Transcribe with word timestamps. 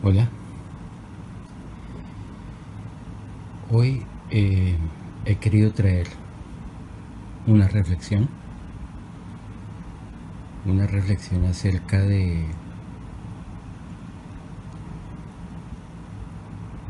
Hola. 0.00 0.28
Hoy 3.68 4.06
eh, 4.30 4.76
he 5.24 5.36
querido 5.38 5.72
traer 5.72 6.06
una 7.48 7.66
reflexión, 7.66 8.28
una 10.66 10.86
reflexión 10.86 11.44
acerca 11.46 11.98
de 11.98 12.46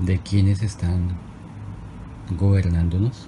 de 0.00 0.18
quienes 0.18 0.62
están 0.62 1.16
gobernándonos. 2.38 3.27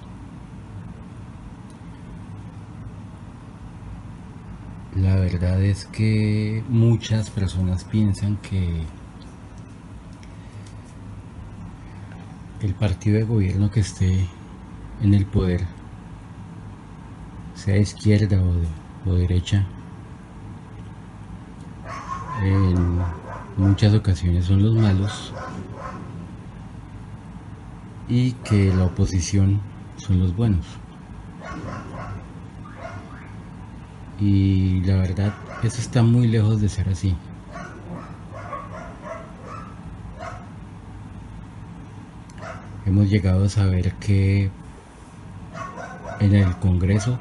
La 4.95 5.15
verdad 5.15 5.59
es 5.63 5.85
que 5.85 6.63
muchas 6.69 7.31
personas 7.31 7.83
piensan 7.83 8.37
que 8.37 8.85
el 12.61 12.73
partido 12.73 13.17
de 13.17 13.23
gobierno 13.23 13.71
que 13.71 13.79
esté 13.79 14.27
en 15.01 15.13
el 15.13 15.25
poder, 15.25 15.65
sea 17.55 17.77
izquierda 17.77 18.37
o, 18.41 19.09
o 19.09 19.13
derecha, 19.15 19.65
en 22.43 22.99
muchas 23.57 23.93
ocasiones 23.93 24.45
son 24.45 24.63
los 24.63 24.75
malos 24.75 25.33
y 28.07 28.33
que 28.43 28.73
la 28.73 28.85
oposición 28.85 29.61
son 29.97 30.19
los 30.19 30.35
buenos. 30.35 30.65
Y 34.19 34.81
la 34.81 34.97
verdad, 34.97 35.33
eso 35.63 35.81
está 35.81 36.03
muy 36.03 36.27
lejos 36.27 36.61
de 36.61 36.69
ser 36.69 36.89
así. 36.89 37.15
Hemos 42.91 43.09
llegado 43.09 43.45
a 43.45 43.49
saber 43.49 43.93
que 43.93 44.51
en 46.19 46.35
el 46.35 46.57
Congreso, 46.57 47.17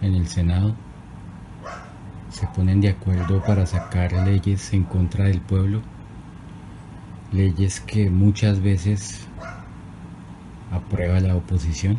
en 0.00 0.14
el 0.14 0.28
Senado, 0.28 0.72
se 2.30 2.46
ponen 2.46 2.80
de 2.80 2.90
acuerdo 2.90 3.42
para 3.42 3.66
sacar 3.66 4.12
leyes 4.24 4.72
en 4.72 4.84
contra 4.84 5.24
del 5.24 5.40
pueblo, 5.40 5.82
leyes 7.32 7.80
que 7.80 8.08
muchas 8.08 8.62
veces 8.62 9.26
aprueba 10.70 11.18
la 11.18 11.34
oposición. 11.34 11.98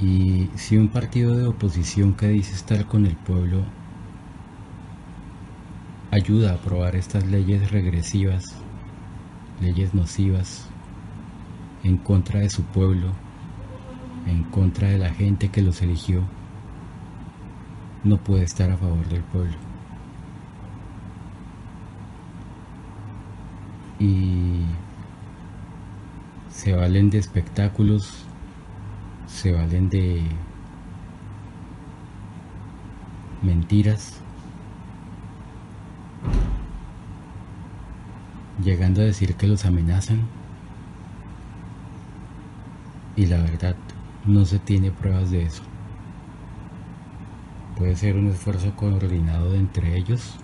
Y 0.00 0.50
si 0.56 0.76
un 0.76 0.88
partido 0.88 1.36
de 1.36 1.46
oposición 1.46 2.14
que 2.14 2.26
dice 2.26 2.52
estar 2.52 2.86
con 2.86 3.06
el 3.06 3.14
pueblo 3.14 3.62
ayuda 6.10 6.50
a 6.50 6.54
aprobar 6.54 6.96
estas 6.96 7.24
leyes 7.24 7.70
regresivas 7.70 8.65
leyes 9.60 9.94
nocivas 9.94 10.68
en 11.82 11.98
contra 11.98 12.40
de 12.40 12.50
su 12.50 12.62
pueblo, 12.62 13.08
en 14.26 14.44
contra 14.44 14.88
de 14.88 14.98
la 14.98 15.10
gente 15.10 15.48
que 15.48 15.62
los 15.62 15.82
eligió, 15.82 16.22
no 18.04 18.18
puede 18.18 18.44
estar 18.44 18.70
a 18.70 18.76
favor 18.76 19.06
del 19.08 19.22
pueblo. 19.22 19.56
Y 23.98 24.64
se 26.50 26.74
valen 26.74 27.10
de 27.10 27.18
espectáculos, 27.18 28.24
se 29.26 29.52
valen 29.52 29.88
de 29.88 30.22
mentiras 33.42 34.20
llegando 38.66 39.00
a 39.00 39.04
decir 39.04 39.36
que 39.36 39.46
los 39.46 39.64
amenazan 39.64 40.26
y 43.14 43.26
la 43.26 43.38
verdad 43.38 43.76
no 44.26 44.44
se 44.44 44.58
tiene 44.58 44.90
pruebas 44.90 45.30
de 45.30 45.44
eso. 45.44 45.62
Puede 47.78 47.94
ser 47.94 48.16
un 48.16 48.26
esfuerzo 48.26 48.74
coordinado 48.74 49.52
de 49.52 49.58
entre 49.58 49.96
ellos 49.96 50.34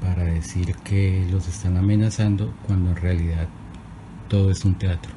para 0.00 0.24
decir 0.24 0.74
que 0.82 1.24
los 1.30 1.46
están 1.46 1.76
amenazando 1.76 2.52
cuando 2.66 2.90
en 2.90 2.96
realidad 2.96 3.46
todo 4.28 4.50
es 4.50 4.64
un 4.64 4.74
teatro. 4.74 5.12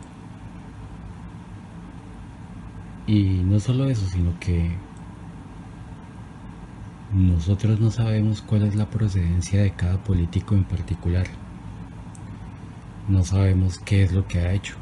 Y 3.07 3.41
no 3.43 3.59
solo 3.59 3.89
eso, 3.89 4.05
sino 4.05 4.39
que 4.39 4.77
nosotros 7.13 7.79
no 7.79 7.89
sabemos 7.89 8.43
cuál 8.43 8.63
es 8.63 8.75
la 8.75 8.87
procedencia 8.87 9.63
de 9.63 9.71
cada 9.71 9.97
político 10.03 10.53
en 10.53 10.63
particular. 10.63 11.25
No 13.07 13.23
sabemos 13.23 13.79
qué 13.79 14.03
es 14.03 14.11
lo 14.11 14.27
que 14.27 14.39
ha 14.39 14.53
hecho. 14.53 14.75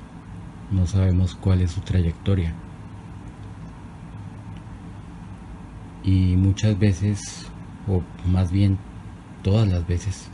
No 0.70 0.86
sabemos 0.88 1.36
cuál 1.36 1.62
es 1.62 1.72
su 1.72 1.80
trayectoria. 1.80 2.54
Y 6.04 6.36
muchas 6.36 6.78
veces, 6.78 7.48
o 7.88 8.04
más 8.30 8.52
bien 8.52 8.78
todas 9.42 9.66
las 9.70 9.88
veces, 9.88 10.28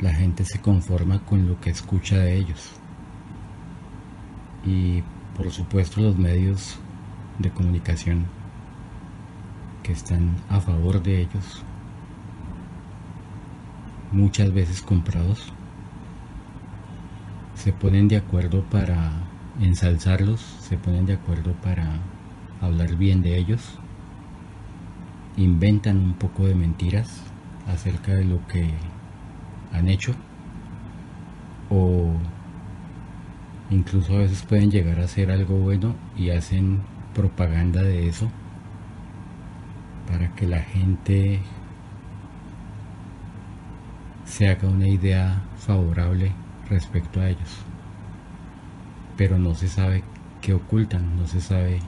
la 0.00 0.14
gente 0.14 0.44
se 0.44 0.60
conforma 0.60 1.24
con 1.24 1.48
lo 1.48 1.60
que 1.60 1.70
escucha 1.70 2.18
de 2.18 2.36
ellos. 2.36 2.70
Y 4.64 5.02
por 5.36 5.50
supuesto 5.50 6.00
los 6.00 6.16
medios 6.16 6.78
de 7.40 7.50
comunicación 7.50 8.26
que 9.90 9.96
están 9.96 10.36
a 10.48 10.60
favor 10.60 11.02
de 11.02 11.20
ellos, 11.20 11.64
muchas 14.12 14.52
veces 14.52 14.82
comprados, 14.82 15.52
se 17.56 17.72
ponen 17.72 18.06
de 18.06 18.16
acuerdo 18.16 18.62
para 18.70 19.10
ensalzarlos, 19.60 20.40
se 20.60 20.76
ponen 20.76 21.06
de 21.06 21.14
acuerdo 21.14 21.54
para 21.54 21.98
hablar 22.60 22.94
bien 22.94 23.20
de 23.20 23.36
ellos, 23.36 23.80
inventan 25.36 25.96
un 25.96 26.14
poco 26.14 26.46
de 26.46 26.54
mentiras 26.54 27.24
acerca 27.66 28.14
de 28.14 28.26
lo 28.26 28.46
que 28.46 28.70
han 29.72 29.88
hecho 29.88 30.14
o 31.68 32.12
incluso 33.70 34.14
a 34.14 34.18
veces 34.18 34.42
pueden 34.42 34.70
llegar 34.70 35.00
a 35.00 35.06
hacer 35.06 35.32
algo 35.32 35.56
bueno 35.58 35.96
y 36.16 36.30
hacen 36.30 36.78
propaganda 37.12 37.82
de 37.82 38.08
eso 38.08 38.30
para 40.10 40.28
que 40.34 40.46
la 40.46 40.60
gente 40.60 41.40
se 44.24 44.48
haga 44.48 44.68
una 44.68 44.88
idea 44.88 45.42
favorable 45.56 46.32
respecto 46.68 47.20
a 47.20 47.28
ellos. 47.28 47.58
Pero 49.16 49.38
no 49.38 49.54
se 49.54 49.68
sabe 49.68 50.02
qué 50.40 50.54
ocultan, 50.54 51.16
no 51.16 51.26
se 51.26 51.40
sabe 51.40 51.80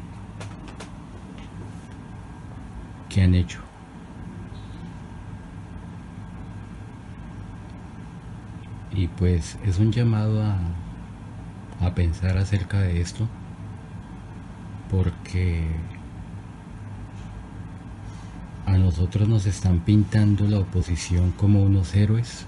qué 3.09 3.23
han 3.23 3.35
hecho. 3.35 3.61
Y 8.95 9.09
pues 9.09 9.59
es 9.65 9.79
un 9.79 9.91
llamado 9.91 10.45
a, 10.45 10.59
a 11.81 11.95
pensar 11.95 12.37
acerca 12.37 12.81
de 12.81 13.01
esto 13.01 13.27
porque 14.91 15.67
a 18.67 18.77
nosotros 18.77 19.29
nos 19.29 19.47
están 19.47 19.81
pintando 19.81 20.47
la 20.47 20.61
oposición 20.61 21.33
como 21.33 21.63
unos 21.63 21.95
héroes, 21.95 22.47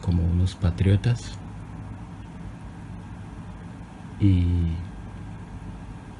como 0.00 0.24
unos 0.24 0.54
patriotas. 0.54 1.36
Y 4.20 4.46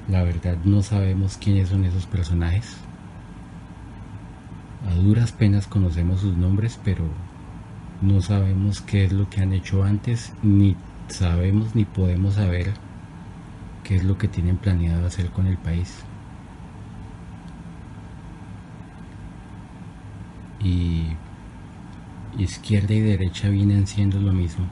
la 0.08 0.22
verdad 0.24 0.56
no 0.64 0.82
sabemos 0.82 1.36
quiénes 1.36 1.68
son 1.68 1.84
esos 1.84 2.06
personajes. 2.06 2.76
A 4.88 4.94
duras 4.94 5.30
penas 5.30 5.68
conocemos 5.68 6.20
sus 6.20 6.36
nombres, 6.36 6.80
pero 6.84 7.04
no 8.00 8.20
sabemos 8.20 8.80
qué 8.80 9.04
es 9.04 9.12
lo 9.12 9.30
que 9.30 9.40
han 9.40 9.52
hecho 9.52 9.84
antes, 9.84 10.32
ni 10.42 10.76
sabemos 11.06 11.76
ni 11.76 11.84
podemos 11.84 12.34
saber 12.34 12.72
qué 13.84 13.96
es 13.96 14.04
lo 14.04 14.18
que 14.18 14.26
tienen 14.26 14.56
planeado 14.56 15.06
hacer 15.06 15.30
con 15.30 15.46
el 15.46 15.56
país. 15.56 16.04
Y 20.62 21.16
izquierda 22.38 22.94
y 22.94 23.00
derecha 23.00 23.48
vienen 23.48 23.86
siendo 23.86 24.20
lo 24.20 24.32
mismo. 24.32 24.66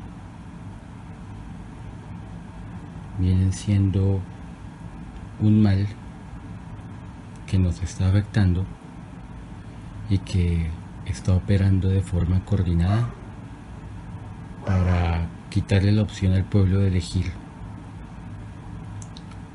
Vienen 3.18 3.52
siendo 3.52 4.20
un 5.40 5.62
mal 5.62 5.86
que 7.46 7.58
nos 7.58 7.82
está 7.82 8.08
afectando 8.08 8.64
y 10.08 10.18
que 10.18 10.70
está 11.06 11.34
operando 11.34 11.88
de 11.88 12.02
forma 12.02 12.44
coordinada 12.44 13.08
para 14.64 15.26
quitarle 15.50 15.92
la 15.92 16.02
opción 16.02 16.32
al 16.32 16.44
pueblo 16.44 16.78
de 16.78 16.88
elegir 16.88 17.32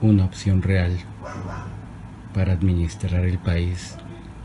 una 0.01 0.25
opción 0.25 0.61
real 0.61 0.97
para 2.33 2.53
administrar 2.53 3.25
el 3.25 3.39
país 3.39 3.97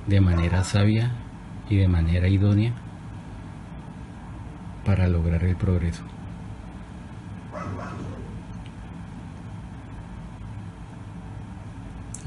de 0.07 0.21
manera 0.21 0.63
sabia 0.65 1.11
y 1.70 1.76
de 1.76 1.88
manera 1.88 2.28
idónea 2.28 2.72
para 4.84 5.08
lograr 5.08 5.44
el 5.44 5.56
progreso. 5.56 6.02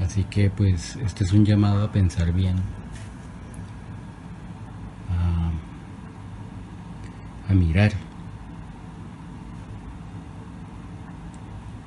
Así 0.00 0.24
que 0.24 0.50
pues 0.50 0.96
este 0.96 1.24
es 1.24 1.32
un 1.32 1.44
llamado 1.44 1.84
a 1.84 1.92
pensar 1.92 2.32
bien, 2.32 2.56
a, 7.48 7.54
mirar 7.54 7.92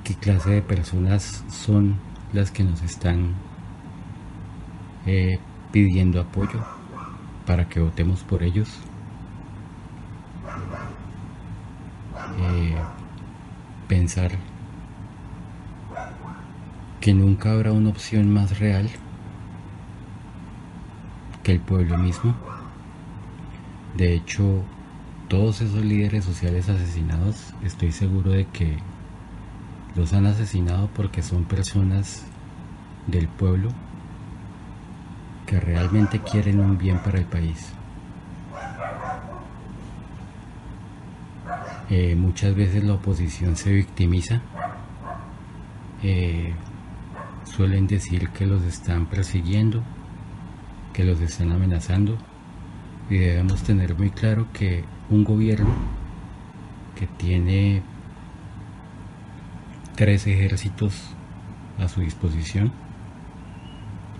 qué 0.02 0.14
clase 0.14 0.50
de 0.50 0.62
personas 0.62 1.44
son 1.50 1.96
las 2.32 2.50
que 2.50 2.64
nos 2.64 2.80
están 2.82 3.34
eh, 5.04 5.38
pidiendo 5.72 6.22
apoyo 6.22 6.77
para 7.48 7.66
que 7.66 7.80
votemos 7.80 8.24
por 8.24 8.42
ellos. 8.42 8.68
Eh, 12.40 12.76
pensar 13.88 14.32
que 17.00 17.14
nunca 17.14 17.52
habrá 17.52 17.72
una 17.72 17.88
opción 17.88 18.30
más 18.30 18.58
real 18.58 18.90
que 21.42 21.52
el 21.52 21.60
pueblo 21.60 21.96
mismo. 21.96 22.34
De 23.96 24.12
hecho, 24.12 24.62
todos 25.28 25.62
esos 25.62 25.82
líderes 25.82 26.26
sociales 26.26 26.68
asesinados, 26.68 27.54
estoy 27.64 27.92
seguro 27.92 28.32
de 28.32 28.44
que 28.44 28.76
los 29.96 30.12
han 30.12 30.26
asesinado 30.26 30.90
porque 30.94 31.22
son 31.22 31.44
personas 31.44 32.26
del 33.06 33.26
pueblo 33.26 33.70
que 35.48 35.58
realmente 35.58 36.20
quieren 36.20 36.60
un 36.60 36.76
bien 36.76 36.98
para 36.98 37.18
el 37.18 37.24
país. 37.24 37.72
Eh, 41.90 42.14
muchas 42.14 42.54
veces 42.54 42.84
la 42.84 42.94
oposición 42.94 43.56
se 43.56 43.72
victimiza 43.72 44.42
eh, 46.02 46.52
suelen 47.44 47.88
decir 47.88 48.28
que 48.28 48.46
los 48.46 48.62
están 48.62 49.06
persiguiendo, 49.06 49.82
que 50.92 51.02
los 51.02 51.20
están 51.20 51.50
amenazando 51.50 52.16
y 53.10 53.16
debemos 53.16 53.62
tener 53.62 53.96
muy 53.96 54.10
claro 54.10 54.46
que 54.52 54.84
un 55.10 55.24
gobierno 55.24 55.70
que 56.94 57.06
tiene 57.06 57.82
tres 59.96 60.26
ejércitos 60.26 61.14
a 61.78 61.88
su 61.88 62.00
disposición, 62.02 62.70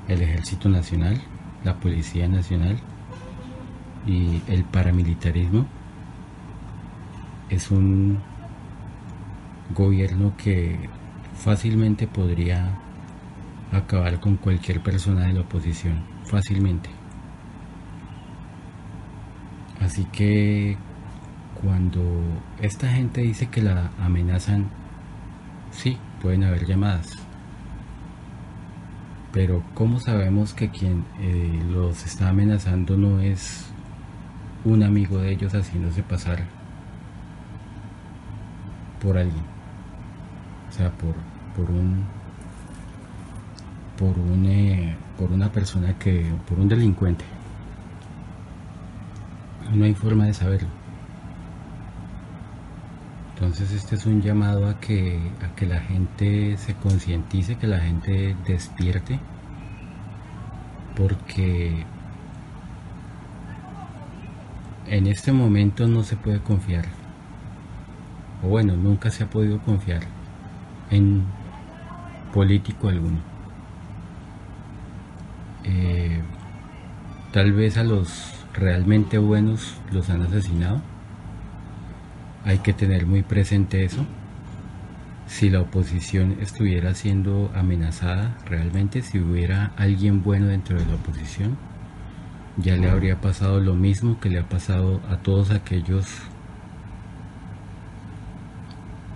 el 0.09 0.23
ejército 0.23 0.69
nacional, 0.69 1.21
la 1.65 1.79
policía 1.79 2.29
nacional 2.29 2.79
y 4.07 4.43
el 4.49 4.65
paramilitarismo, 4.65 5.67
es 7.51 7.71
un 7.71 8.19
gobierno 9.75 10.35
que 10.37 10.89
fácilmente 11.35 12.07
podría 12.07 12.79
acabar 13.73 14.19
con 14.21 14.37
cualquier 14.37 14.83
persona 14.83 15.27
de 15.27 15.35
la 15.35 15.41
oposición 15.43 16.03
fácilmente. 16.25 16.91
Así 19.81 20.05
que 20.07 20.77
cuando 21.63 22.03
esta 22.61 22.89
gente 22.89 23.21
dice 23.21 23.49
que 23.49 23.63
la 23.63 23.91
amenazan, 24.01 24.69
sí, 25.71 25.99
pueden 26.21 26.45
haber 26.45 26.67
llamadas. 26.67 27.28
Pero 29.39 29.63
¿cómo 29.73 30.01
sabemos 30.01 30.53
que 30.53 30.69
quien 30.69 31.05
eh, 31.21 31.63
los 31.71 32.05
está 32.05 32.31
amenazando 32.31 32.97
no 32.97 33.21
es 33.21 33.67
un 34.65 34.83
amigo 34.83 35.19
de 35.19 35.31
ellos 35.31 35.53
haciéndose 35.53 36.03
pasar 36.03 36.43
por 39.01 39.17
alguien? 39.17 39.45
O 40.69 40.73
sea, 40.73 40.91
por, 40.91 41.15
por 41.55 41.71
un 41.71 42.05
por, 43.97 44.19
un, 44.19 44.45
eh, 44.47 44.97
por 45.17 45.31
una 45.31 45.53
persona 45.53 45.97
que, 46.01 46.27
por 46.49 46.59
un 46.59 46.69
delincuente. 46.69 47.25
No 49.73 49.85
hay 49.85 49.95
forma 49.95 50.27
de 50.27 50.35
saberlo. 50.35 50.78
Entonces 53.41 53.71
este 53.71 53.95
es 53.95 54.05
un 54.05 54.21
llamado 54.21 54.69
a 54.69 54.81
que, 54.81 55.17
a 55.41 55.55
que 55.55 55.65
la 55.65 55.79
gente 55.79 56.57
se 56.57 56.75
concientice, 56.75 57.55
que 57.55 57.69
la 57.69 57.79
gente 57.79 58.35
despierte, 58.49 59.21
porque 60.97 61.87
en 64.89 65.07
este 65.07 65.31
momento 65.31 65.87
no 65.87 66.03
se 66.03 66.17
puede 66.17 66.41
confiar, 66.41 66.87
o 68.43 68.49
bueno, 68.49 68.75
nunca 68.75 69.09
se 69.13 69.23
ha 69.23 69.31
podido 69.31 69.61
confiar 69.61 70.03
en 70.91 71.23
político 72.35 72.89
alguno. 72.89 73.19
Eh, 75.63 76.23
tal 77.33 77.53
vez 77.53 77.77
a 77.77 77.85
los 77.85 78.33
realmente 78.53 79.19
buenos 79.19 79.77
los 79.93 80.11
han 80.11 80.23
asesinado. 80.23 80.81
Hay 82.45 82.59
que 82.59 82.73
tener 82.73 83.07
muy 83.07 83.23
presente 83.23 83.85
eso. 83.85 84.05
Si 85.27 85.51
la 85.51 85.61
oposición 85.61 86.39
estuviera 86.41 86.95
siendo 86.95 87.51
amenazada 87.55 88.39
realmente, 88.47 89.03
si 89.03 89.19
hubiera 89.19 89.73
alguien 89.77 90.23
bueno 90.23 90.47
dentro 90.47 90.79
de 90.79 90.87
la 90.87 90.95
oposición, 90.95 91.59
ya 92.57 92.77
le 92.77 92.89
habría 92.89 93.21
pasado 93.21 93.61
lo 93.61 93.75
mismo 93.75 94.19
que 94.21 94.31
le 94.31 94.39
ha 94.39 94.49
pasado 94.49 95.01
a 95.11 95.19
todos 95.19 95.51
aquellos 95.51 96.07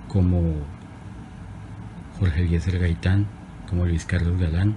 como 0.07 0.55
Jorge 2.19 2.43
Eliezer 2.43 2.79
Gaitán, 2.79 3.27
como 3.69 3.87
Luis 3.87 4.05
Carlos 4.05 4.39
Galán, 4.39 4.75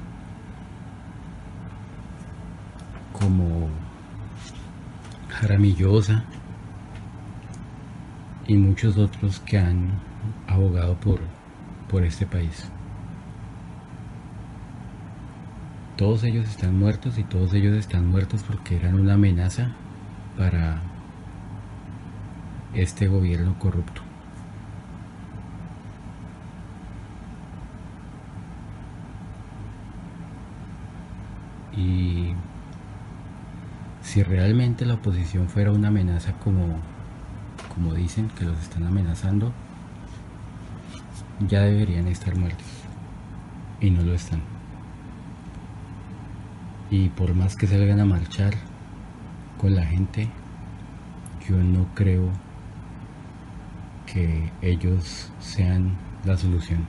como 3.11 3.67
Jaramillosa 5.29 6.23
y 8.47 8.55
muchos 8.55 8.97
otros 8.97 9.39
que 9.39 9.57
han 9.57 9.99
abogado 10.47 10.95
por, 10.95 11.19
por 11.89 12.03
este 12.03 12.25
país. 12.25 12.69
Todos 15.97 16.23
ellos 16.23 16.47
están 16.49 16.77
muertos 16.77 17.17
y 17.17 17.23
todos 17.23 17.53
ellos 17.53 17.75
están 17.75 18.07
muertos 18.07 18.43
porque 18.43 18.75
eran 18.75 18.99
una 18.99 19.13
amenaza 19.13 19.71
para 20.37 20.81
este 22.73 23.07
gobierno 23.07 23.57
corrupto. 23.57 24.01
Y 31.77 32.33
si 34.01 34.23
realmente 34.23 34.85
la 34.85 34.95
oposición 34.95 35.49
fuera 35.49 35.71
una 35.71 35.89
amenaza 35.89 36.33
como, 36.33 36.79
como 37.75 37.93
dicen 37.93 38.29
que 38.29 38.45
los 38.45 38.57
están 38.59 38.87
amenazando, 38.87 39.51
ya 41.47 41.61
deberían 41.61 42.07
estar 42.07 42.35
muertos. 42.35 42.65
Y 43.81 43.89
no 43.91 44.01
lo 44.01 44.13
están. 44.13 44.41
Y 46.89 47.09
por 47.09 47.35
más 47.35 47.55
que 47.55 47.67
salgan 47.67 47.99
a 47.99 48.05
marchar 48.05 48.53
con 49.59 49.75
la 49.75 49.85
gente, 49.85 50.29
yo 51.47 51.57
no 51.57 51.87
creo 51.93 52.29
que 54.05 54.51
ellos 54.61 55.31
sean 55.39 55.91
la 56.23 56.37
solución. 56.37 56.85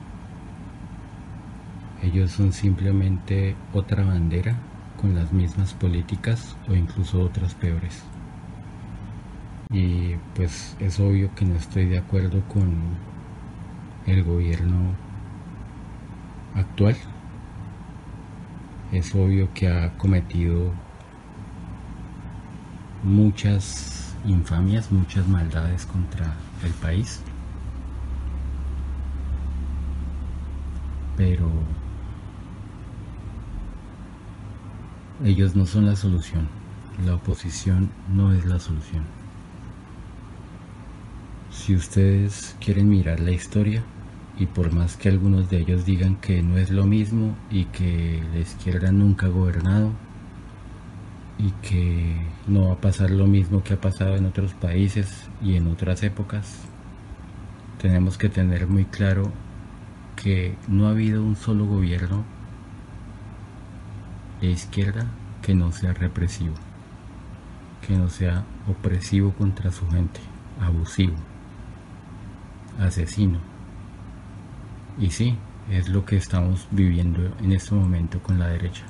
Ellos 2.02 2.30
son 2.30 2.52
simplemente 2.52 3.56
otra 3.72 4.04
bandera 4.04 4.56
con 5.00 5.14
las 5.14 5.32
mismas 5.32 5.74
políticas 5.74 6.56
o 6.68 6.74
incluso 6.74 7.20
otras 7.20 7.54
peores. 7.54 8.04
Y 9.70 10.16
pues 10.34 10.76
es 10.80 11.00
obvio 11.00 11.34
que 11.34 11.44
no 11.44 11.56
estoy 11.56 11.86
de 11.86 11.98
acuerdo 11.98 12.42
con 12.48 12.74
el 14.06 14.22
gobierno 14.24 14.94
actual. 16.54 16.96
Es 18.92 19.14
obvio 19.14 19.52
que 19.54 19.68
ha 19.68 19.96
cometido 19.98 20.72
muchas 23.02 24.16
infamias, 24.24 24.90
muchas 24.92 25.26
maldades 25.28 25.86
contra 25.86 26.34
el 26.64 26.72
país. 26.72 27.22
Pero 31.16 31.50
Ellos 35.24 35.56
no 35.56 35.64
son 35.64 35.86
la 35.86 35.96
solución. 35.96 36.46
La 37.06 37.14
oposición 37.14 37.90
no 38.12 38.34
es 38.34 38.44
la 38.44 38.58
solución. 38.58 39.02
Si 41.66 41.74
ustedes 41.74 42.54
quieren 42.60 42.88
mirar 42.88 43.18
la 43.18 43.32
historia, 43.32 43.82
y 44.38 44.46
por 44.46 44.72
más 44.72 44.96
que 44.96 45.08
algunos 45.08 45.50
de 45.50 45.58
ellos 45.58 45.84
digan 45.84 46.14
que 46.14 46.40
no 46.40 46.58
es 46.58 46.70
lo 46.70 46.86
mismo 46.86 47.34
y 47.50 47.64
que 47.64 48.22
la 48.32 48.38
izquierda 48.38 48.92
nunca 48.92 49.26
ha 49.26 49.30
gobernado, 49.30 49.90
y 51.38 51.50
que 51.68 52.14
no 52.46 52.68
va 52.68 52.74
a 52.74 52.80
pasar 52.80 53.10
lo 53.10 53.26
mismo 53.26 53.64
que 53.64 53.74
ha 53.74 53.80
pasado 53.80 54.14
en 54.14 54.26
otros 54.26 54.54
países 54.54 55.28
y 55.42 55.56
en 55.56 55.66
otras 55.66 56.04
épocas. 56.04 56.68
Tenemos 57.82 58.16
que 58.16 58.28
tener 58.28 58.68
muy 58.68 58.84
claro 58.84 59.32
que 60.14 60.54
no 60.68 60.86
ha 60.86 60.90
habido 60.90 61.20
un 61.24 61.34
solo 61.34 61.66
gobierno 61.66 62.22
de 64.40 64.52
izquierda 64.52 65.04
que 65.42 65.56
no 65.56 65.72
sea 65.72 65.94
represivo, 65.94 66.54
que 67.84 67.96
no 67.96 68.08
sea 68.08 68.44
opresivo 68.68 69.32
contra 69.32 69.72
su 69.72 69.90
gente, 69.90 70.20
abusivo, 70.60 71.16
asesino. 72.78 73.38
Y 74.98 75.10
sí, 75.10 75.36
es 75.70 75.88
lo 75.88 76.04
que 76.04 76.16
estamos 76.16 76.66
viviendo 76.70 77.34
en 77.42 77.52
este 77.52 77.74
momento 77.74 78.22
con 78.22 78.38
la 78.38 78.48
derecha. 78.48 78.84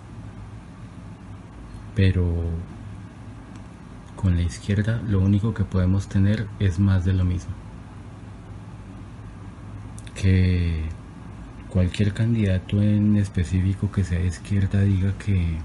Pero 1.94 2.26
con 4.14 4.36
la 4.36 4.42
izquierda 4.42 5.00
lo 5.06 5.20
único 5.20 5.54
que 5.54 5.64
podemos 5.64 6.08
tener 6.08 6.46
es 6.58 6.78
más 6.78 7.04
de 7.04 7.12
lo 7.12 7.24
mismo. 7.24 7.52
Que 10.14 10.84
cualquier 11.68 12.12
candidato 12.12 12.82
en 12.82 13.16
específico 13.16 13.90
que 13.90 14.04
sea 14.04 14.18
de 14.18 14.26
izquierda 14.26 14.80
diga 14.80 15.12
que 15.18 15.58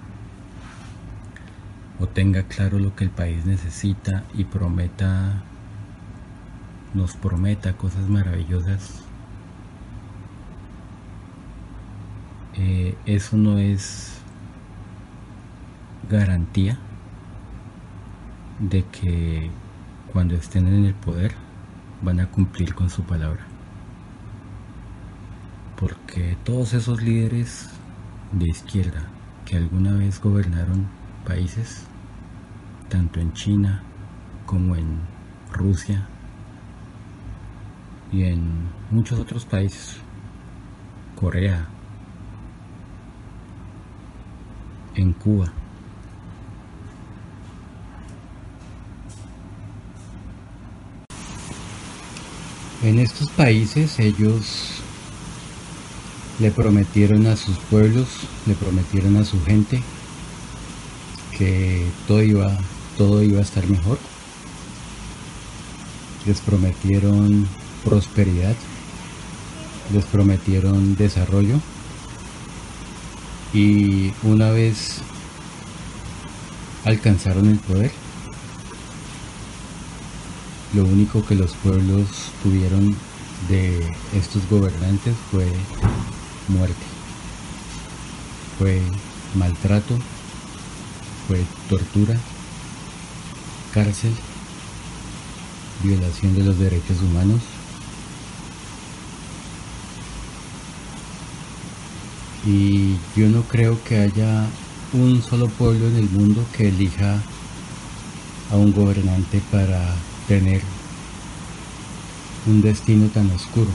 o 1.99 2.07
tenga 2.07 2.43
claro 2.43 2.79
lo 2.79 2.95
que 2.95 3.03
el 3.03 3.11
país 3.11 3.45
necesita 3.45 4.23
y 4.33 4.45
prometa 4.45 5.43
nos 6.93 7.15
prometa 7.15 7.73
cosas 7.73 8.07
maravillosas 8.09 9.03
Eh, 12.53 12.97
eso 13.05 13.37
no 13.37 13.57
es 13.57 14.17
garantía 16.09 16.77
de 18.59 18.83
que 18.83 19.49
cuando 20.11 20.35
estén 20.35 20.67
en 20.67 20.85
el 20.85 20.93
poder 20.93 21.33
van 22.01 22.19
a 22.19 22.27
cumplir 22.27 22.75
con 22.75 22.89
su 22.89 23.03
palabra. 23.03 23.45
Porque 25.79 26.37
todos 26.43 26.73
esos 26.73 27.01
líderes 27.01 27.69
de 28.33 28.49
izquierda 28.49 29.05
que 29.45 29.55
alguna 29.55 29.93
vez 29.93 30.21
gobernaron 30.21 30.87
países, 31.25 31.85
tanto 32.89 33.21
en 33.21 33.33
China 33.33 33.81
como 34.45 34.75
en 34.75 34.99
Rusia 35.53 36.07
y 38.11 38.23
en 38.23 38.69
muchos 38.89 39.19
otros 39.19 39.45
países, 39.45 39.97
Corea, 41.19 41.67
en 44.95 45.13
Cuba. 45.13 45.51
En 52.83 52.97
estos 52.99 53.29
países 53.29 53.99
ellos 53.99 54.81
le 56.39 56.49
prometieron 56.49 57.27
a 57.27 57.35
sus 57.35 57.57
pueblos, 57.59 58.07
le 58.47 58.55
prometieron 58.55 59.17
a 59.17 59.23
su 59.23 59.41
gente 59.43 59.83
que 61.37 61.85
todo 62.07 62.23
iba, 62.23 62.57
todo 62.97 63.21
iba 63.21 63.39
a 63.39 63.43
estar 63.43 63.67
mejor. 63.67 63.99
Les 66.25 66.39
prometieron 66.41 67.47
prosperidad, 67.83 68.55
les 69.93 70.05
prometieron 70.05 70.95
desarrollo. 70.95 71.59
Y 73.53 74.13
una 74.23 74.49
vez 74.51 75.01
alcanzaron 76.85 77.49
el 77.49 77.59
poder, 77.59 77.91
lo 80.73 80.83
único 80.85 81.25
que 81.25 81.35
los 81.35 81.53
pueblos 81.55 82.07
tuvieron 82.43 82.95
de 83.49 83.85
estos 84.15 84.47
gobernantes 84.49 85.15
fue 85.29 85.45
muerte, 86.47 86.85
fue 88.57 88.81
maltrato, 89.35 89.97
fue 91.27 91.43
tortura, 91.69 92.17
cárcel, 93.73 94.13
violación 95.83 96.35
de 96.35 96.43
los 96.43 96.57
derechos 96.57 97.01
humanos, 97.01 97.41
y 102.45 102.95
yo 103.15 103.29
no 103.29 103.43
creo 103.43 103.81
que 103.83 103.99
haya 103.99 104.45
un 104.93 105.21
solo 105.21 105.47
pueblo 105.47 105.87
en 105.87 105.95
el 105.97 106.09
mundo 106.09 106.43
que 106.55 106.69
elija 106.69 107.21
a 108.51 108.55
un 108.55 108.73
gobernante 108.73 109.41
para 109.51 109.95
tener 110.27 110.61
un 112.47 112.61
destino 112.61 113.07
tan 113.07 113.29
oscuro. 113.31 113.69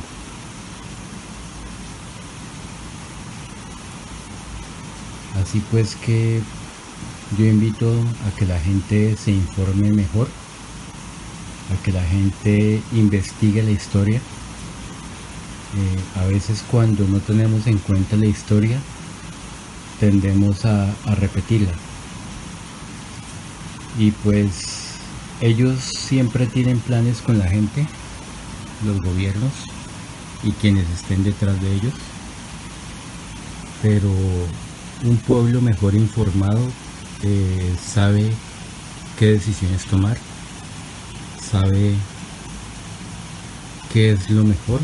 Así 5.41 5.63
pues 5.71 5.95
que 5.97 6.41
yo 7.39 7.45
invito 7.45 7.93
a 8.27 8.39
que 8.39 8.47
la 8.47 8.59
gente 8.59 9.17
se 9.17 9.33
informe 9.33 9.93
mejor, 9.93 10.29
a 11.73 11.83
que 11.85 11.93
la 11.93 12.03
gente 12.03 12.83
investigue 12.93 13.63
la 13.63 13.71
historia 13.71 14.21
eh, 15.75 16.21
a 16.21 16.27
veces 16.27 16.63
cuando 16.71 17.07
no 17.07 17.19
tenemos 17.19 17.67
en 17.67 17.79
cuenta 17.79 18.17
la 18.17 18.27
historia, 18.27 18.79
tendemos 19.99 20.65
a, 20.65 20.95
repetirla. 21.19 21.73
Y 23.99 24.11
pues 24.11 24.99
ellos 25.41 25.81
siempre 25.81 26.47
tienen 26.47 26.79
planes 26.79 27.21
con 27.21 27.39
la 27.39 27.49
gente, 27.49 27.87
los 28.85 29.01
gobiernos 29.01 29.53
y 30.45 30.53
quienes 30.53 30.89
estén 30.91 31.25
detrás 31.25 31.61
de 31.61 31.75
ellos. 31.75 31.95
Pero 33.83 34.11
un 35.05 35.17
pueblo 35.27 35.61
mejor 35.61 35.95
informado 35.95 36.61
eh, 37.23 37.75
sabe 37.85 38.31
qué 39.19 39.33
decisiones 39.33 39.85
tomar, 39.87 40.17
sabe 41.41 41.95
qué 43.93 44.13
es 44.13 44.31
lo 44.31 44.45
mejor 44.45 44.81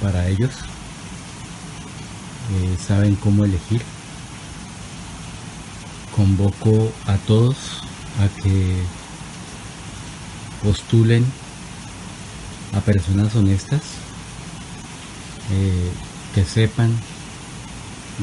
para 0.00 0.28
ellos. 0.28 0.50
Eh, 2.52 2.76
saben 2.86 3.14
cómo 3.16 3.44
elegir. 3.44 3.82
Convoco 6.14 6.92
a 7.06 7.16
todos 7.18 7.56
a 8.20 8.42
que 8.42 8.82
postulen 10.62 11.24
a 12.74 12.80
personas 12.80 13.34
honestas 13.36 13.82
eh, 15.50 15.92
que 16.34 16.44
sepan 16.44 16.92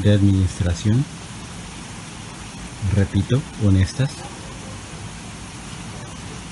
de 0.02 0.12
administración, 0.12 1.04
repito, 2.94 3.40
honestas, 3.64 4.10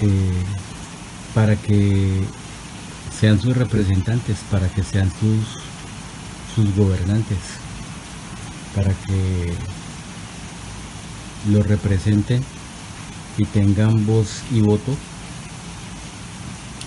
eh, 0.00 0.42
para 1.34 1.56
que 1.56 2.24
sean 3.18 3.40
sus 3.40 3.56
representantes, 3.56 4.38
para 4.50 4.68
que 4.68 4.82
sean 4.82 5.10
sus, 5.20 5.62
sus 6.54 6.74
gobernantes, 6.76 7.38
para 8.74 8.92
que 8.92 9.54
los 11.50 11.66
representen 11.66 12.42
y 13.36 13.44
tengan 13.46 14.06
voz 14.06 14.42
y 14.50 14.60
voto 14.60 14.96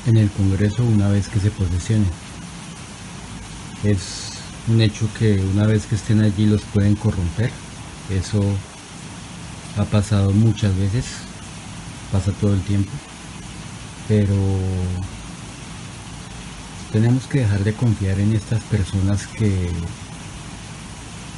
en 0.06 0.18
el 0.18 0.30
Congreso 0.32 0.84
una 0.84 1.10
vez 1.10 1.28
que 1.28 1.40
se 1.40 1.52
posesionen. 1.52 2.10
Es 3.84 4.32
un 4.68 4.82
hecho 4.82 5.08
que 5.18 5.40
una 5.54 5.66
vez 5.66 5.86
que 5.86 5.96
estén 5.96 6.22
allí 6.22 6.46
los 6.46 6.62
pueden 6.62 6.96
corromper. 6.96 7.52
Eso 8.10 8.42
ha 9.78 9.84
pasado 9.86 10.32
muchas 10.32 10.76
veces, 10.78 11.06
pasa 12.12 12.32
todo 12.32 12.54
el 12.54 12.62
tiempo, 12.62 12.92
pero 14.08 14.36
tenemos 16.92 17.26
que 17.28 17.40
dejar 17.40 17.64
de 17.64 17.74
confiar 17.74 18.20
en 18.20 18.34
estas 18.34 18.62
personas 18.64 19.28
que, 19.28 19.70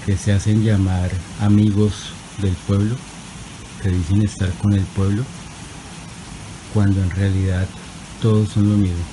que 0.05 0.17
se 0.17 0.31
hacen 0.31 0.63
llamar 0.63 1.09
amigos 1.41 2.13
del 2.41 2.53
pueblo, 2.67 2.95
que 3.81 3.89
dicen 3.89 4.21
estar 4.21 4.51
con 4.53 4.73
el 4.73 4.83
pueblo, 4.83 5.23
cuando 6.73 7.01
en 7.01 7.09
realidad 7.11 7.67
todos 8.21 8.49
son 8.49 8.69
lo 8.69 8.77
mismo. 8.77 9.03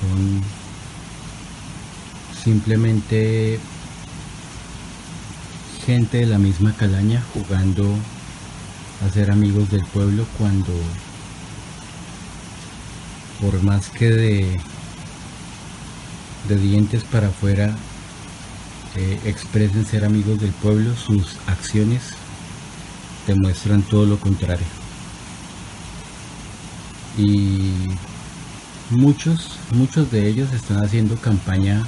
Son 0.00 0.42
simplemente 2.44 3.58
gente 5.84 6.18
de 6.18 6.26
la 6.26 6.38
misma 6.38 6.72
calaña 6.72 7.22
jugando 7.32 7.84
a 9.04 9.12
ser 9.12 9.30
amigos 9.30 9.70
del 9.70 9.84
pueblo 9.86 10.26
cuando 10.38 10.72
por 13.40 13.62
más 13.62 13.88
que 13.90 14.10
de 14.10 14.60
de 16.48 16.56
dientes 16.56 17.04
para 17.04 17.28
afuera 17.28 17.74
eh, 18.96 19.18
expresen 19.24 19.84
ser 19.84 20.04
amigos 20.04 20.40
del 20.40 20.52
pueblo, 20.52 20.94
sus 20.96 21.36
acciones 21.46 22.02
demuestran 23.26 23.82
todo 23.82 24.06
lo 24.06 24.18
contrario. 24.18 24.66
Y 27.18 27.72
muchos, 28.90 29.58
muchos 29.74 30.10
de 30.10 30.28
ellos 30.28 30.52
están 30.52 30.84
haciendo 30.84 31.16
campaña 31.16 31.84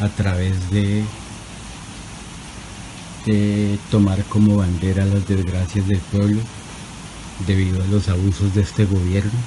a 0.00 0.08
través 0.08 0.70
de, 0.70 1.04
de 3.24 3.78
tomar 3.90 4.22
como 4.24 4.56
bandera 4.56 5.04
las 5.06 5.26
desgracias 5.26 5.86
del 5.86 6.00
pueblo 6.00 6.40
debido 7.46 7.82
a 7.82 7.86
los 7.86 8.08
abusos 8.08 8.54
de 8.54 8.62
este 8.62 8.84
gobierno, 8.84 9.38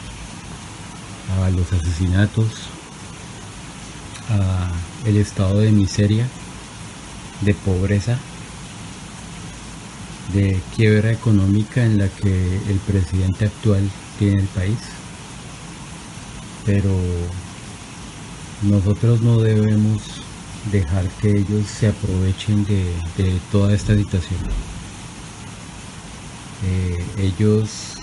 a 1.44 1.50
los 1.50 1.72
asesinatos, 1.74 2.69
a 4.30 4.72
el 5.06 5.18
estado 5.18 5.60
de 5.60 5.72
miseria, 5.72 6.28
de 7.42 7.54
pobreza, 7.54 8.18
de 10.34 10.60
quiebra 10.76 11.12
económica 11.12 11.84
en 11.84 11.98
la 11.98 12.08
que 12.08 12.58
el 12.68 12.78
presidente 12.86 13.46
actual 13.46 13.90
tiene 14.18 14.42
el 14.42 14.48
país. 14.48 14.78
Pero 16.66 16.92
nosotros 18.64 19.22
no 19.22 19.40
debemos 19.40 20.02
dejar 20.72 21.08
que 21.22 21.32
ellos 21.32 21.66
se 21.68 21.88
aprovechen 21.88 22.66
de, 22.66 23.40
toda 23.52 23.74
esta 23.74 23.96
situación. 23.96 24.40
Eh, 26.66 27.06
ellos 27.18 27.96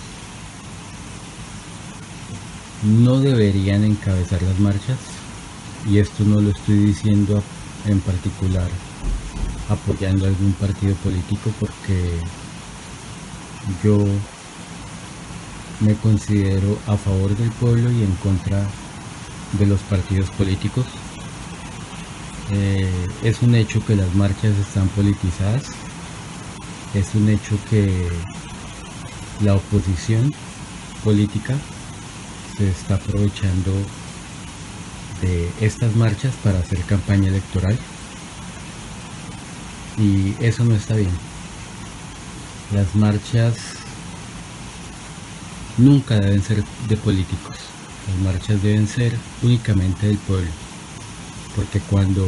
no 2.83 3.21
deberían 3.21 3.85
encabezar 3.85 4.43
las 4.43 4.59
marchas 4.59 5.16
y 5.89 5.99
esto 5.99 6.25
no 6.25 6.41
lo 6.41 6.51
estoy 6.51 6.77
diciendo 6.79 7.43
en 7.87 8.01
particular 8.01 8.69
apoyando 9.69 10.27
algún 10.27 10.53
partido 10.53 10.95
político 10.97 11.51
porque 11.59 12.21
yo 13.83 13.99
me 15.81 15.95
considero 15.97 16.79
a 16.87 16.97
favor 16.97 17.37
del 17.37 17.51
pueblo 17.51 17.91
y 17.91 18.03
en 18.03 18.13
contra 18.17 18.67
de 19.59 19.67
los 19.67 19.81
partidos 19.83 20.31
políticos. 20.31 20.87
Eh, 22.51 23.09
es 23.23 23.43
un 23.43 23.55
hecho 23.55 23.85
que 23.85 23.97
las 23.97 24.15
marchas 24.15 24.57
están 24.57 24.89
politizadas, 24.89 25.65
es 26.95 27.15
un 27.15 27.29
hecho 27.29 27.59
que 27.69 28.09
la 29.43 29.57
oposición 29.57 30.33
política 31.03 31.57
se 32.57 32.71
está 32.71 32.95
aprovechando 32.95 33.73
de 35.21 35.51
estas 35.61 35.95
marchas 35.97 36.35
para 36.43 36.59
hacer 36.59 36.81
campaña 36.81 37.29
electoral. 37.29 37.77
Y 39.99 40.35
eso 40.41 40.65
no 40.65 40.75
está 40.75 40.95
bien. 40.95 41.13
Las 42.73 42.95
marchas 42.95 43.55
nunca 45.79 46.19
deben 46.19 46.43
ser 46.43 46.65
de 46.89 46.97
políticos, 46.97 47.57
las 48.09 48.33
marchas 48.33 48.63
deben 48.63 48.89
ser 48.89 49.17
únicamente 49.43 50.07
del 50.07 50.19
pueblo, 50.19 50.51
porque 51.55 51.81
cuando 51.81 52.27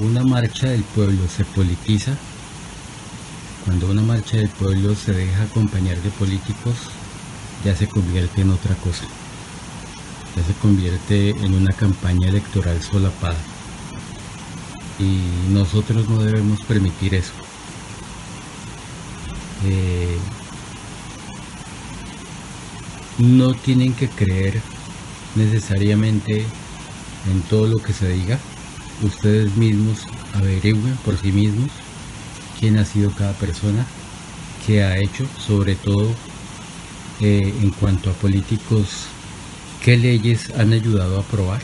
una 0.00 0.24
marcha 0.24 0.68
del 0.68 0.82
pueblo 0.82 1.22
se 1.28 1.44
politiza, 1.44 2.12
cuando 3.64 3.88
una 3.90 4.02
marcha 4.02 4.38
del 4.38 4.48
pueblo 4.48 4.94
se 4.94 5.12
deja 5.12 5.44
acompañar 5.44 5.98
de 5.98 6.10
políticos, 6.10 6.74
ya 7.64 7.76
se 7.76 7.86
convierte 7.88 8.40
en 8.40 8.50
otra 8.50 8.74
cosa 8.76 9.06
se 10.42 10.54
convierte 10.54 11.30
en 11.30 11.54
una 11.54 11.72
campaña 11.72 12.28
electoral 12.28 12.82
solapada. 12.82 13.36
Y 14.98 15.52
nosotros 15.52 16.08
no 16.08 16.22
debemos 16.22 16.60
permitir 16.62 17.14
eso. 17.14 17.32
Eh, 19.64 20.16
no 23.18 23.54
tienen 23.54 23.94
que 23.94 24.08
creer 24.08 24.60
necesariamente 25.34 26.44
en 27.30 27.42
todo 27.42 27.66
lo 27.66 27.78
que 27.78 27.92
se 27.92 28.08
diga. 28.08 28.38
Ustedes 29.02 29.56
mismos 29.56 30.06
averigüen 30.34 30.96
por 31.04 31.16
sí 31.18 31.32
mismos 31.32 31.70
quién 32.58 32.78
ha 32.78 32.84
sido 32.84 33.10
cada 33.10 33.32
persona, 33.34 33.86
qué 34.66 34.82
ha 34.82 34.98
hecho, 34.98 35.26
sobre 35.38 35.76
todo 35.76 36.10
eh, 37.20 37.54
en 37.62 37.70
cuanto 37.70 38.10
a 38.10 38.14
políticos 38.14 39.06
¿Qué 39.86 39.96
leyes 39.96 40.50
han 40.58 40.72
ayudado 40.72 41.16
a 41.16 41.20
aprobar? 41.20 41.62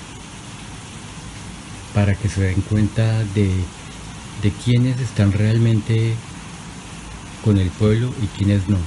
Para 1.93 2.15
que 2.15 2.29
se 2.29 2.43
den 2.43 2.61
cuenta 2.61 3.25
de, 3.35 3.51
de 4.43 4.53
quiénes 4.65 5.01
están 5.01 5.33
realmente 5.33 6.15
con 7.45 7.59
el 7.59 7.69
pueblo 7.71 8.15
y 8.23 8.27
quiénes 8.29 8.69
no. 8.69 8.79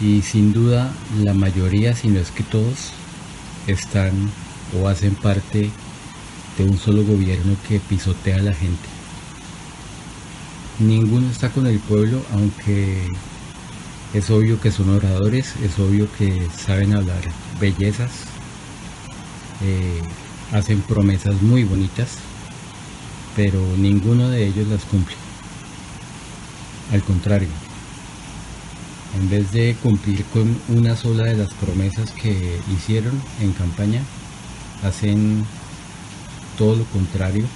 Y 0.00 0.22
sin 0.22 0.52
duda 0.52 0.92
la 1.22 1.32
mayoría, 1.32 1.94
si 1.94 2.08
no 2.08 2.18
es 2.18 2.32
que 2.32 2.42
todos, 2.42 2.90
están 3.68 4.10
o 4.76 4.88
hacen 4.88 5.14
parte 5.14 5.70
de 6.58 6.64
un 6.64 6.76
solo 6.76 7.04
gobierno 7.04 7.54
que 7.68 7.78
pisotea 7.78 8.38
a 8.38 8.42
la 8.42 8.52
gente. 8.52 8.88
Ninguno 10.80 11.30
está 11.30 11.50
con 11.50 11.68
el 11.68 11.78
pueblo, 11.78 12.20
aunque 12.32 13.06
es 14.12 14.28
obvio 14.28 14.60
que 14.60 14.72
son 14.72 14.90
oradores, 14.90 15.54
es 15.62 15.78
obvio 15.78 16.08
que 16.18 16.48
saben 16.66 16.94
hablar 16.94 17.22
bellezas, 17.60 18.10
eh, 19.62 20.00
hacen 20.52 20.80
promesas 20.82 21.40
muy 21.42 21.64
bonitas, 21.64 22.18
pero 23.36 23.60
ninguno 23.76 24.28
de 24.28 24.46
ellos 24.46 24.68
las 24.68 24.84
cumple. 24.84 25.16
Al 26.92 27.02
contrario, 27.02 27.48
en 29.18 29.30
vez 29.30 29.52
de 29.52 29.76
cumplir 29.82 30.24
con 30.26 30.58
una 30.68 30.96
sola 30.96 31.24
de 31.24 31.36
las 31.36 31.52
promesas 31.54 32.10
que 32.10 32.60
hicieron 32.74 33.20
en 33.40 33.52
campaña, 33.52 34.02
hacen 34.82 35.44
todo 36.58 36.76
lo 36.76 36.84
contrario 36.84 37.46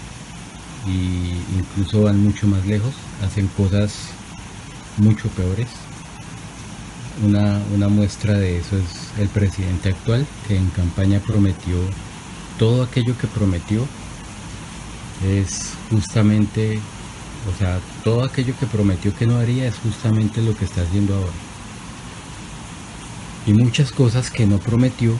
e 0.87 1.37
incluso 1.59 2.03
van 2.03 2.23
mucho 2.23 2.47
más 2.47 2.65
lejos, 2.67 2.95
hacen 3.23 3.49
cosas 3.49 3.93
mucho 4.97 5.29
peores 5.31 5.69
una, 7.25 7.89
muestra 7.89 8.35
de 8.35 8.59
eso 8.59 8.77
es 8.77 9.08
el 9.19 9.29
presidente 9.29 9.91
actual, 9.91 10.27
que 10.47 10.57
en 10.57 10.69
campaña 10.71 11.21
prometió 11.21 11.77
todo 12.59 12.83
aquello 12.83 13.17
que 13.17 13.27
prometió. 13.27 13.87
Es 15.27 15.73
justamente, 15.91 16.79
o 17.53 17.59
sea, 17.59 17.81
todo 18.05 18.25
aquello 18.25 18.55
que 18.59 18.67
prometió 18.67 19.15
que 19.17 19.27
no 19.27 19.39
haría 19.39 19.67
es 19.67 19.77
justamente 19.79 20.43
lo 20.43 20.57
que 20.57 20.65
está 20.65 20.83
haciendo 20.83 21.15
ahora. 21.15 21.33
Y 23.47 23.53
muchas 23.53 23.93
cosas 23.93 24.31
que 24.31 24.47
no 24.47 24.59
prometió 24.59 25.17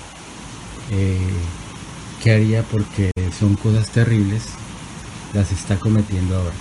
eh, 0.91 1.19
que 2.23 2.33
haría 2.33 2.63
porque 2.63 3.11
son 3.39 3.57
cosas 3.57 3.89
terribles, 3.91 4.43
las 5.35 5.53
está 5.53 5.79
cometiendo 5.79 6.37
ahora. 6.37 6.55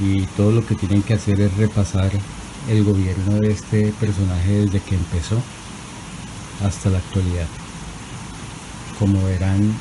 Y 0.00 0.26
todo 0.36 0.52
lo 0.52 0.66
que 0.66 0.74
tienen 0.74 1.02
que 1.02 1.14
hacer 1.14 1.40
es 1.40 1.56
repasar 1.56 2.10
el 2.68 2.84
gobierno 2.84 3.38
de 3.38 3.52
este 3.52 3.92
personaje 4.00 4.64
desde 4.64 4.80
que 4.80 4.96
empezó 4.96 5.40
hasta 6.64 6.90
la 6.90 6.98
actualidad. 6.98 7.46
Como 8.98 9.22
verán, 9.24 9.72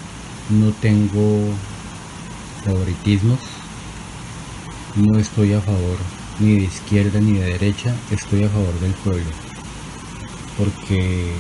no 0.50 0.72
tengo 0.74 1.50
favoritismos, 2.64 3.40
no 4.96 5.18
estoy 5.18 5.54
a 5.54 5.62
favor 5.62 5.98
ni 6.40 6.60
de 6.60 6.64
izquierda 6.66 7.20
ni 7.20 7.34
de 7.34 7.46
derecha, 7.46 7.96
estoy 8.12 8.44
a 8.44 8.50
favor 8.50 8.80
del 8.80 8.92
pueblo. 8.94 9.32
Porque 10.58 11.34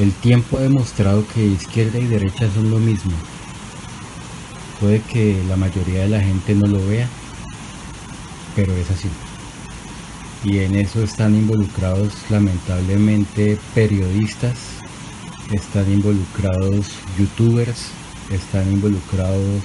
el 0.00 0.12
tiempo 0.14 0.58
ha 0.58 0.62
demostrado 0.62 1.24
que 1.28 1.44
izquierda 1.44 1.98
y 1.98 2.06
derecha 2.06 2.50
son 2.52 2.70
lo 2.70 2.78
mismo. 2.78 3.12
Puede 4.80 5.00
que 5.02 5.42
la 5.48 5.56
mayoría 5.56 6.02
de 6.02 6.08
la 6.08 6.20
gente 6.20 6.54
no 6.54 6.66
lo 6.66 6.86
vea, 6.86 7.08
pero 8.54 8.74
es 8.74 8.90
así 8.90 9.08
y 10.44 10.58
en 10.58 10.76
eso 10.76 11.02
están 11.02 11.34
involucrados 11.34 12.12
lamentablemente 12.30 13.58
periodistas, 13.74 14.58
están 15.52 15.90
involucrados 15.92 16.88
youtubers, 17.18 17.88
están 18.30 18.70
involucrados 18.72 19.62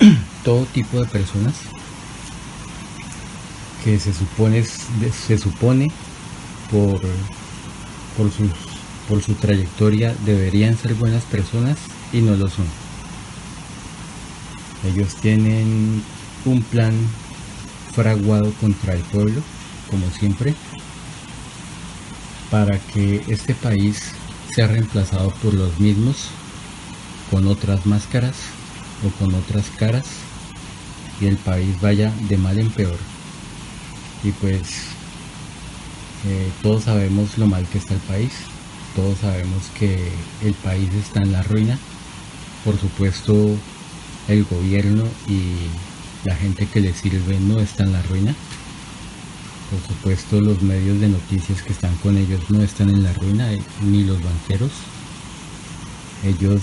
todo 0.44 0.64
tipo 0.66 1.00
de 1.00 1.06
personas 1.06 1.54
que 3.84 3.98
se 3.98 4.12
supone 4.12 4.64
se 4.64 5.38
supone 5.38 5.88
por 6.70 7.00
por 8.16 8.30
por 9.08 9.22
su 9.22 9.34
trayectoria 9.34 10.14
deberían 10.26 10.76
ser 10.76 10.94
buenas 10.94 11.22
personas 11.24 11.78
y 12.12 12.20
no 12.20 12.36
lo 12.36 12.48
son. 12.48 12.66
Ellos 14.84 15.16
tienen 15.16 16.02
un 16.44 16.62
plan 16.62 16.94
fraguado 17.98 18.52
contra 18.60 18.94
el 18.94 19.00
pueblo, 19.00 19.42
como 19.90 20.08
siempre, 20.12 20.54
para 22.48 22.78
que 22.78 23.24
este 23.26 23.56
país 23.56 24.12
sea 24.54 24.68
reemplazado 24.68 25.30
por 25.42 25.52
los 25.52 25.80
mismos, 25.80 26.28
con 27.28 27.48
otras 27.48 27.86
máscaras 27.86 28.36
o 29.04 29.10
con 29.18 29.34
otras 29.34 29.64
caras, 29.76 30.04
y 31.20 31.26
el 31.26 31.38
país 31.38 31.80
vaya 31.80 32.12
de 32.28 32.38
mal 32.38 32.60
en 32.60 32.70
peor. 32.70 32.98
Y 34.22 34.30
pues 34.30 34.60
eh, 36.28 36.52
todos 36.62 36.84
sabemos 36.84 37.36
lo 37.36 37.48
mal 37.48 37.66
que 37.66 37.78
está 37.78 37.94
el 37.94 38.00
país, 38.02 38.30
todos 38.94 39.18
sabemos 39.18 39.64
que 39.76 40.12
el 40.44 40.54
país 40.54 40.88
está 40.94 41.20
en 41.22 41.32
la 41.32 41.42
ruina. 41.42 41.76
Por 42.64 42.78
supuesto, 42.78 43.56
el 44.28 44.44
gobierno 44.44 45.02
y 45.26 45.66
la 46.28 46.36
gente 46.36 46.66
que 46.66 46.80
le 46.80 46.92
sirve 46.92 47.40
no 47.40 47.58
está 47.58 47.84
en 47.84 47.92
la 47.92 48.02
ruina. 48.02 48.34
Por 49.70 49.80
supuesto, 49.80 50.40
los 50.42 50.60
medios 50.60 51.00
de 51.00 51.08
noticias 51.08 51.62
que 51.62 51.72
están 51.72 51.94
con 51.96 52.18
ellos 52.18 52.50
no 52.50 52.62
están 52.62 52.90
en 52.90 53.02
la 53.02 53.14
ruina, 53.14 53.50
eh, 53.50 53.62
ni 53.82 54.04
los 54.04 54.22
banqueros. 54.22 54.70
Ellos, 56.24 56.62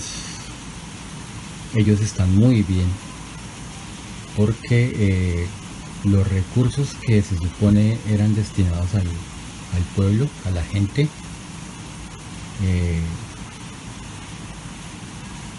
ellos 1.74 2.00
están 2.00 2.32
muy 2.36 2.62
bien 2.62 2.86
porque 4.36 4.92
eh, 4.94 5.46
los 6.04 6.28
recursos 6.28 6.94
que 6.94 7.20
se 7.22 7.36
supone 7.36 7.98
eran 8.08 8.36
destinados 8.36 8.94
al, 8.94 9.08
pueblo, 9.96 10.28
a 10.44 10.50
la 10.50 10.62
gente, 10.62 11.08
eh, 12.62 13.00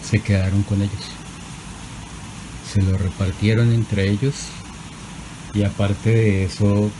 se 0.09 0.19
quedaron 0.19 0.63
con 0.63 0.81
ellos. 0.81 1.26
Se 2.77 2.83
lo 2.83 2.95
repartieron 2.95 3.73
entre 3.73 4.07
ellos 4.07 4.35
y 5.55 5.63
aparte 5.63 6.11
de 6.11 6.43
eso 6.43 6.91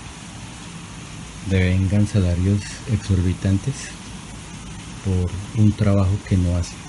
devengan 1.51 2.07
salarios 2.07 2.61
exorbitantes 2.91 3.75
por 5.05 5.29
un 5.63 5.71
trabajo 5.73 6.17
que 6.27 6.35
no 6.35 6.57
hacen 6.57 6.79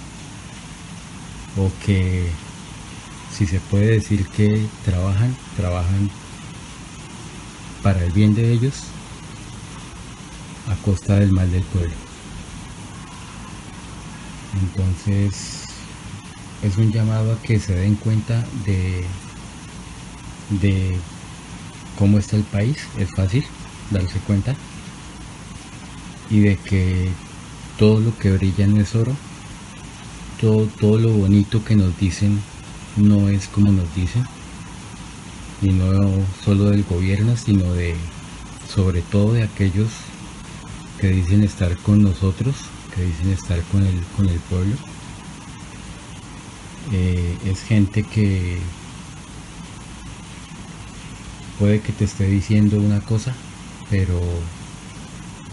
o 1.59 1.71
que 1.85 2.31
si 3.31 3.47
se 3.47 3.61
puede 3.61 3.89
decir 3.89 4.27
que 4.29 4.67
trabajan, 4.87 5.37
trabajan 5.55 6.09
para 7.83 8.03
el 8.03 8.13
bien 8.13 8.35
de 8.35 8.53
ellos 8.53 8.85
a 10.67 10.75
costa 10.83 11.17
del 11.17 11.33
mal 11.33 11.53
del 11.53 11.65
pueblo. 11.65 11.93
Entonces 14.63 15.68
es 16.63 16.77
un 16.77 16.93
llamado 16.93 17.33
a 17.33 17.43
que 17.43 17.61
se 17.61 17.75
den 17.75 17.95
cuenta 17.95 18.45
de, 18.65 19.05
de 20.61 20.97
cómo 21.99 22.19
está 22.19 22.37
el 22.37 22.45
país, 22.45 22.79
es 22.99 23.11
fácil 23.15 23.45
darse 23.91 24.19
cuenta, 24.21 24.55
y 26.31 26.41
de 26.41 26.57
que 26.57 27.11
todo 27.79 28.01
lo 28.01 28.17
que 28.19 28.33
brilla 28.33 28.67
no 28.67 28.81
es 28.81 28.95
oro, 28.95 29.13
todo, 30.41 30.67
todo 30.81 30.99
lo 30.99 31.11
bonito 31.11 31.65
que 31.65 31.77
nos 31.77 31.99
dicen 31.99 32.41
no 32.97 33.29
es 33.29 33.47
como 33.49 33.73
nos 33.73 33.95
dicen, 33.95 34.25
y 35.63 35.71
no 35.71 36.11
solo 36.45 36.71
del 36.71 36.85
gobierno, 36.85 37.37
sino 37.37 37.73
de 37.73 37.97
sobre 38.73 39.03
todo 39.03 39.33
de 39.33 39.45
aquellos 39.45 39.89
que 41.01 41.09
dicen 41.09 41.43
estar 41.43 41.77
con 41.79 42.03
nosotros, 42.03 42.57
que 42.95 43.03
dicen 43.03 43.31
estar 43.31 43.61
con 43.73 43.85
el, 43.85 44.01
con 44.17 44.29
el 44.29 44.39
pueblo. 44.41 44.75
Eh, 46.91 47.37
es 47.45 47.63
gente 47.63 48.03
que 48.03 48.59
puede 51.59 51.81
que 51.81 51.93
te 51.93 52.05
esté 52.05 52.25
diciendo 52.25 52.79
una 52.79 53.01
cosa, 53.01 53.35
pero 53.91 54.21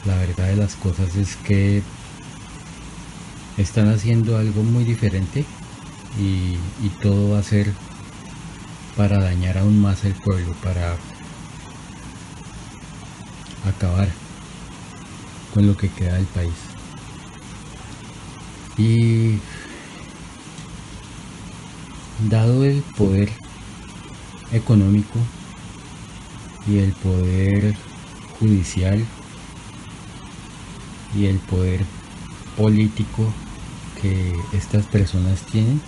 la 0.05 0.15
verdad 0.15 0.47
de 0.47 0.55
las 0.55 0.75
cosas 0.75 1.15
es 1.15 1.35
que 1.35 1.81
están 3.57 3.89
haciendo 3.89 4.37
algo 4.37 4.63
muy 4.63 4.83
diferente 4.83 5.45
y, 6.19 6.57
y 6.85 6.89
todo 7.01 7.31
va 7.31 7.39
a 7.39 7.43
ser 7.43 7.73
para 8.95 9.19
dañar 9.19 9.57
aún 9.57 9.81
más 9.81 10.05
el 10.05 10.13
pueblo, 10.13 10.53
para 10.63 10.95
acabar 13.67 14.07
con 15.53 15.67
lo 15.67 15.75
que 15.75 15.89
queda 15.89 16.13
del 16.13 16.25
país. 16.27 16.53
Y 18.77 19.39
dado 22.29 22.63
el 22.63 22.81
poder 22.97 23.29
económico 24.51 25.19
y 26.67 26.77
el 26.77 26.93
poder 26.93 27.75
judicial 28.39 29.05
y 31.15 31.25
el 31.25 31.37
poder 31.39 31.85
político 32.57 33.31
que 34.01 34.35
estas 34.53 34.85
personas 34.85 35.41
tienen, 35.41 35.81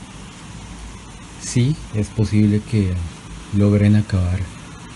sí 1.41 1.75
es 1.93 2.07
posible 2.07 2.61
que 2.61 2.93
logren 3.55 3.95
acabar 3.95 4.39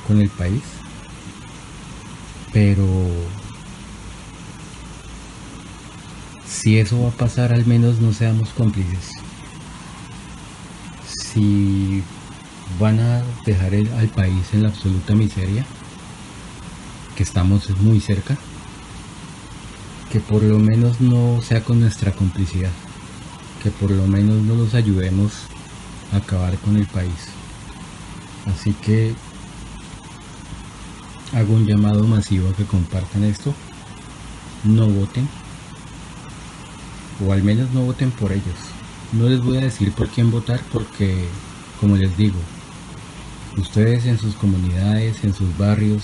con 0.07 0.21
el 0.21 0.29
país, 0.29 0.63
pero 2.53 2.85
si 6.47 6.77
eso 6.77 7.01
va 7.01 7.09
a 7.09 7.11
pasar 7.11 7.53
al 7.53 7.65
menos 7.65 7.99
no 7.99 8.13
seamos 8.13 8.49
cómplices. 8.49 9.20
Si 11.33 12.03
van 12.79 12.99
a 12.99 13.23
dejar 13.45 13.73
al 13.73 14.07
país 14.09 14.53
en 14.53 14.63
la 14.63 14.69
absoluta 14.69 15.15
miseria, 15.15 15.65
que 17.15 17.23
estamos 17.23 17.69
muy 17.81 17.99
cerca, 17.99 18.37
que 20.11 20.19
por 20.19 20.43
lo 20.43 20.59
menos 20.59 20.99
no 20.99 21.41
sea 21.41 21.63
con 21.63 21.79
nuestra 21.79 22.11
complicidad, 22.11 22.71
que 23.63 23.71
por 23.71 23.91
lo 23.91 24.07
menos 24.07 24.41
no 24.43 24.55
nos 24.55 24.73
ayudemos 24.73 25.31
acabar 26.11 26.57
con 26.57 26.75
el 26.75 26.85
país. 26.87 27.29
Así 28.45 28.73
que 28.73 29.13
hago 31.33 31.53
un 31.53 31.65
llamado 31.65 32.05
masivo 32.05 32.49
a 32.49 32.53
que 32.53 32.65
compartan 32.65 33.23
esto, 33.23 33.53
no 34.63 34.87
voten, 34.87 35.29
o 37.25 37.31
al 37.31 37.43
menos 37.43 37.71
no 37.71 37.81
voten 37.83 38.11
por 38.11 38.31
ellos. 38.31 38.80
No 39.13 39.27
les 39.27 39.43
voy 39.43 39.57
a 39.57 39.61
decir 39.61 39.91
por 39.91 40.07
quién 40.07 40.31
votar 40.31 40.61
porque, 40.71 41.25
como 41.81 41.97
les 41.97 42.15
digo, 42.15 42.37
ustedes 43.57 44.05
en 44.05 44.17
sus 44.17 44.35
comunidades, 44.35 45.25
en 45.25 45.33
sus 45.33 45.57
barrios, 45.57 46.03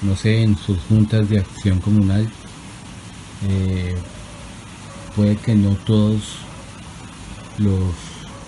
no 0.00 0.16
sé, 0.16 0.42
en 0.42 0.56
sus 0.56 0.78
juntas 0.88 1.28
de 1.28 1.40
acción 1.40 1.80
comunal, 1.80 2.26
eh, 3.46 3.94
puede 5.14 5.36
que 5.36 5.54
no 5.54 5.74
todos 5.74 6.38
los 7.58 7.92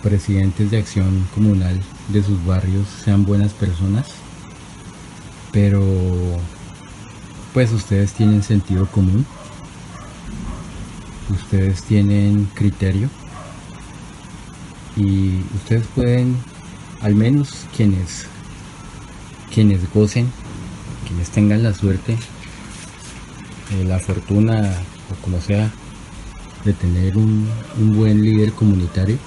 presidentes 0.02 0.70
de 0.70 0.78
acción 0.78 1.28
comunal 1.34 1.78
de 2.08 2.22
sus 2.22 2.42
barrios 2.46 2.88
sean 3.04 3.26
buenas 3.26 3.52
personas, 3.52 4.06
pero 5.52 5.84
pues 7.52 7.72
ustedes 7.72 8.14
tienen 8.14 8.42
sentido 8.42 8.86
común, 8.86 9.26
ustedes 11.28 11.82
tienen 11.82 12.48
criterio 12.54 13.10
y 14.96 15.40
ustedes 15.54 15.86
pueden, 15.94 16.36
al 17.00 17.14
menos 17.14 17.66
quienes, 17.76 18.26
quienes 19.52 19.92
gocen, 19.92 20.30
quienes 21.06 21.30
tengan 21.30 21.62
la 21.62 21.74
suerte, 21.74 22.12
eh, 23.72 23.84
la 23.84 23.98
fortuna 23.98 24.72
o 25.10 25.22
como 25.22 25.40
sea, 25.40 25.70
de 26.64 26.72
tener 26.72 27.16
un, 27.16 27.48
buen 27.96 28.22
líder 28.22 28.52
comunitario, 28.52 29.18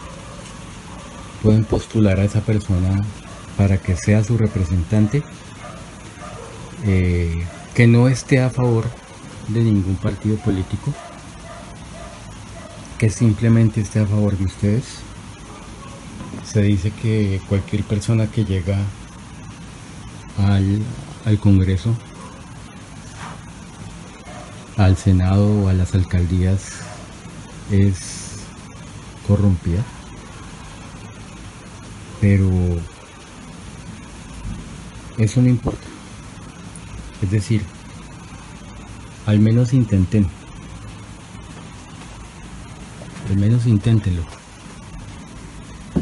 pueden 1.42 1.66
postular 1.66 2.20
a 2.20 2.26
esa 2.26 2.42
persona 2.42 3.02
para 3.58 3.78
que 3.78 3.96
sea 3.96 4.24
su 4.24 4.38
representante, 4.38 5.24
eh, 6.86 7.46
que 7.74 7.88
no 7.88 8.08
esté 8.08 8.42
a 8.42 8.50
favor 8.50 8.86
de 9.48 9.62
ningún 9.62 9.96
partido 9.96 10.38
político, 10.38 10.94
que 12.98 13.10
simplemente 13.10 13.82
esté 13.82 14.00
a 14.00 14.06
favor 14.06 14.38
de 14.38 14.46
ustedes. 14.46 14.84
Se 16.54 16.62
dice 16.62 16.92
que 16.92 17.42
cualquier 17.50 17.84
persona 17.84 18.28
que 18.28 18.46
llega 18.46 18.78
al, 20.38 20.82
al 21.26 21.40
Congreso, 21.40 21.96
al 24.78 24.96
Senado 24.98 25.64
o 25.64 25.68
a 25.68 25.74
las 25.74 25.96
alcaldías 25.96 26.74
es 27.72 28.44
corrompida 29.28 29.84
pero 32.24 32.50
eso 35.18 35.42
no 35.42 35.50
importa. 35.50 35.86
Es 37.22 37.32
decir, 37.32 37.62
al 39.26 39.40
menos 39.40 39.74
intenten. 39.74 40.26
Al 43.30 43.36
menos 43.36 43.68
inténtenlo. 43.68 44.24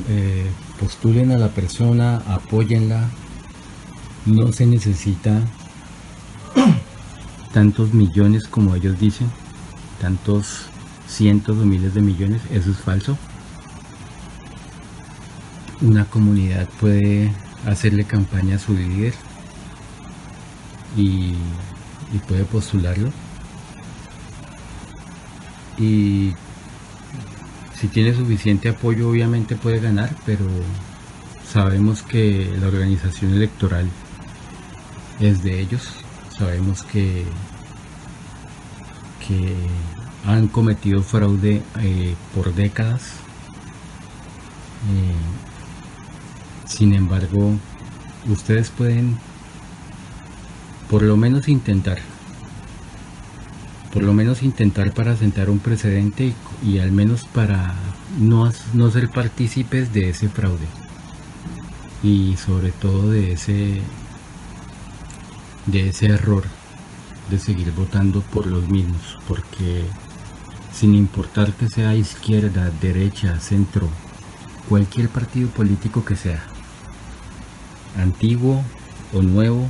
Eh, 0.10 0.50
postulen 0.80 1.32
a 1.32 1.38
la 1.38 1.50
persona, 1.50 2.18
apóyenla. 2.28 3.10
No 4.26 4.52
se 4.52 4.66
necesita 4.66 5.42
tantos 7.54 7.94
millones 7.94 8.48
como 8.48 8.76
ellos 8.76 9.00
dicen, 9.00 9.30
tantos 10.00 10.66
cientos 11.08 11.58
o 11.58 11.66
miles 11.66 11.94
de 11.94 12.02
millones, 12.02 12.42
eso 12.52 12.72
es 12.72 12.78
falso 12.78 13.18
una 15.82 16.06
comunidad 16.06 16.68
puede 16.80 17.34
hacerle 17.66 18.06
campaña 18.06 18.56
a 18.56 18.60
su 18.60 18.74
líder 18.74 19.14
y, 20.96 21.34
y 22.14 22.18
puede 22.28 22.46
postularlo. 22.46 23.10
Y 25.78 26.34
si 27.82 27.88
tiene 27.88 28.14
suficiente 28.14 28.70
apoyo 28.70 29.10
obviamente 29.10 29.56
puede 29.56 29.80
ganar, 29.80 30.16
pero 30.24 30.46
sabemos 31.52 32.04
que 32.04 32.56
la 32.62 32.68
organización 32.68 33.34
electoral 33.34 33.90
es 35.20 35.42
de 35.42 35.60
ellos. 35.60 35.90
Sabemos 36.38 36.84
que, 36.84 37.26
que 39.28 39.56
han 40.28 40.48
cometido 40.48 41.02
fraude 41.02 41.64
eh, 41.80 42.14
por 42.36 42.54
décadas. 42.54 43.14
Eh, 44.94 46.68
sin 46.68 46.94
embargo, 46.94 47.56
ustedes 48.30 48.70
pueden 48.70 49.18
por 50.88 51.02
lo 51.02 51.18
menos 51.18 51.48
intentar, 51.48 51.98
por 53.94 54.04
lo 54.04 54.14
menos 54.14 54.44
intentar 54.44 54.94
para 54.94 55.16
sentar 55.16 55.50
un 55.50 55.60
precedente 55.60 56.34
y, 56.64 56.80
al 56.80 56.92
menos 56.92 57.26
para 57.26 57.76
no, 58.20 58.52
no 58.74 58.92
ser 58.92 59.10
partícipes 59.10 59.94
de 59.94 60.10
ese 60.10 60.30
fraude. 60.30 60.68
Y 62.04 62.36
sobre 62.38 62.72
todo 62.72 63.12
de 63.12 63.34
ese 63.34 63.82
de 65.68 65.90
ese 65.90 66.08
error 66.08 66.44
de 67.30 67.38
seguir 67.38 67.72
votando 67.72 68.22
por 68.22 68.48
los 68.48 68.68
mismos 68.68 69.20
porque 69.28 69.84
sin 70.74 70.96
importar 70.96 71.54
que 71.54 71.68
sea 71.68 71.96
izquierda, 71.96 72.72
derecha, 72.82 73.40
centro, 73.40 73.88
cualquier 74.68 75.10
partido 75.10 75.50
político 75.50 76.04
que 76.04 76.16
sea, 76.16 76.42
antiguo 77.98 78.64
o 79.14 79.22
nuevo, 79.22 79.70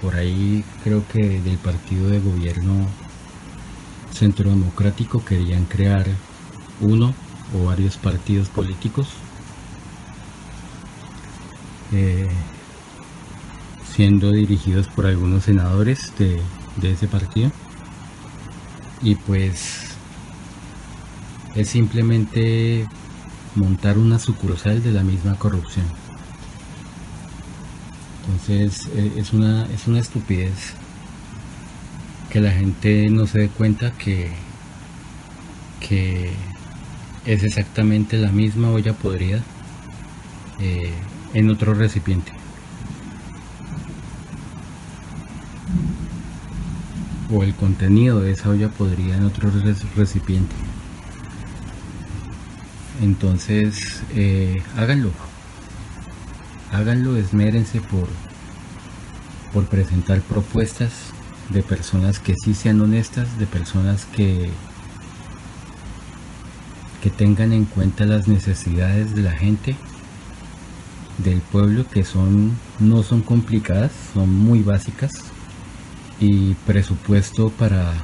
por 0.00 0.16
ahí 0.16 0.64
creo 0.82 1.06
que 1.06 1.40
del 1.40 1.58
partido 1.58 2.08
de 2.08 2.18
gobierno 2.18 2.86
centro 4.12 4.50
democrático 4.50 5.24
querían 5.24 5.64
crear 5.64 6.06
uno 6.80 7.14
o 7.54 7.64
varios 7.66 7.96
partidos 7.96 8.48
políticos, 8.48 9.08
eh, 11.92 12.28
siendo 13.94 14.32
dirigidos 14.32 14.88
por 14.88 15.06
algunos 15.06 15.44
senadores 15.44 16.12
de, 16.18 16.40
de 16.76 16.92
ese 16.92 17.08
partido. 17.08 17.50
Y 19.02 19.14
pues 19.14 19.90
es 21.54 21.68
simplemente 21.68 22.86
montar 23.54 23.98
una 23.98 24.18
sucursal 24.18 24.82
de 24.82 24.92
la 24.92 25.02
misma 25.02 25.36
corrupción. 25.36 25.86
Entonces 28.26 28.88
eh, 28.94 29.14
es 29.16 29.32
una, 29.32 29.66
es 29.66 29.86
una 29.88 29.98
estupidez 29.98 30.74
que 32.30 32.40
la 32.40 32.52
gente 32.52 33.10
no 33.10 33.26
se 33.26 33.40
dé 33.40 33.48
cuenta 33.48 33.90
que, 33.90 34.30
que 35.80 36.30
es 37.26 37.42
exactamente 37.42 38.16
la 38.18 38.30
misma 38.30 38.70
olla 38.70 38.92
podrida 38.94 39.42
eh, 40.60 40.94
en 41.34 41.50
otro 41.50 41.74
recipiente. 41.74 42.32
O 47.32 47.42
el 47.42 47.54
contenido 47.54 48.20
de 48.20 48.32
esa 48.32 48.48
olla 48.48 48.68
podrida 48.68 49.16
en 49.16 49.24
otro 49.24 49.50
recipiente. 49.96 50.54
Entonces, 53.02 54.02
eh, 54.14 54.62
háganlo. 54.76 55.10
Háganlo, 56.72 57.16
esmérense 57.16 57.80
por, 57.80 58.08
por 59.52 59.66
presentar 59.66 60.20
propuestas 60.20 61.12
de 61.50 61.62
personas 61.62 62.18
que 62.20 62.34
sí 62.42 62.54
sean 62.54 62.80
honestas, 62.80 63.38
de 63.38 63.46
personas 63.46 64.06
que, 64.06 64.50
que 67.02 67.10
tengan 67.10 67.52
en 67.52 67.64
cuenta 67.64 68.06
las 68.06 68.28
necesidades 68.28 69.14
de 69.14 69.22
la 69.22 69.32
gente, 69.32 69.74
del 71.18 71.40
pueblo, 71.40 71.86
que 71.88 72.04
son, 72.04 72.56
no 72.78 73.02
son 73.02 73.22
complicadas, 73.22 73.92
son 74.14 74.32
muy 74.32 74.62
básicas. 74.62 75.12
Y 76.20 76.54
presupuesto 76.66 77.50
para 77.50 77.94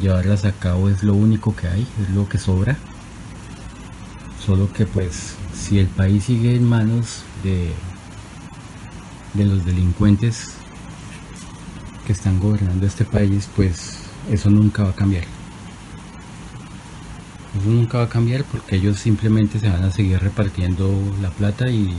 llevarlas 0.00 0.44
a 0.44 0.52
cabo 0.52 0.88
es 0.88 1.02
lo 1.02 1.14
único 1.14 1.54
que 1.54 1.68
hay, 1.68 1.86
es 2.02 2.10
lo 2.14 2.28
que 2.28 2.38
sobra. 2.38 2.76
Solo 4.44 4.72
que 4.72 4.86
pues 4.86 5.36
si 5.54 5.78
el 5.78 5.86
país 5.86 6.24
sigue 6.24 6.56
en 6.56 6.68
manos 6.68 7.22
de, 7.44 7.72
de 9.34 9.44
los 9.44 9.64
delincuentes 9.64 10.59
que 12.10 12.14
están 12.14 12.40
gobernando 12.40 12.84
este 12.86 13.04
país, 13.04 13.48
pues 13.54 14.00
eso 14.28 14.50
nunca 14.50 14.82
va 14.82 14.90
a 14.90 14.94
cambiar. 14.94 15.22
Eso 17.56 17.70
nunca 17.70 17.98
va 17.98 18.04
a 18.04 18.08
cambiar 18.08 18.42
porque 18.42 18.74
ellos 18.74 18.98
simplemente 18.98 19.60
se 19.60 19.68
van 19.68 19.84
a 19.84 19.92
seguir 19.92 20.18
repartiendo 20.18 20.92
la 21.22 21.30
plata 21.30 21.70
y, 21.70 21.94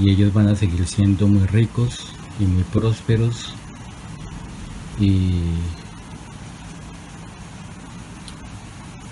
y 0.00 0.10
ellos 0.10 0.32
van 0.32 0.48
a 0.48 0.56
seguir 0.56 0.84
siendo 0.84 1.28
muy 1.28 1.46
ricos 1.46 2.08
y 2.40 2.44
muy 2.44 2.64
prósperos 2.64 3.54
y, 4.98 5.42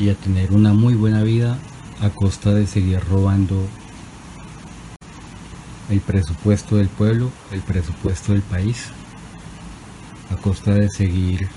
y 0.00 0.08
a 0.08 0.16
tener 0.16 0.50
una 0.50 0.72
muy 0.72 0.94
buena 0.94 1.22
vida 1.22 1.56
a 2.00 2.10
costa 2.10 2.52
de 2.52 2.66
seguir 2.66 2.98
robando 3.08 3.68
el 5.90 6.00
presupuesto 6.00 6.74
del 6.74 6.88
pueblo, 6.88 7.30
el 7.52 7.60
presupuesto 7.60 8.32
del 8.32 8.42
país, 8.42 8.90
a 10.30 10.36
costa 10.36 10.74
de 10.74 10.88
seguir 10.88 11.48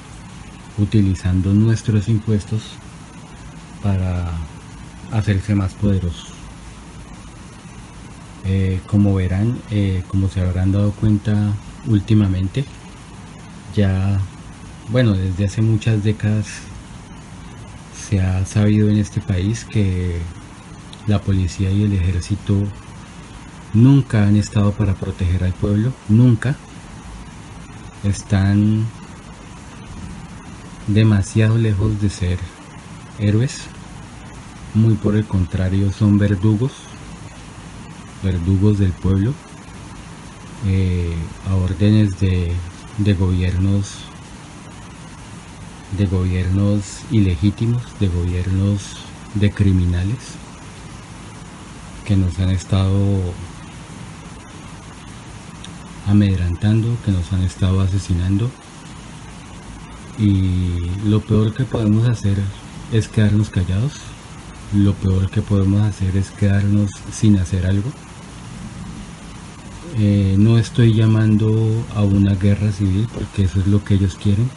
utilizando 0.78 1.54
nuestros 1.54 2.08
impuestos 2.08 2.64
para 3.84 4.32
hacerse 5.12 5.56
más 5.56 5.74
poderosos. 5.74 6.30
Eh, 8.46 8.80
como 8.88 9.14
verán, 9.14 9.60
eh, 9.70 10.04
como 10.08 10.28
se 10.28 10.42
habrán 10.42 10.72
dado 10.72 10.92
cuenta 10.92 11.54
últimamente, 11.88 12.66
ya, 13.76 14.20
bueno, 14.90 15.14
desde 15.14 15.46
hace 15.46 15.62
muchas 15.62 16.04
décadas 16.04 16.48
se 18.10 18.20
ha 18.20 18.46
sabido 18.46 18.90
en 18.90 18.98
este 18.98 19.22
país 19.22 19.64
que 19.64 20.20
la 21.08 21.22
policía 21.22 21.70
y 21.70 21.84
el 21.84 21.94
ejército 21.94 22.56
nunca 23.74 24.28
han 24.28 24.36
estado 24.36 24.72
para 24.72 24.96
proteger 24.96 25.44
al 25.44 25.54
pueblo, 25.54 25.94
nunca. 26.10 26.56
Están 28.04 28.86
demasiado 30.88 31.58
lejos 31.58 32.02
de 32.02 32.10
ser 32.10 32.40
héroes, 33.20 33.62
muy 34.74 34.96
por 34.96 35.16
el 35.16 35.26
contrario 35.26 35.92
son 35.92 36.18
verdugos, 36.18 36.72
verdugos 38.24 38.80
del 38.80 38.92
pueblo, 38.92 39.34
eh, 40.66 41.16
a 41.50 41.56
órdenes 41.56 42.20
de, 42.20 42.54
de 42.98 43.14
gobiernos 43.14 44.06
de 45.98 46.06
gobiernos 46.06 47.02
ilegítimos, 47.12 47.84
de 48.00 48.08
gobiernos 48.08 48.98
de 49.36 49.52
criminales 49.52 50.36
que 52.06 52.16
nos 52.16 52.40
han 52.40 52.50
estado 52.50 52.98
amedrantando, 56.08 56.96
que 57.06 57.12
nos 57.12 57.32
han 57.34 57.44
estado 57.44 57.82
asesinando. 57.82 58.50
Y 60.18 60.80
lo 61.06 61.22
peor 61.22 61.54
que 61.54 61.64
podemos 61.64 62.08
hacer 62.08 62.38
es 62.92 63.08
quedarnos 63.08 63.50
callados. 63.50 63.94
Lo 64.74 64.94
peor 64.94 65.30
que 65.30 65.42
podemos 65.42 65.82
hacer 65.82 66.16
es 66.16 66.30
quedarnos 66.30 66.92
sin 67.12 67.38
hacer 67.38 67.66
algo. 67.66 67.90
Eh, 69.98 70.36
no 70.38 70.58
estoy 70.58 70.94
llamando 70.94 71.86
a 71.96 72.02
una 72.02 72.36
guerra 72.36 72.72
civil 72.72 73.08
porque 73.14 73.44
eso 73.44 73.60
es 73.60 73.68
lo 73.68 73.84
que 73.84 73.96
ellos 73.96 74.16
quieren 74.16 74.50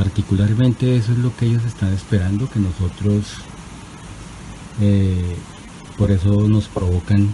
particularmente 0.00 0.96
eso 0.96 1.12
es 1.12 1.18
lo 1.18 1.36
que 1.36 1.44
ellos 1.44 1.62
están 1.66 1.92
esperando, 1.92 2.48
que 2.48 2.58
nosotros 2.58 3.34
eh, 4.80 5.36
por 5.98 6.10
eso 6.10 6.48
nos 6.48 6.68
provocan 6.68 7.28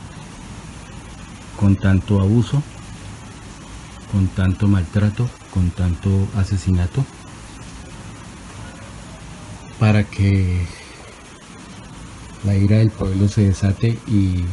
con 1.57 1.77
tanto 1.77 2.21
abuso, 2.21 2.61
con 4.17 4.29
tanto 4.29 4.67
maltrato, 4.67 5.29
con 5.53 5.69
tanto 5.69 6.09
asesinato, 6.39 7.05
para 9.79 10.05
que 10.05 10.65
la 12.43 12.57
ira 12.57 12.79
del 12.79 12.91
pueblo 12.91 13.29
se 13.29 13.43
desate 13.43 13.99
y, 14.07 14.47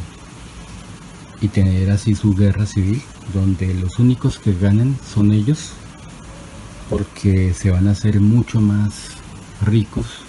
y 1.40 1.48
tener 1.48 1.90
así 1.90 2.14
su 2.14 2.34
guerra 2.34 2.66
civil, 2.66 3.00
donde 3.32 3.72
los 3.72 3.98
únicos 3.98 4.38
que 4.38 4.52
ganan 4.52 4.98
son 5.02 5.32
ellos 5.32 5.70
porque 6.90 7.54
se 7.54 7.70
van 7.70 7.88
a 7.88 7.92
hacer 7.92 8.20
mucho 8.20 8.60
más 8.60 9.12
ricos, 9.64 10.24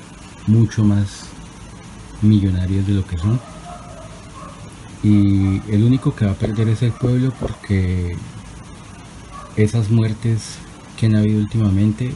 mucho 0.47 0.85
más 0.85 1.25
millonarios 2.21 2.87
de 2.87 2.93
lo 2.93 3.05
que 3.05 3.17
son. 3.17 3.37
y 5.03 5.61
el 5.69 5.83
único 5.83 6.15
que 6.15 6.23
va 6.23 6.31
a 6.31 6.35
perder 6.35 6.69
es 6.69 6.81
el 6.83 6.93
pueblo 6.93 7.33
porque 7.37 8.15
esas 9.57 9.89
muertes 9.89 10.57
que 10.97 11.05
han 11.05 11.15
habido 11.15 11.39
últimamente, 11.39 12.13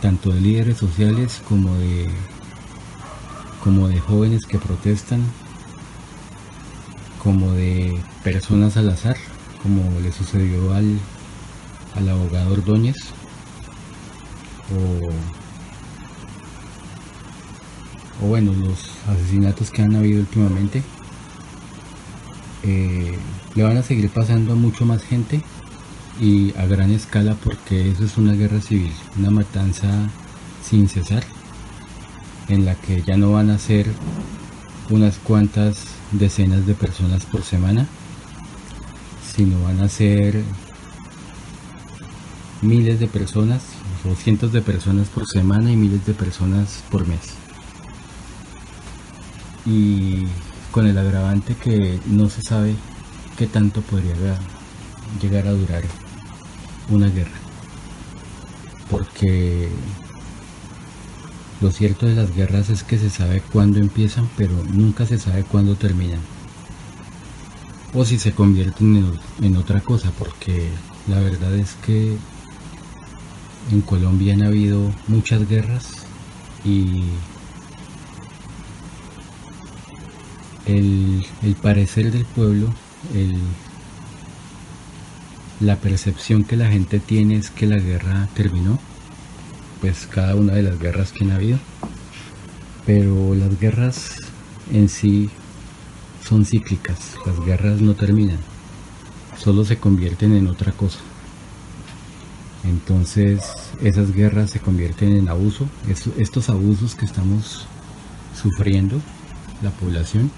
tanto 0.00 0.30
de 0.30 0.40
líderes 0.40 0.78
sociales 0.78 1.42
como 1.48 1.74
de 1.74 2.08
como 3.62 3.88
de 3.88 4.00
jóvenes 4.00 4.44
que 4.44 4.58
protestan, 4.58 5.22
como 7.22 7.52
de 7.52 7.96
personas 8.24 8.76
al 8.76 8.90
azar, 8.90 9.16
como 9.62 10.00
le 10.00 10.10
sucedió 10.10 10.74
al, 10.74 10.98
al 11.94 12.08
abogado 12.08 12.54
Ordóñez, 12.54 12.96
o, 18.20 18.26
bueno, 18.26 18.52
los 18.52 18.90
asesinatos 19.08 19.70
que 19.70 19.82
han 19.82 19.94
habido 19.94 20.20
últimamente, 20.20 20.82
eh, 22.64 23.16
le 23.54 23.62
van 23.62 23.76
a 23.76 23.82
seguir 23.82 24.10
pasando 24.10 24.54
a 24.54 24.56
mucho 24.56 24.84
más 24.84 25.02
gente 25.04 25.42
y 26.20 26.54
a 26.56 26.66
gran 26.66 26.90
escala 26.90 27.34
porque 27.34 27.90
eso 27.90 28.04
es 28.04 28.16
una 28.16 28.32
guerra 28.32 28.60
civil, 28.60 28.92
una 29.18 29.30
matanza 29.30 29.88
sin 30.62 30.88
cesar, 30.88 31.24
en 32.48 32.64
la 32.64 32.74
que 32.74 33.02
ya 33.02 33.16
no 33.16 33.32
van 33.32 33.50
a 33.50 33.58
ser 33.58 33.86
unas 34.90 35.18
cuantas 35.18 35.84
decenas 36.12 36.66
de 36.66 36.74
personas 36.74 37.24
por 37.24 37.42
semana, 37.42 37.86
sino 39.34 39.62
van 39.62 39.80
a 39.80 39.88
ser 39.88 40.42
miles 42.60 43.00
de 43.00 43.06
personas 43.06 43.62
o 44.08 44.14
cientos 44.14 44.52
de 44.52 44.62
personas 44.62 45.08
por 45.08 45.26
semana 45.26 45.70
y 45.70 45.76
miles 45.76 46.04
de 46.06 46.14
personas 46.14 46.82
por 46.90 47.06
mes. 47.06 47.34
Y 49.64 50.24
con 50.70 50.86
el 50.86 50.98
agravante 50.98 51.54
que 51.54 52.00
no 52.06 52.28
se 52.28 52.42
sabe 52.42 52.74
qué 53.38 53.46
tanto 53.46 53.80
podría 53.82 54.38
llegar 55.20 55.46
a 55.46 55.52
durar 55.52 55.82
una 56.94 57.08
guerra. 57.08 57.30
Porque 58.90 59.68
lo 61.60 61.70
cierto 61.70 62.06
de 62.06 62.14
las 62.14 62.34
guerras 62.34 62.70
es 62.70 62.82
que 62.82 62.98
se 62.98 63.08
sabe 63.08 63.40
cuándo 63.40 63.78
empiezan, 63.78 64.28
pero 64.36 64.52
nunca 64.72 65.06
se 65.06 65.18
sabe 65.18 65.44
cuándo 65.44 65.76
terminan. 65.76 66.20
O 67.94 68.04
si 68.04 68.18
se 68.18 68.32
convierten 68.32 69.18
en, 69.40 69.56
otra 69.56 69.80
cosa, 69.80 70.10
porque 70.18 70.70
la 71.08 71.20
verdad 71.20 71.54
es 71.54 71.74
que 71.86 72.16
en 73.70 73.80
Colombia 73.82 74.34
han 74.34 74.42
habido 74.42 74.92
muchas 75.08 75.48
guerras 75.48 75.88
y 76.64 77.04
el, 80.66 81.24
parecer 81.62 82.10
del 82.10 82.24
pueblo, 82.24 82.74
la 85.62 85.76
percepción 85.76 86.42
que 86.42 86.56
la 86.56 86.68
gente 86.68 86.98
tiene 86.98 87.36
es 87.36 87.50
que 87.50 87.66
la 87.66 87.78
guerra 87.78 88.28
terminó 88.34 88.80
pues 89.80 90.08
cada 90.10 90.34
una 90.34 90.54
de 90.54 90.62
las 90.62 90.78
guerras 90.78 91.12
que 91.12 91.24
han 91.24 91.30
habido. 91.30 91.58
Pero 92.84 93.34
las 93.34 93.58
guerras 93.60 94.16
en 94.72 94.88
sí 94.88 95.30
son 96.26 96.44
cíclicas, 96.44 97.16
las 97.26 97.38
guerras 97.44 97.80
no 97.80 97.94
terminan, 97.94 98.38
solo 99.38 99.64
se 99.64 99.78
convierten 99.78 100.34
en 100.34 100.48
otra 100.48 100.72
cosa. 100.72 100.98
Entonces 102.64 103.42
esas 103.82 104.12
guerras 104.12 104.50
se 104.50 104.60
convierten 104.60 105.16
en 105.16 105.28
abuso, 105.28 105.68
estos 106.18 106.48
abusos 106.48 106.94
que 106.94 107.04
estamos 107.04 107.66
sufriendo 108.40 109.00
la 109.62 109.70
población 109.70 110.30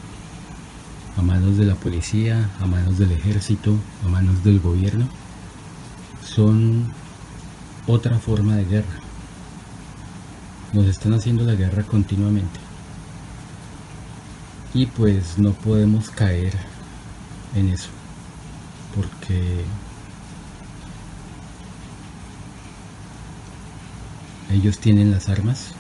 a 1.17 1.23
manos 1.23 1.57
de 1.57 1.67
la 1.67 1.75
policía, 1.75 2.51
a 2.61 2.67
manos 2.67 2.99
del 2.99 3.13
ejército, 3.13 3.77
a 4.05 4.09
manos 4.09 4.43
del 4.43 4.61
gobierno, 4.61 5.07
son 6.23 6.93
otra 7.87 8.19
forma 8.19 8.57
de 8.57 8.65
guerra. 8.65 9.01
Nos 10.73 10.87
están 10.87 11.15
haciendo 11.15 11.45
la 11.45 11.55
guerra 11.55 11.85
continuamente. 11.85 12.59
Y 14.73 14.87
pues 14.87 15.39
no 15.39 15.53
podemos 15.53 16.11
caer 16.11 16.55
en 17.55 17.69
eso. 17.69 17.91
Porque 18.97 19.65
ellos 24.51 24.79
tienen 24.79 25.13
las 25.13 25.29
armas. 25.29 25.75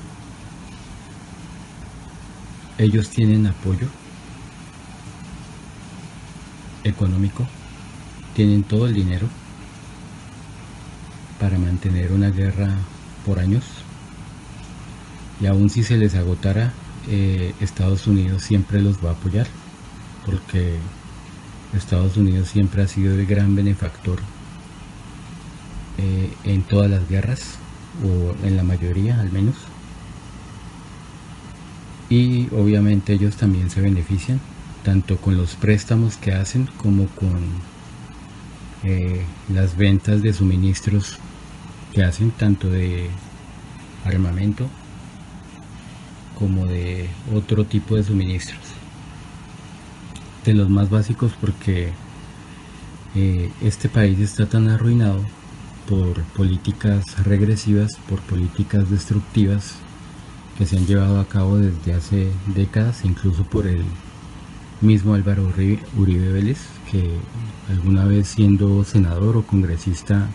Ellos 2.79 3.09
tienen 3.09 3.47
apoyo 3.49 3.88
económico. 6.85 7.47
Tienen 8.35 8.62
todo 8.62 8.87
el 8.87 8.94
dinero 8.94 9.27
para 11.40 11.59
mantener 11.59 12.12
una 12.12 12.31
guerra 12.31 12.70
por 13.25 13.38
años 13.38 13.64
y 15.40 15.47
aún 15.47 15.68
si 15.68 15.83
se 15.83 15.97
les 15.97 16.14
agotara, 16.14 16.73
eh, 17.09 17.55
Estados 17.61 18.07
Unidos 18.07 18.42
siempre 18.42 18.81
los 18.81 19.05
va 19.05 19.11
a 19.11 19.12
apoyar, 19.12 19.47
porque 20.25 20.77
Estados 21.77 22.16
Unidos 22.16 22.49
siempre 22.49 22.83
ha 22.83 22.88
sido 22.88 23.14
el 23.14 23.27
gran 23.27 23.55
benefactor 23.55 24.20
eh, 25.99 26.33
en 26.44 26.62
todas 26.62 26.90
las 26.90 27.09
guerras, 27.09 27.59
o 28.03 28.35
en 28.47 28.57
la 28.57 28.62
mayoría 28.62 29.20
al 29.20 29.31
menos. 29.33 29.55
Y 32.09 32.49
obviamente 32.55 33.12
ellos 33.12 33.37
también 33.37 33.70
se 33.70 33.81
benefician, 33.81 34.40
tanto 34.85 35.16
con 35.16 35.37
los 35.37 35.57
préstamos 35.57 36.16
que 36.16 36.33
hacen 36.33 36.68
como 36.77 37.07
con 37.09 37.40
eh, 38.85 39.25
las 39.49 39.77
ventas 39.77 40.23
de 40.23 40.33
suministros 40.33 41.16
que 41.92 42.05
hacen, 42.05 42.31
tanto 42.31 42.68
de 42.68 43.09
armamento 44.05 44.68
como 46.38 46.66
de 46.66 47.09
otro 47.35 47.64
tipo 47.64 47.97
de 47.97 48.05
suministros. 48.05 48.61
De 50.44 50.53
los 50.53 50.68
más 50.68 50.90
básicos 50.90 51.33
porque 51.40 51.92
eh, 53.14 53.51
este 53.62 53.88
país 53.88 54.18
está 54.18 54.47
tan 54.47 54.68
arruinado 54.68 55.25
por 55.88 56.23
políticas 56.37 57.25
regresivas, 57.25 57.97
por 58.09 58.20
políticas 58.20 58.90
destructivas 58.90 59.77
que 60.59 60.66
se 60.66 60.77
han 60.77 60.87
llevado 60.87 61.20
a 61.20 61.29
cabo 61.29 61.57
desde 61.57 61.94
hace 61.94 62.31
décadas, 62.55 63.05
incluso 63.05 63.44
por 63.44 63.66
el 63.66 63.83
mismo 64.81 65.15
Álvaro 65.15 65.51
Uribe 65.97 66.33
Vélez, 66.33 66.59
que 66.91 67.11
alguna 67.71 68.05
vez 68.05 68.29
siendo 68.29 68.85
senador 68.85 69.37
o 69.37 69.43
congresista, 69.43 70.29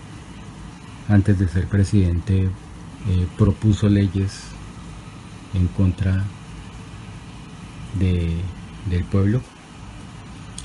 antes 1.08 1.40
de 1.40 1.48
ser 1.48 1.68
presidente, 1.68 2.44
eh, 2.44 3.28
propuso 3.38 3.90
leyes 3.90 4.44
en 5.54 5.68
contra 5.68 6.24
de, 7.98 8.36
del 8.90 9.04
pueblo, 9.06 9.42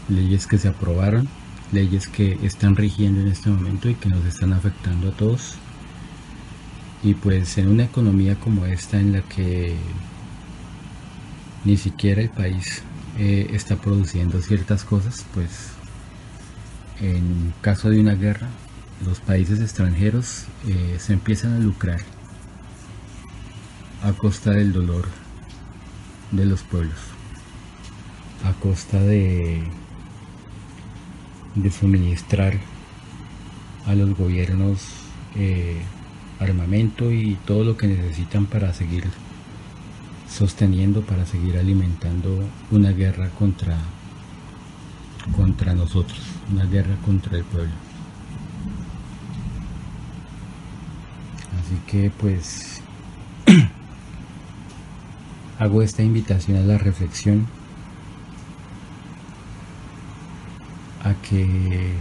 leyes 0.08 0.46
que 0.46 0.58
se 0.58 0.68
aprobaron, 0.68 1.28
leyes 1.72 2.08
que 2.08 2.38
están 2.42 2.76
rigiendo 2.76 3.20
en 3.20 3.28
este 3.28 3.50
momento 3.50 3.88
y 3.88 3.94
que 3.94 4.08
nos 4.08 4.24
están 4.24 4.52
afectando 4.52 5.08
a 5.08 5.12
todos. 5.12 5.54
Y 7.02 7.14
pues 7.14 7.58
en 7.58 7.68
una 7.68 7.84
economía 7.84 8.36
como 8.36 8.64
esta 8.64 8.98
en 8.98 9.12
la 9.12 9.22
que 9.22 9.76
ni 11.64 11.76
siquiera 11.76 12.22
el 12.22 12.30
país 12.30 12.82
eh, 13.18 13.50
está 13.52 13.76
produciendo 13.76 14.40
ciertas 14.42 14.84
cosas, 14.84 15.24
pues 15.34 15.70
en 17.00 17.52
caso 17.60 17.90
de 17.90 18.00
una 18.00 18.14
guerra, 18.14 18.48
los 19.04 19.20
países 19.20 19.60
extranjeros 19.60 20.44
eh, 20.66 20.96
se 20.98 21.12
empiezan 21.12 21.54
a 21.54 21.58
lucrar 21.58 22.00
a 24.02 24.12
costa 24.12 24.50
del 24.50 24.72
dolor 24.72 25.06
de 26.30 26.44
los 26.44 26.62
pueblos, 26.62 26.98
a 28.44 28.52
costa 28.54 29.00
de, 29.00 29.62
suministrar 31.70 32.58
a 33.86 33.94
los 33.94 34.16
gobiernos 34.16 34.80
eh, 35.36 35.80
armamento 36.40 37.12
y 37.12 37.36
todo 37.46 37.64
lo 37.64 37.76
que 37.76 37.86
necesitan 37.86 38.46
para 38.46 38.72
seguir 38.74 39.04
sosteniendo, 40.34 41.02
para 41.02 41.24
seguir 41.24 41.56
alimentando 41.56 42.42
una 42.72 42.90
guerra 42.90 43.28
contra, 43.30 43.78
contra 45.36 45.74
nosotros, 45.74 46.20
una 46.52 46.64
guerra 46.64 46.96
contra 47.04 47.38
el 47.38 47.44
pueblo. 47.44 47.72
Así 51.60 51.78
que 51.86 52.10
pues 52.10 52.82
hago 55.60 55.82
esta 55.82 56.02
invitación 56.02 56.58
a 56.58 56.62
la 56.62 56.78
reflexión, 56.78 57.46
a 61.04 61.14
que 61.22 61.94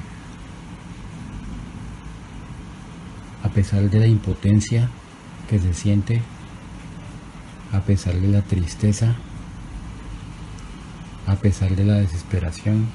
a 3.44 3.50
pesar 3.50 3.90
de 3.92 4.00
la 4.00 4.08
impotencia 4.08 4.90
que 5.48 5.60
se 5.60 5.74
siente, 5.76 6.24
a 7.74 7.82
pesar 7.82 8.16
de 8.20 8.28
la 8.28 8.42
tristeza, 8.44 9.16
a 11.26 11.36
pesar 11.36 11.76
de 11.76 11.84
la 11.84 11.96
desesperación, 11.96 12.86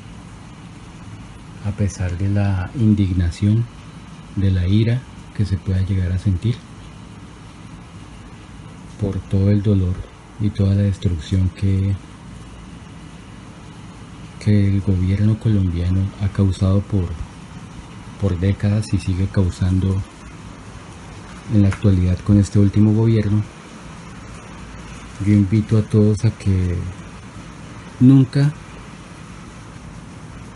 a 1.67 1.73
pesar 1.73 2.17
de 2.17 2.29
la 2.29 2.71
indignación, 2.77 3.65
de 4.37 4.53
la 4.53 4.69
ira 4.69 5.03
que 5.37 5.45
se 5.45 5.57
pueda 5.57 5.83
llegar 5.83 6.13
a 6.13 6.19
sentir 6.19 6.57
por 9.01 9.19
todo 9.19 9.51
el 9.51 9.63
dolor 9.63 9.95
y 10.41 10.51
toda 10.51 10.75
la 10.75 10.83
destrucción 10.83 11.51
que, 11.51 11.95
que 14.45 14.69
el 14.69 14.81
gobierno 14.81 15.39
colombiano 15.39 16.01
ha 16.23 16.29
causado 16.29 16.81
por, 16.83 17.09
por 18.21 18.39
décadas 18.39 18.93
y 18.95 18.99
sigue 18.99 19.27
causando 19.27 20.01
en 21.53 21.63
la 21.63 21.69
actualidad 21.69 22.19
con 22.21 22.39
este 22.39 22.61
último 22.61 22.93
gobierno, 22.93 23.43
yo 25.27 25.33
invito 25.33 25.79
a 25.79 25.83
todos 25.83 26.25
a 26.25 26.31
que 26.31 26.77
nunca 28.01 28.53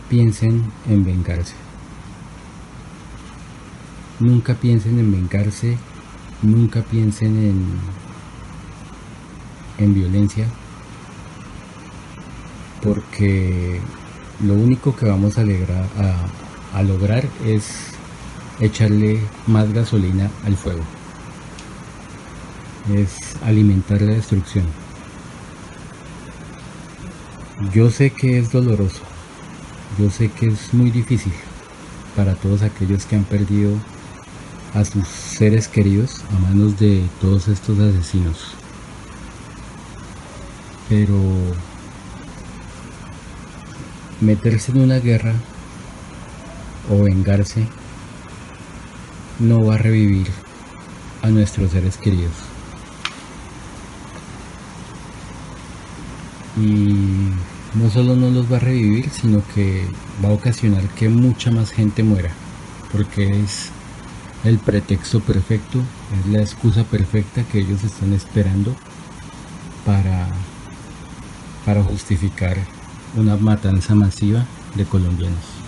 piensen 0.09 0.63
en 0.89 1.05
vengarse. 1.05 1.55
Nunca 4.21 4.55
piensen 4.55 4.99
en 4.99 5.11
vengarse, 5.11 5.77
nunca 6.43 6.83
piensen 6.83 7.37
en, 7.39 7.65
en 9.79 9.95
violencia, 9.95 10.47
porque 12.83 13.81
lo 14.45 14.55
único 14.55 14.95
que 14.95 15.07
vamos 15.07 15.39
a, 15.39 15.43
a, 15.43 16.79
a 16.79 16.83
lograr 16.85 17.29
es 17.45 17.87
echarle 18.61 19.19
más 19.47 19.73
gasolina 19.73 20.31
al 20.45 20.57
fuego. 20.57 20.83
Es 22.91 23.37
alimentar 23.43 24.03
la 24.03 24.15
destrucción. 24.15 24.67
Yo 27.73 27.91
sé 27.91 28.11
que 28.11 28.39
es 28.39 28.51
doloroso. 28.51 29.03
Yo 29.99 30.11
sé 30.11 30.29
que 30.31 30.49
es 30.49 30.75
muy 30.75 30.91
difícil 30.91 31.33
para 32.17 32.35
todos 32.35 32.63
aquellos 32.63 33.07
que 33.07 33.17
han 33.17 33.25
perdido 33.25 33.71
a 34.75 34.85
sus 34.85 35.07
seres 35.07 35.69
queridos 35.69 36.23
a 36.35 36.39
manos 36.41 36.79
de 36.79 37.05
todos 37.21 37.49
estos 37.49 37.79
asesinos. 37.79 38.55
Pero 40.89 41.17
meterse 44.21 44.73
en 44.73 44.81
una 44.81 44.99
guerra 44.99 45.35
o 46.91 47.05
vengarse 47.05 47.67
no 49.39 49.65
va 49.65 49.75
a 49.75 49.79
revivir 49.79 50.29
a 51.23 51.29
nuestros 51.29 51.71
seres 51.71 51.97
queridos. 51.97 52.52
Y 56.57 57.31
no 57.75 57.91
solo 57.91 58.17
no 58.17 58.31
los 58.31 58.51
va 58.53 58.57
a 58.57 58.61
revivir, 58.61 59.09
sino 59.11 59.43
que 59.55 59.87
va 60.25 60.29
a 60.29 60.33
ocasionar 60.33 60.83
que 60.91 61.09
mucha 61.09 61.51
más 61.51 61.71
gente 61.71 62.03
muera, 62.03 62.31
porque 62.93 63.41
es 63.41 63.71
el 64.45 64.59
pretexto 64.59 65.21
perfecto, 65.21 65.79
es 66.19 66.33
la 66.33 66.41
excusa 66.41 66.85
perfecta 66.85 67.45
que 67.45 67.61
ellos 67.61 67.83
están 67.85 68.13
esperando 68.13 68.75
para, 69.87 70.29
para 71.65 71.83
justificar 71.83 72.57
una 73.17 73.37
matanza 73.37 73.95
masiva 73.95 74.45
de 74.75 74.85
colombianos. 74.85 75.63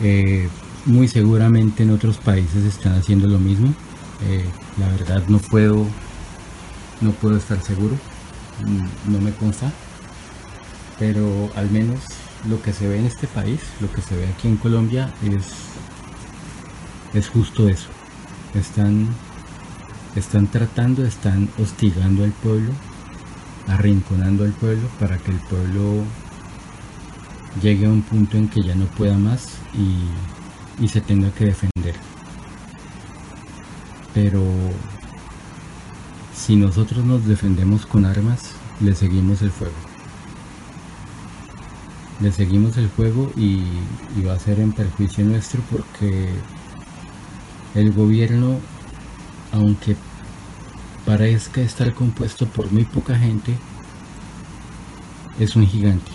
Eh, 0.00 0.48
muy 0.86 1.08
seguramente 1.08 1.82
en 1.82 1.90
otros 1.90 2.18
países 2.18 2.64
están 2.64 2.94
haciendo 2.94 3.26
lo 3.28 3.38
mismo. 3.38 3.74
Eh, 4.26 4.44
la 4.78 4.88
verdad 4.88 5.22
no 5.28 5.38
puedo, 5.38 5.86
no 7.00 7.10
puedo 7.12 7.36
estar 7.36 7.62
seguro, 7.62 7.96
no 9.06 9.20
me 9.20 9.32
consta, 9.32 9.70
pero 10.98 11.50
al 11.54 11.70
menos 11.70 12.00
lo 12.48 12.60
que 12.62 12.72
se 12.72 12.88
ve 12.88 12.98
en 12.98 13.06
este 13.06 13.26
país, 13.26 13.60
lo 13.80 13.90
que 13.92 14.02
se 14.02 14.16
ve 14.16 14.26
aquí 14.28 14.48
en 14.48 14.56
Colombia 14.56 15.12
es, 15.22 15.46
es 17.14 17.28
justo 17.28 17.68
eso. 17.68 17.88
Están, 18.54 19.08
están 20.16 20.46
tratando, 20.46 21.04
están 21.04 21.48
hostigando 21.58 22.24
al 22.24 22.32
pueblo, 22.32 22.72
arrinconando 23.66 24.44
al 24.44 24.52
pueblo 24.52 24.88
para 24.98 25.18
que 25.18 25.30
el 25.30 25.38
pueblo 25.40 26.04
llegue 27.62 27.86
a 27.86 27.90
un 27.90 28.02
punto 28.02 28.36
en 28.36 28.48
que 28.48 28.62
ya 28.62 28.74
no 28.74 28.86
pueda 28.86 29.18
más 29.18 29.58
y 29.74 30.04
y 30.80 30.88
se 30.88 31.00
tenga 31.00 31.30
que 31.30 31.46
defender. 31.46 31.94
Pero 34.14 34.42
si 36.38 36.56
nosotros 36.56 37.04
nos 37.04 37.26
defendemos 37.26 37.84
con 37.84 38.04
armas, 38.04 38.52
le 38.80 38.94
seguimos 38.94 39.42
el 39.42 39.50
fuego. 39.50 39.74
Le 42.20 42.32
seguimos 42.32 42.76
el 42.76 42.88
fuego 42.88 43.32
y, 43.36 43.62
va 44.26 44.34
a 44.34 44.38
ser 44.38 44.60
en 44.60 44.72
perjuicio 44.72 45.24
nuestro 45.24 45.60
porque 45.70 46.30
el 47.74 47.92
gobierno, 47.92 48.60
aunque 49.52 49.96
parezca 51.04 51.60
estar 51.60 51.92
compuesto 51.92 52.46
por 52.46 52.70
muy 52.72 52.84
poca 52.84 53.18
gente, 53.18 53.54
es 55.40 55.56
un 55.56 55.66
gigante. 55.66 56.12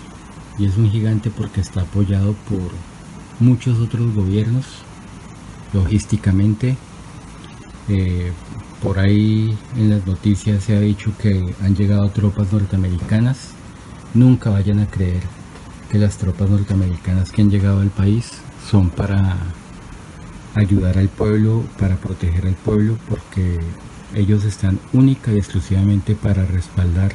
Y 0.57 0.65
es 0.65 0.77
un 0.77 0.89
gigante 0.89 1.31
porque 1.31 1.61
está 1.61 1.81
apoyado 1.81 2.33
por 2.49 2.71
muchos 3.39 3.79
otros 3.79 4.13
gobiernos 4.13 4.65
logísticamente. 5.73 6.77
Eh, 7.89 8.31
por 8.81 8.99
ahí 8.99 9.57
en 9.75 9.89
las 9.89 10.05
noticias 10.05 10.63
se 10.63 10.75
ha 10.75 10.79
dicho 10.79 11.11
que 11.17 11.53
han 11.61 11.75
llegado 11.75 12.09
tropas 12.09 12.51
norteamericanas. 12.51 13.51
Nunca 14.13 14.49
vayan 14.49 14.79
a 14.79 14.87
creer 14.87 15.21
que 15.89 15.97
las 15.97 16.17
tropas 16.17 16.49
norteamericanas 16.49 17.31
que 17.31 17.41
han 17.41 17.49
llegado 17.49 17.81
al 17.81 17.89
país 17.89 18.31
son 18.69 18.89
para 18.89 19.37
ayudar 20.55 20.97
al 20.97 21.09
pueblo, 21.09 21.63
para 21.79 21.95
proteger 21.95 22.47
al 22.47 22.55
pueblo, 22.55 22.97
porque 23.09 23.59
ellos 24.15 24.43
están 24.43 24.79
única 24.91 25.31
y 25.31 25.37
exclusivamente 25.37 26.15
para 26.15 26.45
respaldar 26.45 27.13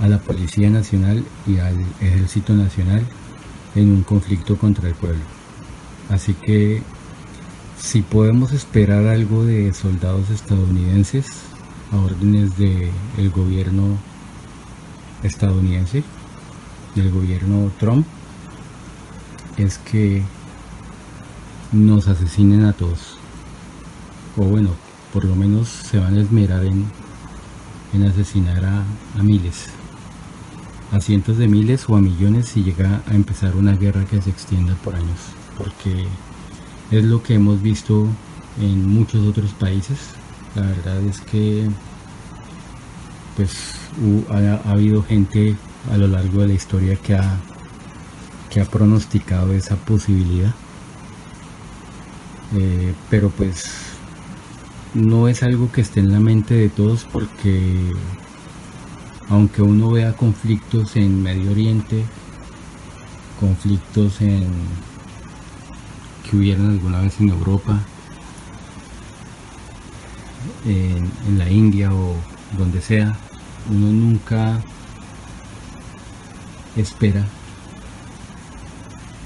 a 0.00 0.08
la 0.08 0.18
Policía 0.18 0.70
Nacional 0.70 1.24
y 1.46 1.58
al 1.58 1.78
Ejército 2.00 2.54
Nacional 2.54 3.04
en 3.74 3.90
un 3.90 4.02
conflicto 4.02 4.56
contra 4.56 4.88
el 4.88 4.94
pueblo. 4.94 5.22
Así 6.08 6.34
que 6.34 6.82
si 7.80 8.02
podemos 8.02 8.52
esperar 8.52 9.06
algo 9.06 9.44
de 9.44 9.72
soldados 9.72 10.30
estadounidenses 10.30 11.26
a 11.90 11.96
órdenes 11.96 12.56
del 12.56 12.90
el 13.18 13.30
gobierno 13.30 13.98
estadounidense, 15.22 16.04
del 16.94 17.10
gobierno 17.10 17.70
Trump, 17.80 18.06
es 19.56 19.78
que 19.78 20.22
nos 21.72 22.06
asesinen 22.06 22.64
a 22.64 22.72
todos. 22.72 23.16
O 24.36 24.44
bueno, 24.44 24.70
por 25.12 25.24
lo 25.24 25.34
menos 25.34 25.68
se 25.68 25.98
van 25.98 26.16
a 26.16 26.20
esmerar 26.20 26.64
en, 26.64 26.84
en 27.92 28.06
asesinar 28.06 28.64
a, 28.64 28.84
a 29.18 29.22
miles 29.22 29.70
a 30.92 31.00
cientos 31.00 31.38
de 31.38 31.46
miles 31.46 31.88
o 31.88 31.96
a 31.96 32.00
millones 32.00 32.48
si 32.48 32.64
llega 32.64 33.02
a 33.06 33.14
empezar 33.14 33.54
una 33.54 33.76
guerra 33.76 34.04
que 34.06 34.20
se 34.20 34.30
extienda 34.30 34.74
por 34.82 34.96
años, 34.96 35.20
porque 35.56 36.08
es 36.90 37.04
lo 37.04 37.22
que 37.22 37.34
hemos 37.34 37.62
visto 37.62 38.06
en 38.60 38.88
muchos 38.88 39.26
otros 39.26 39.52
países. 39.52 39.98
La 40.54 40.62
verdad 40.62 41.00
es 41.04 41.20
que 41.20 41.68
pues 43.36 43.76
ha, 44.30 44.70
habido 44.70 45.02
gente 45.02 45.56
a 45.90 45.96
lo 45.96 46.08
largo 46.08 46.42
de 46.42 46.48
la 46.48 46.54
historia 46.54 46.96
que 46.96 47.14
ha, 47.14 47.38
que 48.50 48.60
ha 48.60 48.64
pronosticado 48.64 49.52
esa 49.52 49.76
posibilidad. 49.76 50.52
Eh, 52.56 52.92
pero 53.08 53.30
pues 53.30 53.70
no 54.94 55.28
es 55.28 55.44
algo 55.44 55.70
que 55.70 55.82
esté 55.82 56.00
en 56.00 56.10
la 56.10 56.18
mente 56.18 56.54
de 56.54 56.68
todos 56.68 57.04
porque 57.04 57.92
aunque 59.28 59.62
uno 59.62 59.92
vea 59.92 60.16
conflictos 60.16 60.96
en 60.96 61.22
Medio 61.22 61.52
Oriente, 61.52 62.04
conflictos 63.38 64.20
en 64.20 64.48
que 66.30 66.36
hubieran 66.36 66.70
alguna 66.70 67.00
vez 67.00 67.20
en 67.20 67.30
Europa, 67.30 67.80
en, 70.64 71.38
la 71.38 71.50
India 71.50 71.92
o 71.92 72.14
donde 72.56 72.80
sea, 72.80 73.16
uno 73.68 73.86
nunca 73.92 74.60
espera 76.76 77.26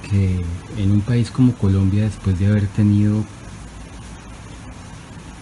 que 0.08 0.44
en 0.78 0.92
un 0.92 1.00
país 1.02 1.30
como 1.30 1.54
Colombia, 1.54 2.04
después 2.04 2.38
de 2.38 2.46
haber 2.46 2.66
tenido 2.68 3.22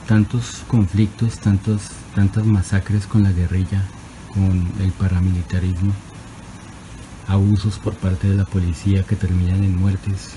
tantos 0.09 0.65
conflictos, 0.67 1.39
tantos, 1.39 1.91
tantas 2.15 2.45
masacres 2.45 3.07
con 3.07 3.23
la 3.23 3.31
guerrilla, 3.31 3.85
con 4.35 4.69
el 4.81 4.91
paramilitarismo, 4.93 5.93
abusos 7.29 7.79
por 7.79 7.95
parte 7.95 8.29
de 8.29 8.35
la 8.35 8.45
policía 8.47 9.05
que 9.05 9.15
terminan 9.15 9.63
en 9.63 9.77
muertes, 9.77 10.37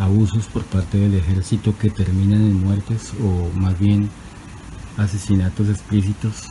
abusos 0.00 0.46
por 0.46 0.64
parte 0.64 0.98
del 0.98 1.14
ejército 1.14 1.76
que 1.78 1.90
terminan 1.90 2.40
en 2.40 2.64
muertes 2.64 3.12
o 3.22 3.56
más 3.56 3.78
bien 3.78 4.10
asesinatos 4.96 5.68
explícitos. 5.68 6.48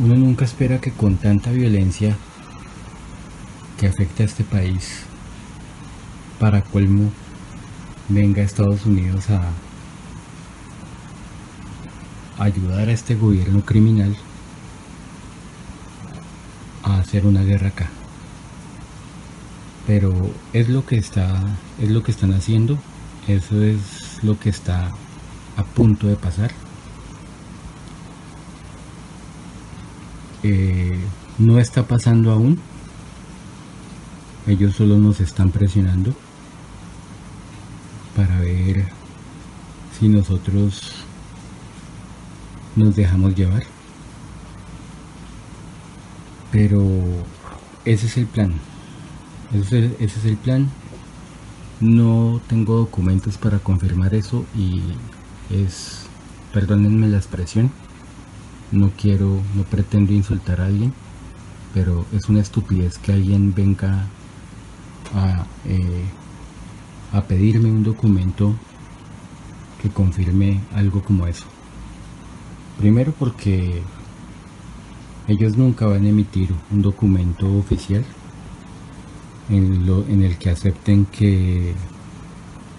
uno 0.00 0.14
nunca 0.14 0.46
espera 0.46 0.80
que 0.80 0.92
con 0.92 1.16
tanta 1.16 1.50
violencia 1.50 2.16
que 3.78 3.86
afecta 3.86 4.22
a 4.22 4.26
este 4.26 4.44
país, 4.44 5.02
para 6.38 6.62
colmo, 6.62 7.10
venga 8.08 8.42
Estados 8.42 8.86
Unidos 8.86 9.28
a 9.28 9.42
ayudar 12.38 12.88
a 12.88 12.92
este 12.92 13.14
gobierno 13.14 13.62
criminal 13.62 14.16
a 16.82 16.98
hacer 16.98 17.26
una 17.26 17.42
guerra 17.42 17.68
acá. 17.68 17.99
Pero 19.86 20.12
es 20.52 20.68
lo 20.68 20.84
que 20.86 20.96
está, 20.96 21.42
es 21.80 21.90
lo 21.90 22.02
que 22.02 22.12
están 22.12 22.32
haciendo, 22.32 22.78
eso 23.26 23.62
es 23.62 24.22
lo 24.22 24.38
que 24.38 24.50
está 24.50 24.92
a 25.56 25.64
punto 25.64 26.06
de 26.06 26.16
pasar. 26.16 26.50
Eh, 30.42 30.98
no 31.38 31.58
está 31.58 31.86
pasando 31.86 32.32
aún. 32.32 32.58
Ellos 34.46 34.74
solo 34.74 34.96
nos 34.98 35.20
están 35.20 35.50
presionando 35.50 36.14
para 38.16 38.40
ver 38.40 38.86
si 39.98 40.08
nosotros 40.08 40.92
nos 42.76 42.96
dejamos 42.96 43.34
llevar. 43.34 43.64
Pero 46.50 46.82
ese 47.84 48.06
es 48.06 48.16
el 48.16 48.26
plan. 48.26 48.54
Ese 49.52 49.96
es 49.98 50.24
el, 50.24 50.36
plan. 50.36 50.70
No 51.80 52.40
tengo 52.46 52.76
documentos 52.76 53.36
para 53.36 53.58
confirmar 53.58 54.14
eso 54.14 54.44
y 54.56 54.80
es, 55.50 56.06
perdónenme 56.52 57.08
la 57.08 57.16
expresión, 57.16 57.70
no 58.70 58.92
quiero, 58.96 59.40
no 59.56 59.64
pretendo 59.64 60.12
insultar 60.12 60.60
a 60.60 60.66
alguien, 60.66 60.92
pero 61.74 62.06
es 62.12 62.28
una 62.28 62.40
estupidez 62.40 62.98
que 62.98 63.12
alguien 63.12 63.52
venga 63.52 64.06
a, 65.14 65.46
eh, 65.64 66.04
a 67.12 67.22
pedirme 67.22 67.72
un 67.72 67.82
documento 67.82 68.54
que 69.82 69.88
confirme 69.88 70.60
algo 70.74 71.02
como 71.02 71.26
eso. 71.26 71.46
Primero 72.78 73.12
porque 73.18 73.82
ellos 75.26 75.56
nunca 75.56 75.86
van 75.86 76.04
a 76.04 76.08
emitir 76.10 76.54
un 76.70 76.82
documento 76.82 77.52
oficial 77.58 78.04
en, 79.50 80.22
el 80.22 80.38
que 80.38 80.50
acepten 80.50 81.06
que 81.06 81.74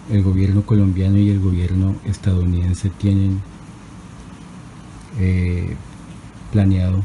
el 0.09 0.23
gobierno 0.23 0.63
colombiano 0.63 1.17
y 1.17 1.29
el 1.29 1.39
gobierno 1.39 1.95
estadounidense 2.05 2.89
tienen 2.89 3.41
eh, 5.19 5.75
planeado 6.51 7.03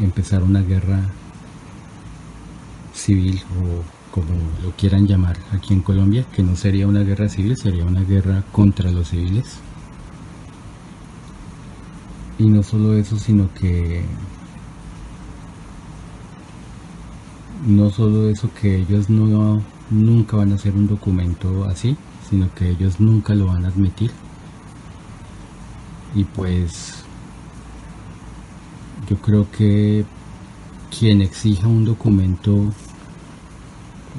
empezar 0.00 0.42
una 0.42 0.62
guerra 0.62 1.00
civil 2.94 3.42
o 3.60 3.82
como 4.10 4.28
lo 4.62 4.72
quieran 4.72 5.06
llamar 5.06 5.36
aquí 5.52 5.72
en 5.72 5.80
Colombia, 5.80 6.24
que 6.34 6.42
no 6.42 6.56
sería 6.56 6.86
una 6.86 7.02
guerra 7.02 7.28
civil, 7.28 7.56
sería 7.56 7.84
una 7.84 8.02
guerra 8.02 8.42
contra 8.50 8.90
los 8.90 9.10
civiles. 9.10 9.58
Y 12.38 12.48
no 12.48 12.62
solo 12.62 12.94
eso, 12.94 13.18
sino 13.18 13.52
que 13.54 14.02
no 17.66 17.90
solo 17.90 18.28
eso 18.28 18.50
que 18.54 18.76
ellos 18.76 19.10
no 19.10 19.62
nunca 19.90 20.36
van 20.36 20.52
a 20.52 20.54
hacer 20.54 20.74
un 20.74 20.86
documento 20.86 21.64
así, 21.64 21.96
sino 22.28 22.52
que 22.54 22.70
ellos 22.70 23.00
nunca 23.00 23.34
lo 23.34 23.46
van 23.46 23.64
a 23.64 23.68
admitir. 23.68 24.10
Y 26.14 26.24
pues 26.24 27.04
yo 29.08 29.16
creo 29.16 29.50
que 29.50 30.04
quien 30.96 31.22
exija 31.22 31.66
un 31.68 31.84
documento 31.84 32.72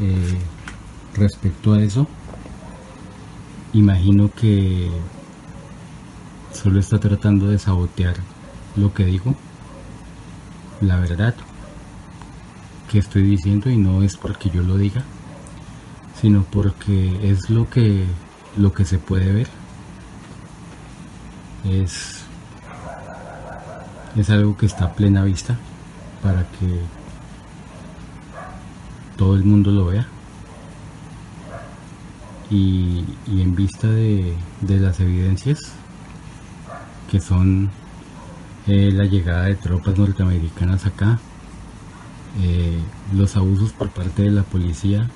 eh, 0.01 0.39
respecto 1.15 1.73
a 1.73 1.81
eso, 1.81 2.07
imagino 3.73 4.29
que 4.31 4.89
solo 6.53 6.79
está 6.79 6.99
tratando 6.99 7.47
de 7.47 7.57
sabotear 7.57 8.15
lo 8.75 8.93
que 8.93 9.05
digo, 9.05 9.35
la 10.81 10.97
verdad 10.97 11.35
que 12.91 12.99
estoy 12.99 13.21
diciendo 13.21 13.69
y 13.69 13.77
no 13.77 14.03
es 14.03 14.17
porque 14.17 14.49
yo 14.49 14.63
lo 14.63 14.77
diga, 14.77 15.03
sino 16.19 16.43
porque 16.43 17.17
es 17.23 17.49
lo 17.49 17.69
que 17.69 18.03
lo 18.57 18.73
que 18.73 18.83
se 18.83 18.97
puede 18.99 19.31
ver. 19.31 19.47
Es 21.63 22.25
es 24.17 24.29
algo 24.29 24.57
que 24.57 24.65
está 24.65 24.85
a 24.85 24.93
plena 24.93 25.23
vista 25.23 25.57
para 26.21 26.43
que 26.43 26.81
todo 29.15 29.35
el 29.35 29.45
mundo 29.45 29.71
lo 29.71 29.85
vea. 29.85 30.05
Y, 32.49 33.05
en 33.27 33.55
vista 33.55 33.87
de, 33.87 34.35
de 34.59 34.77
las 34.77 34.99
evidencias, 34.99 35.59
que 37.09 37.21
son 37.21 37.69
eh, 38.67 38.91
la 38.91 39.05
llegada 39.05 39.45
de 39.45 39.55
tropas 39.55 39.97
norteamericanas 39.97 40.85
acá, 40.85 41.17
eh, 42.39 42.79
los 43.13 43.35
abusos 43.35 43.73
por 43.73 43.89
parte 43.89 44.23
de 44.23 44.31
la 44.31 44.43
policía, 44.43 45.09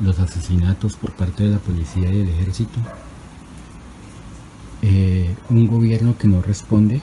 los 0.00 0.18
asesinatos 0.18 0.96
por 0.96 1.12
parte 1.12 1.44
de 1.44 1.50
la 1.50 1.58
policía 1.58 2.10
y 2.10 2.18
del 2.18 2.28
ejército, 2.30 2.80
eh, 4.82 5.36
un 5.50 5.66
gobierno 5.66 6.16
que 6.16 6.28
no 6.28 6.40
responde, 6.40 7.02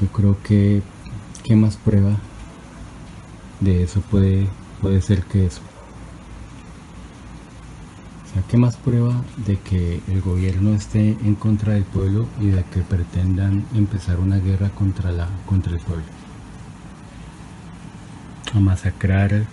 yo 0.00 0.08
creo 0.08 0.36
que 0.42 0.82
qué 1.44 1.54
más 1.54 1.76
prueba 1.76 2.16
de 3.60 3.84
eso 3.84 4.00
puede, 4.00 4.48
puede 4.80 5.00
ser 5.00 5.22
que 5.24 5.46
eso. 5.46 5.62
¿Qué 8.48 8.56
más 8.56 8.76
prueba 8.76 9.14
de 9.46 9.58
que 9.58 10.00
el 10.08 10.20
gobierno 10.20 10.74
esté 10.74 11.16
en 11.24 11.34
contra 11.34 11.74
del 11.74 11.84
pueblo 11.84 12.26
y 12.40 12.48
de 12.48 12.64
que 12.64 12.80
pretendan 12.80 13.64
empezar 13.74 14.20
una 14.20 14.38
guerra 14.38 14.70
contra, 14.70 15.10
la, 15.10 15.28
contra 15.46 15.72
el 15.72 15.80
pueblo? 15.80 16.04
A 18.54 18.60
masacrar 18.60 19.44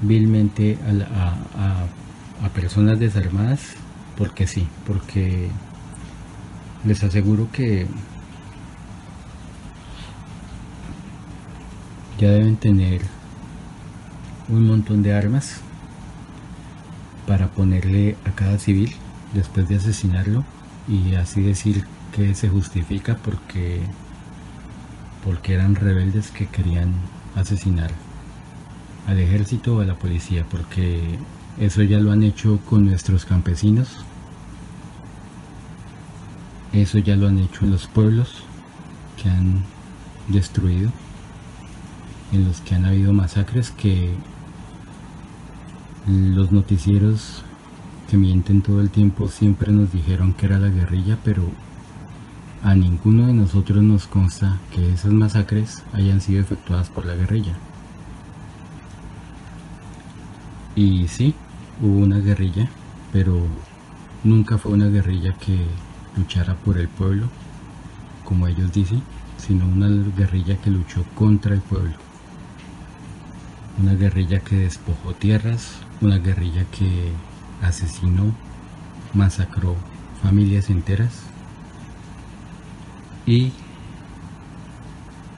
vilmente 0.00 0.78
a, 1.16 1.84
a 2.44 2.48
personas 2.50 2.98
desarmadas, 2.98 3.60
porque 4.16 4.46
sí, 4.46 4.66
porque 4.86 5.48
les 6.84 7.02
aseguro 7.02 7.48
que 7.52 7.86
ya 12.18 12.30
deben 12.30 12.56
tener 12.56 13.00
un 14.48 14.66
montón 14.66 15.02
de 15.02 15.14
armas 15.14 15.60
para 17.26 17.48
ponerle 17.48 18.16
a 18.24 18.30
cada 18.32 18.58
civil 18.58 18.92
después 19.32 19.68
de 19.68 19.76
asesinarlo 19.76 20.44
y 20.88 21.14
así 21.14 21.42
decir 21.42 21.84
que 22.14 22.34
se 22.34 22.48
justifica 22.48 23.16
porque 23.16 23.80
porque 25.24 25.54
eran 25.54 25.74
rebeldes 25.74 26.30
que 26.30 26.46
querían 26.46 26.92
asesinar 27.34 27.90
al 29.06 29.18
ejército 29.18 29.76
o 29.76 29.80
a 29.80 29.84
la 29.84 29.94
policía 29.94 30.44
porque 30.50 31.18
eso 31.58 31.82
ya 31.82 31.98
lo 31.98 32.12
han 32.12 32.22
hecho 32.22 32.60
con 32.68 32.84
nuestros 32.84 33.24
campesinos 33.24 34.04
eso 36.72 36.98
ya 36.98 37.16
lo 37.16 37.28
han 37.28 37.38
hecho 37.38 37.64
en 37.64 37.70
los 37.70 37.86
pueblos 37.86 38.42
que 39.20 39.30
han 39.30 39.62
destruido 40.28 40.90
en 42.32 42.46
los 42.46 42.60
que 42.60 42.74
han 42.74 42.84
habido 42.84 43.12
masacres 43.12 43.70
que 43.70 44.10
los 46.06 46.52
noticieros 46.52 47.42
que 48.10 48.16
mienten 48.18 48.60
todo 48.62 48.80
el 48.80 48.90
tiempo 48.90 49.28
siempre 49.28 49.72
nos 49.72 49.92
dijeron 49.92 50.34
que 50.34 50.46
era 50.46 50.58
la 50.58 50.68
guerrilla, 50.68 51.18
pero 51.24 51.42
a 52.62 52.74
ninguno 52.74 53.26
de 53.26 53.34
nosotros 53.34 53.82
nos 53.82 54.06
consta 54.06 54.58
que 54.70 54.92
esas 54.92 55.12
masacres 55.12 55.82
hayan 55.92 56.20
sido 56.20 56.40
efectuadas 56.40 56.90
por 56.90 57.06
la 57.06 57.14
guerrilla. 57.14 57.54
Y 60.76 61.08
sí, 61.08 61.34
hubo 61.80 61.98
una 61.98 62.18
guerrilla, 62.18 62.68
pero 63.12 63.46
nunca 64.24 64.58
fue 64.58 64.72
una 64.72 64.88
guerrilla 64.88 65.34
que 65.34 65.58
luchara 66.16 66.54
por 66.54 66.78
el 66.78 66.88
pueblo, 66.88 67.28
como 68.24 68.46
ellos 68.46 68.72
dicen, 68.72 69.02
sino 69.38 69.66
una 69.66 69.88
guerrilla 70.16 70.56
que 70.56 70.70
luchó 70.70 71.04
contra 71.14 71.54
el 71.54 71.60
pueblo. 71.60 71.94
Una 73.80 73.94
guerrilla 73.94 74.40
que 74.40 74.56
despojó 74.56 75.12
tierras, 75.14 75.80
una 76.04 76.18
guerrilla 76.18 76.64
que 76.66 77.12
asesinó, 77.62 78.34
masacró 79.14 79.74
familias 80.22 80.68
enteras 80.68 81.22
y 83.24 83.52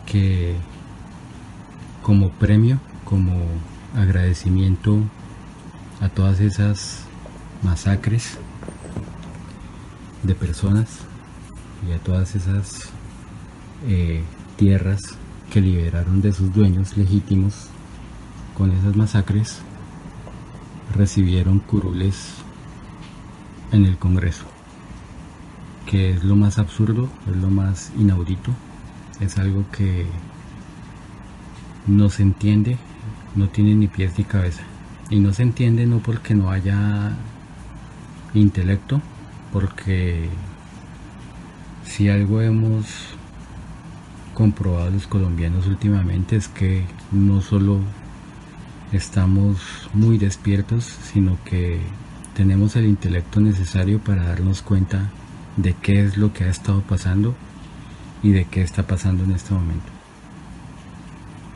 que 0.07 0.57
como 2.03 2.31
premio, 2.31 2.81
como 3.05 3.41
agradecimiento 3.97 4.99
a 6.01 6.09
todas 6.09 6.41
esas 6.41 7.05
masacres 7.62 8.39
de 10.25 10.35
personas 10.35 10.99
y 11.89 11.93
a 11.93 11.99
todas 11.99 12.35
esas 12.35 12.91
eh, 13.87 14.25
tierras 14.57 15.17
que 15.53 15.61
liberaron 15.61 16.21
de 16.21 16.33
sus 16.33 16.53
dueños 16.53 16.97
legítimos 16.97 17.69
con 18.57 18.73
esas 18.73 18.97
masacres 18.97 19.61
recibieron 20.97 21.61
curules 21.61 22.34
en 23.72 23.84
el 23.84 23.97
Congreso, 23.99 24.47
que 25.86 26.11
es 26.11 26.24
lo 26.24 26.36
más 26.36 26.59
absurdo, 26.59 27.09
es 27.30 27.36
lo 27.36 27.51
más 27.51 27.92
inaudito, 27.99 28.53
es 29.20 29.38
algo 29.38 29.64
que 29.70 30.07
no 31.86 32.09
se 32.11 32.22
entiende, 32.22 32.78
no 33.34 33.49
tiene 33.49 33.74
ni 33.74 33.86
pies 33.86 34.18
ni 34.18 34.24
cabeza. 34.24 34.62
Y 35.11 35.20
no 35.20 35.32
se 35.32 35.42
entiende 35.42 35.86
no 35.86 35.99
porque 35.99 36.34
no 36.34 36.51
haya 36.51 37.12
intelecto, 38.34 39.01
porque 39.53 40.28
si 41.84 42.09
algo 42.09 42.40
hemos 42.40 42.86
comprobado 44.34 44.90
los 44.90 45.07
colombianos 45.07 45.66
últimamente 45.66 46.36
es 46.36 46.49
que 46.49 46.84
no 47.11 47.40
solo 47.40 47.80
estamos 48.93 49.59
muy 49.93 50.18
despiertos, 50.18 50.84
sino 50.84 51.39
que 51.45 51.80
tenemos 52.34 52.76
el 52.76 52.87
intelecto 52.87 53.41
necesario 53.41 53.99
para 53.99 54.24
darnos 54.24 54.62
cuenta 54.62 55.11
de 55.57 55.74
qué 55.74 56.05
es 56.05 56.16
lo 56.16 56.32
que 56.32 56.45
ha 56.45 56.51
estado 56.51 56.82
pasando 56.82 57.34
y 58.22 58.30
de 58.30 58.45
qué 58.45 58.62
está 58.62 58.87
pasando 58.87 59.24
en 59.24 59.32
este 59.32 59.55
momento. 59.55 59.87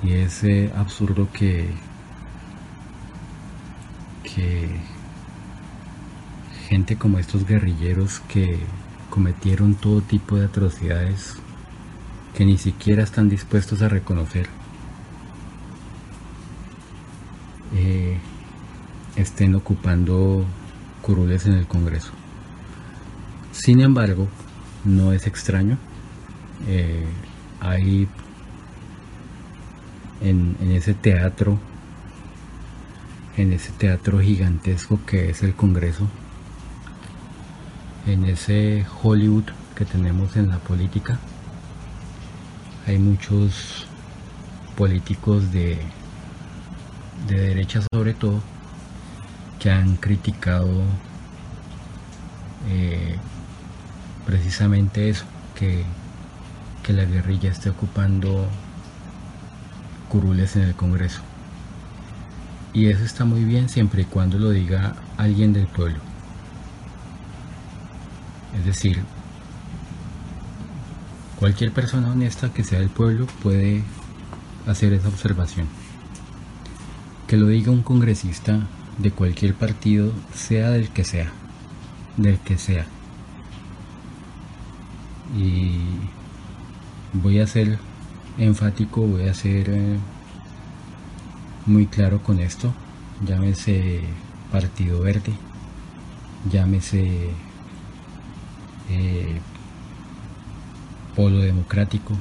Y 0.03 0.13
es 0.13 0.45
absurdo 0.75 1.29
que, 1.33 1.69
que 4.23 4.69
gente 6.69 6.97
como 6.97 7.19
estos 7.19 7.47
guerrilleros 7.47 8.21
que 8.21 8.59
cometieron 9.11 9.75
todo 9.75 10.01
tipo 10.01 10.37
de 10.37 10.47
atrocidades 10.47 11.37
que 12.35 12.45
ni 12.47 12.57
siquiera 12.57 13.03
están 13.03 13.29
dispuestos 13.29 13.83
a 13.83 13.89
reconocer 13.89 14.49
eh, 17.75 18.19
estén 19.17 19.55
ocupando 19.55 20.45
curules 21.03 21.47
en 21.47 21.55
el 21.55 21.67
Congreso. 21.67 22.13
Sin 23.53 23.81
embargo, 23.81 24.29
no 24.85 25.13
es 25.13 25.27
extraño. 25.27 25.79
Eh, 26.69 27.07
hay 27.61 28.09
en, 30.21 30.57
en 30.61 30.73
ese 30.73 30.95
teatro, 30.95 31.59
en 33.37 33.53
ese 33.53 33.73
teatro 33.73 34.21
gigantesco 34.21 35.01
que 35.07 35.31
es 35.31 35.43
el 35.43 35.55
Congreso, 35.55 36.07
en 38.07 38.25
ese 38.25 38.87
Hollywood 39.03 39.45
que 39.75 39.85
tenemos 39.85 40.37
en 40.37 40.49
la 40.49 40.59
política, 40.59 41.19
hay 42.87 42.99
muchos 42.99 43.87
políticos 44.77 45.53
de, 45.53 45.79
de 47.27 47.39
derecha 47.39 47.81
sobre 47.93 48.15
todo 48.15 48.41
que 49.59 49.71
han 49.71 49.97
criticado 49.97 50.85
eh, 52.69 53.17
precisamente 54.27 55.11
eso, 55.11 55.25
que, 55.55 55.85
que 56.83 56.93
la 56.93 57.05
guerrilla 57.05 57.51
esté 57.51 57.71
ocupando 57.71 58.47
curules 60.09 60.57
en 60.57 60.63
el 60.63 60.75
Congreso. 60.75 61.21
Y 62.73 62.87
eso 62.87 63.05
está 63.05 63.25
muy 63.25 63.45
bien 63.45 63.69
siempre 63.69 64.03
y 64.03 64.05
cuando 64.05 64.39
lo 64.39 64.51
diga 64.51 64.95
alguien 65.17 65.53
del 65.53 65.67
pueblo. 65.67 65.99
Es 68.59 68.65
decir, 68.65 69.03
cualquier 71.39 71.73
persona 71.73 72.11
honesta 72.11 72.53
que 72.53 72.65
sea 72.65 72.79
del 72.79 72.91
pueblo 72.91 73.27
puede 73.43 73.83
hacer 74.67 74.93
esa 74.93 75.09
observación. 75.09 75.67
Que 77.31 77.37
lo 77.37 77.47
diga 77.47 77.71
un 77.71 77.83
congresista 77.83 78.67
de 78.99 79.13
cualquier 79.13 79.55
partido, 79.55 80.11
sea 80.35 80.71
del 80.71 80.89
que 80.89 81.05
sea, 81.05 81.31
del 82.17 82.41
que 82.41 82.59
sea. 82.59 82.87
Y 85.39 85.79
voy 87.13 87.39
a 87.39 87.47
ser 87.47 87.79
enfático, 88.37 89.03
voy 89.03 89.29
a 89.29 89.35
ser 89.35 89.71
eh, 89.71 89.97
muy 91.67 91.87
claro 91.87 92.21
con 92.21 92.41
esto. 92.41 92.75
Llámese 93.25 94.01
Partido 94.51 95.01
Verde, 95.01 95.33
llámese 96.51 97.31
eh, 98.91 99.41
Polo 101.15 101.39
Democrático, 101.39 102.13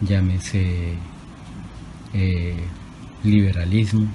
llámese 0.00 0.94
eh, 2.12 2.64
liberalismo 3.24 4.06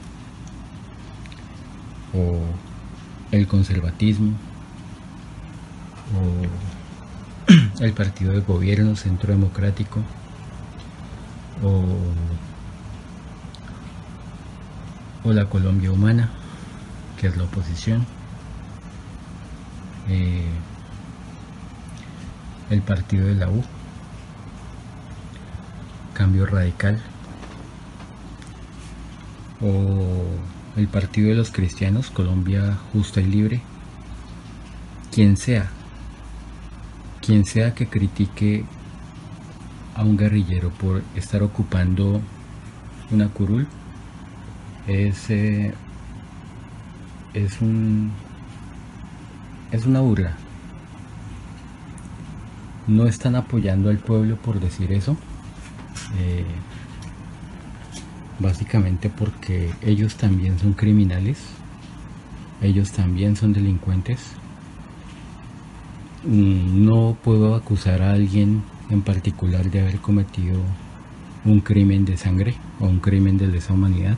o 2.14 2.40
el 3.32 3.48
conservatismo 3.48 4.34
o 6.16 7.84
el 7.84 7.94
partido 7.94 8.34
de 8.34 8.42
gobierno 8.42 8.96
centro 8.96 9.34
democrático 9.34 10.00
o, 11.64 11.84
o 15.28 15.34
la 15.34 15.46
Colombia 15.46 15.92
humana 15.92 16.30
que 17.20 17.28
es 17.28 17.38
la 17.38 17.44
oposición. 17.44 18.06
Eh, 20.10 20.50
el 22.70 22.82
partido 22.82 23.28
de 23.28 23.36
la 23.36 23.50
U 23.50 23.64
cambio 26.14 26.46
radical 26.46 27.02
o 29.64 30.80
el 30.80 30.88
Partido 30.88 31.30
de 31.30 31.36
los 31.36 31.52
Cristianos, 31.52 32.10
Colombia 32.10 32.78
Justa 32.92 33.22
y 33.22 33.26
Libre, 33.26 33.62
quien 35.12 35.38
sea, 35.38 35.70
quien 37.22 37.46
sea 37.46 37.74
que 37.74 37.88
critique 37.88 38.66
a 39.96 40.04
un 40.04 40.18
guerrillero 40.18 40.70
por 40.72 41.04
estar 41.16 41.44
ocupando 41.44 42.22
una 43.12 43.30
curul, 43.30 43.68
es, 44.88 45.30
eh, 45.30 45.74
es 47.34 47.62
un 47.62 48.12
es 49.72 49.88
una 49.88 50.02
burla. 50.02 50.34
No 52.86 53.08
están 53.08 53.36
apoyando 53.36 53.90
al 53.90 53.98
pueblo 53.98 54.36
por 54.36 54.60
decir 54.60 54.92
eso. 54.92 55.18
Eh, 56.20 56.46
básicamente 58.40 59.10
porque 59.10 59.72
ellos 59.82 60.16
también 60.16 60.60
son 60.60 60.74
criminales, 60.74 61.40
ellos 62.62 62.92
también 62.92 63.36
son 63.36 63.54
delincuentes. 63.54 64.20
Mm, 66.26 66.86
no 66.86 67.18
puedo 67.24 67.56
acusar 67.56 68.02
a 68.02 68.14
alguien 68.14 68.64
en 68.90 69.02
particular 69.02 69.70
de 69.70 69.82
haber 69.82 69.98
cometido 69.98 70.60
un 71.46 71.60
crimen 71.60 72.06
de 72.06 72.18
sangre 72.18 72.56
o 72.80 72.86
un 72.86 73.00
crimen 73.00 73.38
de 73.38 73.48
lesa 73.48 73.74
humanidad. 73.74 74.18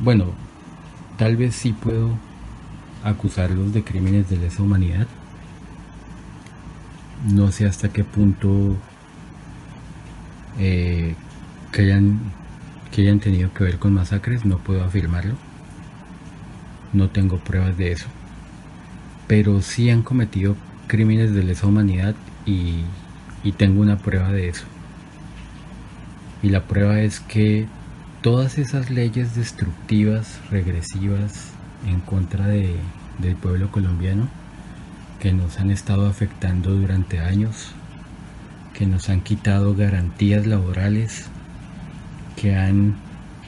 Bueno, 0.00 0.26
tal 1.16 1.36
vez 1.36 1.54
sí 1.54 1.72
puedo 1.72 2.10
acusarlos 3.02 3.72
de 3.72 3.82
crímenes 3.82 4.28
de 4.28 4.36
lesa 4.36 4.62
humanidad. 4.62 5.06
No 7.32 7.50
sé 7.50 7.66
hasta 7.66 7.88
qué 7.88 8.04
punto 8.04 8.76
eh, 10.58 11.14
que 11.76 11.82
hayan, 11.82 12.18
que 12.90 13.02
hayan 13.02 13.20
tenido 13.20 13.52
que 13.52 13.64
ver 13.64 13.78
con 13.78 13.92
masacres, 13.92 14.46
no 14.46 14.56
puedo 14.56 14.82
afirmarlo. 14.82 15.34
No 16.94 17.10
tengo 17.10 17.36
pruebas 17.36 17.76
de 17.76 17.92
eso. 17.92 18.06
Pero 19.26 19.60
sí 19.60 19.90
han 19.90 20.02
cometido 20.02 20.56
crímenes 20.86 21.34
de 21.34 21.44
lesa 21.44 21.66
humanidad 21.66 22.14
y, 22.46 22.84
y 23.44 23.52
tengo 23.52 23.82
una 23.82 23.98
prueba 23.98 24.32
de 24.32 24.48
eso. 24.48 24.64
Y 26.42 26.48
la 26.48 26.62
prueba 26.62 27.00
es 27.00 27.20
que 27.20 27.66
todas 28.22 28.56
esas 28.56 28.88
leyes 28.88 29.36
destructivas, 29.36 30.40
regresivas, 30.50 31.50
en 31.86 32.00
contra 32.00 32.46
de, 32.46 32.74
del 33.18 33.36
pueblo 33.36 33.70
colombiano, 33.70 34.28
que 35.20 35.34
nos 35.34 35.58
han 35.58 35.70
estado 35.70 36.08
afectando 36.08 36.70
durante 36.70 37.20
años, 37.20 37.72
que 38.72 38.86
nos 38.86 39.10
han 39.10 39.20
quitado 39.20 39.76
garantías 39.76 40.46
laborales, 40.46 41.28
que 42.36 42.54
han 42.54 42.94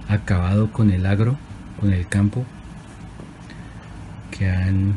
acabado 0.08 0.72
con 0.72 0.90
el 0.90 1.06
agro, 1.06 1.36
con 1.78 1.92
el 1.92 2.08
campo, 2.08 2.44
que 4.36 4.50
han 4.50 4.96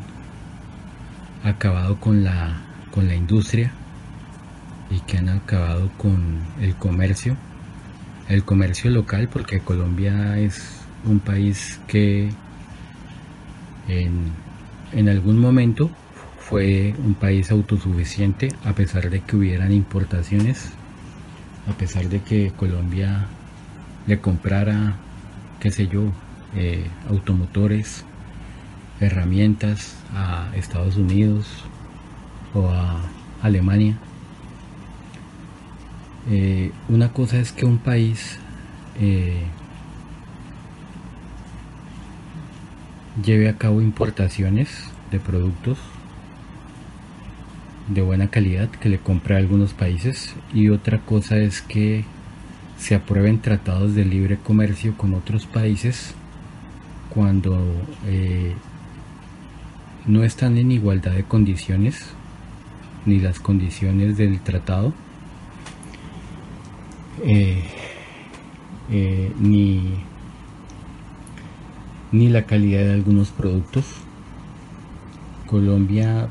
acabado 1.43 1.99
con 1.99 2.23
la, 2.23 2.61
con 2.91 3.07
la 3.07 3.15
industria 3.15 3.71
y 4.89 4.99
que 5.01 5.17
han 5.17 5.29
acabado 5.29 5.89
con 5.97 6.39
el 6.61 6.75
comercio, 6.75 7.35
el 8.29 8.43
comercio 8.43 8.89
local, 8.89 9.27
porque 9.31 9.59
Colombia 9.59 10.39
es 10.39 10.81
un 11.05 11.19
país 11.19 11.79
que 11.87 12.29
en, 13.87 14.31
en 14.93 15.09
algún 15.09 15.39
momento 15.39 15.89
fue 16.39 16.93
un 17.03 17.13
país 17.13 17.51
autosuficiente 17.51 18.49
a 18.63 18.73
pesar 18.73 19.09
de 19.09 19.21
que 19.21 19.35
hubieran 19.35 19.71
importaciones, 19.71 20.71
a 21.67 21.73
pesar 21.73 22.07
de 22.09 22.21
que 22.21 22.51
Colombia 22.51 23.27
le 24.11 24.19
comprara, 24.19 24.95
qué 25.61 25.71
sé 25.71 25.87
yo, 25.87 26.11
eh, 26.53 26.85
automotores, 27.09 28.03
herramientas 28.99 29.95
a 30.13 30.49
Estados 30.53 30.97
Unidos 30.97 31.47
o 32.53 32.67
a 32.67 32.99
Alemania. 33.41 33.97
Eh, 36.29 36.73
una 36.89 37.13
cosa 37.13 37.39
es 37.39 37.53
que 37.53 37.65
un 37.65 37.77
país 37.77 38.37
eh, 38.99 39.43
lleve 43.23 43.47
a 43.47 43.57
cabo 43.57 43.81
importaciones 43.81 44.89
de 45.09 45.21
productos 45.21 45.77
de 47.87 48.01
buena 48.01 48.27
calidad 48.27 48.67
que 48.69 48.89
le 48.89 48.99
compre 48.99 49.35
a 49.35 49.37
algunos 49.37 49.73
países 49.73 50.35
y 50.53 50.67
otra 50.67 50.99
cosa 50.99 51.37
es 51.37 51.61
que 51.61 52.03
se 52.81 52.95
aprueben 52.95 53.39
tratados 53.41 53.93
de 53.93 54.03
libre 54.03 54.37
comercio 54.37 54.97
con 54.97 55.13
otros 55.13 55.45
países 55.45 56.15
cuando 57.13 57.63
eh, 58.07 58.55
no 60.07 60.23
están 60.23 60.57
en 60.57 60.71
igualdad 60.71 61.11
de 61.11 61.23
condiciones 61.23 62.07
ni 63.05 63.19
las 63.19 63.39
condiciones 63.39 64.17
del 64.17 64.39
tratado 64.39 64.93
eh, 67.23 67.63
eh, 68.89 69.31
ni, 69.39 69.99
ni 72.11 72.29
la 72.29 72.47
calidad 72.47 72.81
de 72.81 72.93
algunos 72.93 73.29
productos. 73.29 73.85
Colombia 75.45 76.29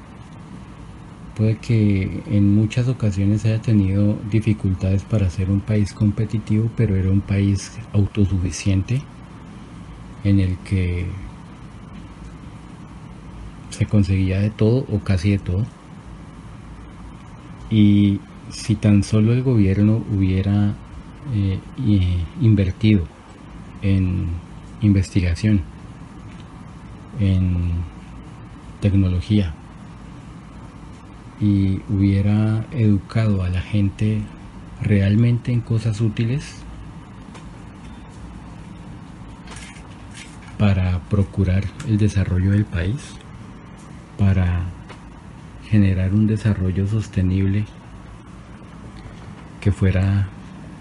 puede 1.41 1.57
que 1.57 2.23
en 2.27 2.55
muchas 2.55 2.87
ocasiones 2.87 3.47
haya 3.47 3.63
tenido 3.63 4.19
dificultades 4.31 5.05
para 5.05 5.31
ser 5.31 5.51
un 5.51 5.61
país 5.61 5.95
competitivo, 5.95 6.71
pero 6.77 6.97
era 6.97 7.09
un 7.09 7.23
país 7.23 7.79
autosuficiente 7.95 9.01
en 10.23 10.39
el 10.39 10.59
que 10.59 11.07
se 13.71 13.87
conseguía 13.87 14.39
de 14.39 14.51
todo 14.51 14.85
o 14.93 14.99
casi 14.99 15.31
de 15.31 15.39
todo. 15.39 15.65
Y 17.71 18.21
si 18.51 18.75
tan 18.75 19.03
solo 19.03 19.33
el 19.33 19.43
gobierno 19.43 20.05
hubiera 20.15 20.75
eh, 21.33 21.59
invertido 22.43 23.05
en 23.81 24.27
investigación, 24.83 25.63
en 27.19 27.57
tecnología 28.83 29.55
y 31.41 31.81
hubiera 31.89 32.67
educado 32.71 33.43
a 33.43 33.49
la 33.49 33.61
gente 33.61 34.23
realmente 34.83 35.53
en 35.53 35.61
cosas 35.61 36.01
útiles 36.01 36.57
para 40.59 41.01
procurar 41.09 41.65
el 41.89 41.97
desarrollo 41.97 42.51
del 42.51 42.67
país, 42.67 43.01
para 44.19 44.65
generar 45.71 46.13
un 46.13 46.27
desarrollo 46.27 46.87
sostenible 46.87 47.65
que 49.61 49.73
fuera 49.73 50.29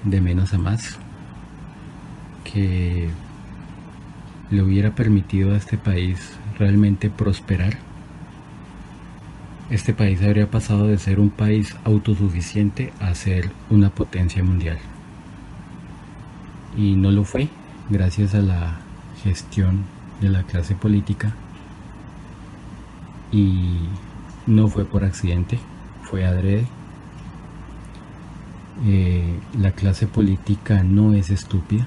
de 0.04 0.20
menos 0.20 0.54
a 0.54 0.58
más, 0.58 0.98
que 2.44 3.10
le 4.52 4.62
hubiera 4.62 4.96
permitido 4.96 5.54
a 5.54 5.58
este 5.58 5.78
país 5.78 6.34
realmente 6.58 7.10
prosperar, 7.10 7.78
este 9.70 9.94
país 9.94 10.22
habría 10.22 10.50
pasado 10.50 10.88
de 10.88 10.98
ser 10.98 11.20
un 11.20 11.30
país 11.30 11.76
autosuficiente 11.84 12.92
a 13.00 13.14
ser 13.14 13.52
una 13.70 13.90
potencia 13.90 14.44
mundial. 14.44 14.78
Y 16.78 16.96
no 16.96 17.12
lo 17.12 17.24
fue 17.24 17.50
gracias 17.90 18.36
a 18.36 18.42
la 18.42 18.80
gestión 19.24 19.84
de 20.22 20.30
la 20.30 20.44
clase 20.44 20.76
política 20.76 21.34
y 23.32 23.88
no 24.48 24.68
fue 24.68 24.86
por 24.86 25.04
accidente, 25.04 25.60
fue 26.04 26.26
adrede 26.26 26.66
eh, 28.86 29.40
la 29.60 29.72
clase 29.72 30.08
política 30.08 30.84
no 30.84 31.14
es 31.14 31.30
estúpida. 31.30 31.86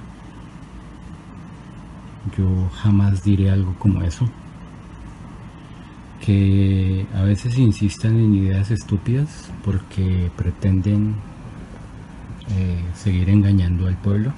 Yo 2.36 2.68
jamás 2.74 3.24
diré 3.24 3.50
algo 3.50 3.74
como 3.78 4.02
eso. 4.02 4.28
Que 6.22 7.04
a 7.14 7.22
veces 7.22 7.58
insistan 7.58 8.16
en 8.16 8.34
ideas 8.34 8.70
estúpidas 8.70 9.50
porque 9.62 10.30
pretenden 10.36 11.16
eh, 12.56 12.82
seguir 12.94 13.28
engañando 13.28 13.86
al 13.88 13.96
pueblo, 13.96 14.32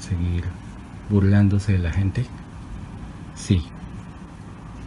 seguir 0.00 0.44
burlándose 1.08 1.74
de 1.74 1.78
la 1.78 1.92
gente. 1.92 2.26
Sí, 3.36 3.62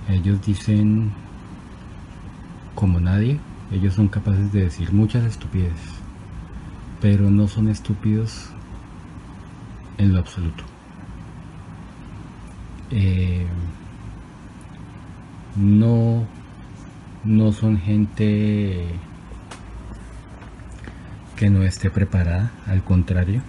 ellos 0.09 0.43
dicen 0.45 1.11
como 2.75 2.99
nadie, 2.99 3.39
ellos 3.71 3.93
son 3.93 4.07
capaces 4.07 4.51
de 4.51 4.63
decir 4.63 4.91
muchas 4.91 5.23
estupideces 5.23 5.99
pero 7.01 7.29
no 7.29 7.47
son 7.47 7.69
estúpidos 7.69 8.49
en 9.97 10.13
lo 10.13 10.19
absoluto. 10.19 10.63
Eh, 12.91 13.45
no, 15.55 16.25
no 17.24 17.51
son 17.51 17.78
gente 17.78 18.86
que 21.36 21.49
no 21.49 21.63
esté 21.63 21.89
preparada, 21.89 22.51
al 22.67 22.84
contrario. 22.84 23.41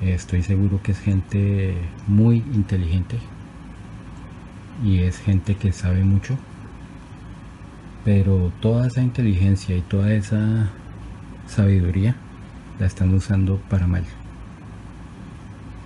Estoy 0.00 0.42
seguro 0.42 0.80
que 0.82 0.92
es 0.92 1.00
gente 1.00 1.76
muy 2.06 2.36
inteligente 2.52 3.18
y 4.84 5.00
es 5.00 5.18
gente 5.18 5.56
que 5.56 5.72
sabe 5.72 6.04
mucho, 6.04 6.38
pero 8.04 8.52
toda 8.60 8.86
esa 8.86 9.02
inteligencia 9.02 9.76
y 9.76 9.82
toda 9.82 10.12
esa 10.12 10.70
sabiduría 11.46 12.14
la 12.78 12.86
están 12.86 13.12
usando 13.12 13.56
para 13.68 13.86
mal. 13.86 14.04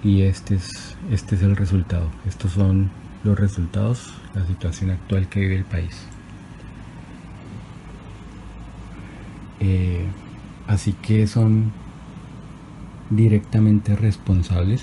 Y 0.05 0.23
este 0.23 0.57
es, 0.57 0.97
este 1.11 1.37
es 1.37 1.43
el 1.43 1.57
resultado. 1.57 2.11
Estos 2.27 2.53
son 2.53 2.91
los 3.25 3.39
resultados, 3.39 4.13
la 4.35 4.47
situación 4.47 4.91
actual 4.91 5.29
que 5.29 5.41
vive 5.41 5.57
el 5.57 5.65
país. 5.65 6.07
Eh, 9.61 10.07
así 10.67 10.93
que 10.93 11.27
son 11.27 11.73
directamente 13.11 13.95
responsables 13.95 14.83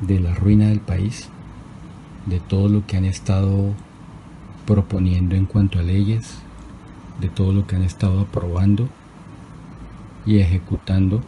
de 0.00 0.20
la 0.20 0.34
ruina 0.34 0.68
del 0.68 0.80
país, 0.80 1.28
de 2.26 2.40
todo 2.40 2.68
lo 2.68 2.86
que 2.86 2.96
han 2.96 3.04
estado 3.04 3.74
proponiendo 4.66 5.36
en 5.36 5.46
cuanto 5.46 5.78
a 5.78 5.82
leyes, 5.82 6.38
de 7.20 7.28
todo 7.28 7.52
lo 7.52 7.66
que 7.66 7.76
han 7.76 7.82
estado 7.82 8.20
aprobando 8.20 8.88
y 10.26 10.40
ejecutando 10.40 11.22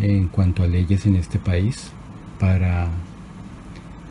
en 0.00 0.28
cuanto 0.28 0.62
a 0.62 0.66
leyes 0.66 1.06
en 1.06 1.14
este 1.16 1.38
país 1.38 1.92
para 2.38 2.88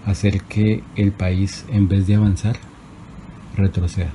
hacer 0.10 0.42
que 0.44 0.84
el 0.96 1.12
país 1.12 1.66
en 1.70 1.88
vez 1.88 2.08
de 2.08 2.16
avanzar 2.16 2.58
retroceda. 3.56 4.12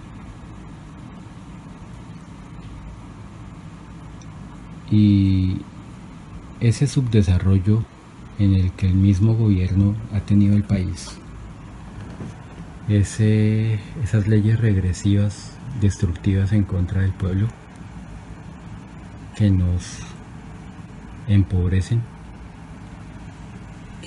Y 4.91 5.59
ese 6.61 6.87
subdesarrollo 6.87 7.85
en 8.39 8.55
el 8.55 8.73
que 8.73 8.87
el 8.87 8.95
mismo 8.95 9.35
gobierno 9.35 9.95
ha 10.13 10.21
tenido 10.21 10.57
el 10.57 10.65
país 10.65 11.19
ese, 12.89 13.79
esas 14.03 14.27
leyes 14.27 14.61
regresivas, 14.61 15.53
destructivas 15.81 16.53
en 16.53 16.65
contra 16.65 17.01
del 17.01 17.13
pueblo, 17.13 17.49
que 19.37 19.51
nos 19.51 19.99
empobrecen, 21.27 22.03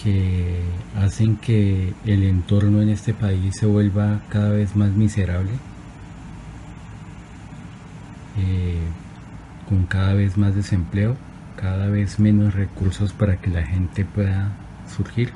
que 0.07 0.61
hacen 0.95 1.35
que 1.35 1.93
el 2.05 2.23
entorno 2.23 2.81
en 2.81 2.87
este 2.87 3.13
país 3.13 3.57
se 3.57 3.65
vuelva 3.65 4.21
cada 4.29 4.51
vez 4.51 4.73
más 4.73 4.91
miserable, 4.91 5.51
eh, 8.37 8.79
con 9.67 9.85
cada 9.85 10.13
vez 10.13 10.37
más 10.37 10.55
desempleo, 10.55 11.17
cada 11.57 11.89
vez 11.89 12.19
menos 12.21 12.53
recursos 12.53 13.11
para 13.11 13.35
que 13.41 13.49
la 13.49 13.63
gente 13.63 14.05
pueda 14.05 14.53
surgir. 14.87 15.33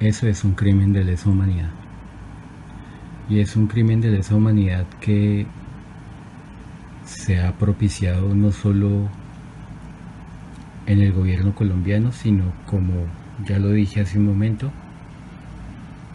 Eso 0.00 0.26
es 0.26 0.42
un 0.42 0.54
crimen 0.54 0.92
de 0.92 1.04
lesa 1.04 1.30
humanidad 1.30 1.70
y 3.28 3.38
es 3.38 3.54
un 3.54 3.68
crimen 3.68 4.00
de 4.00 4.10
lesa 4.10 4.34
humanidad 4.34 4.84
que 5.00 5.46
se 7.04 7.40
ha 7.40 7.52
propiciado 7.52 8.34
no 8.34 8.50
solo 8.50 9.08
en 10.86 11.02
el 11.02 11.12
gobierno 11.12 11.54
colombiano, 11.54 12.10
sino 12.10 12.52
como 12.66 13.06
ya 13.46 13.58
lo 13.58 13.70
dije 13.70 14.00
hace 14.00 14.18
un 14.18 14.26
momento, 14.26 14.70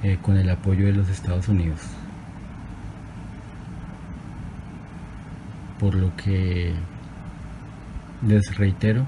eh, 0.04 0.18
con 0.22 0.38
el 0.38 0.50
apoyo 0.50 0.86
de 0.86 0.94
los 0.94 1.10
Estados 1.10 1.48
Unidos. 1.48 1.80
Por 5.80 5.96
lo 5.96 6.16
que 6.18 6.74
les 8.28 8.58
reitero, 8.58 9.06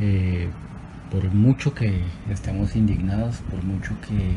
eh, 0.00 0.48
por 1.10 1.32
mucho 1.32 1.74
que 1.74 2.02
estemos 2.30 2.76
indignados, 2.76 3.38
por 3.50 3.62
mucho 3.64 3.94
que, 4.00 4.36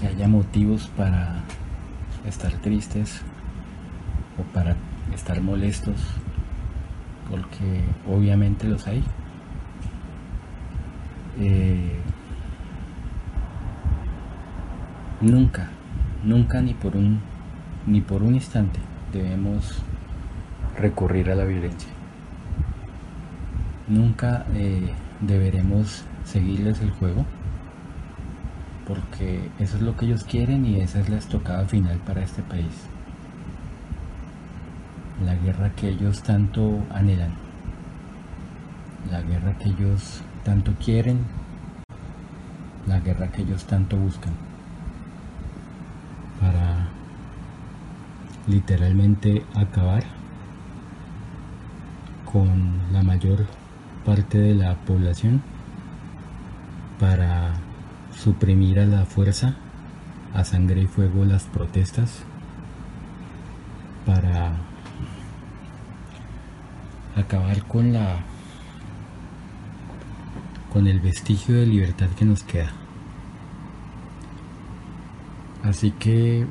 que 0.00 0.06
haya 0.06 0.28
motivos 0.28 0.88
para 0.96 1.40
estar 2.26 2.52
tristes 2.60 3.20
o 4.38 4.42
para 4.54 4.76
estar 5.14 5.40
molestos, 5.40 5.96
porque 7.30 7.82
obviamente 8.06 8.66
los 8.66 8.86
hay. 8.86 9.02
Eh, 11.40 12.00
nunca, 15.20 15.70
nunca 16.24 16.60
ni 16.60 16.74
por 16.74 16.96
un 16.96 17.20
ni 17.86 18.00
por 18.00 18.22
un 18.22 18.34
instante 18.34 18.78
debemos 19.12 19.82
recurrir 20.78 21.30
a 21.30 21.34
la 21.34 21.44
violencia. 21.44 21.90
Nunca 23.88 24.46
eh, 24.54 24.92
deberemos 25.20 26.04
seguirles 26.24 26.80
el 26.80 26.90
juego 26.90 27.24
porque 28.86 29.50
eso 29.58 29.76
es 29.76 29.82
lo 29.82 29.96
que 29.96 30.06
ellos 30.06 30.24
quieren 30.24 30.66
y 30.66 30.80
esa 30.80 31.00
es 31.00 31.08
la 31.08 31.16
estocada 31.16 31.66
final 31.66 31.98
para 31.98 32.22
este 32.22 32.42
país. 32.42 32.86
La 35.24 35.34
guerra 35.36 35.70
que 35.70 35.88
ellos 35.88 36.22
tanto 36.22 36.80
anhelan, 36.90 37.32
la 39.12 39.20
guerra 39.20 39.58
que 39.58 39.68
ellos 39.68 40.22
tanto 40.42 40.72
quieren, 40.82 41.18
la 42.86 42.98
guerra 43.00 43.28
que 43.28 43.42
ellos 43.42 43.66
tanto 43.66 43.98
buscan. 43.98 44.32
Para 46.40 46.88
literalmente 48.46 49.44
acabar 49.54 50.02
con 52.24 52.80
la 52.90 53.02
mayor 53.02 53.44
parte 54.06 54.38
de 54.38 54.54
la 54.54 54.76
población 54.76 55.42
para 56.98 57.52
suprimir 58.16 58.80
a 58.80 58.86
la 58.86 59.04
fuerza, 59.04 59.56
a 60.32 60.42
sangre 60.42 60.80
y 60.82 60.86
fuego 60.86 61.26
las 61.26 61.44
protestas, 61.44 62.22
para 64.06 64.52
acabar 67.14 67.62
con 67.64 67.92
la 67.92 68.31
con 70.72 70.86
el 70.86 71.00
vestigio 71.00 71.56
de 71.56 71.66
libertad 71.66 72.08
que 72.16 72.24
nos 72.24 72.44
queda. 72.44 72.72
Así 75.62 75.90
que 75.90 76.46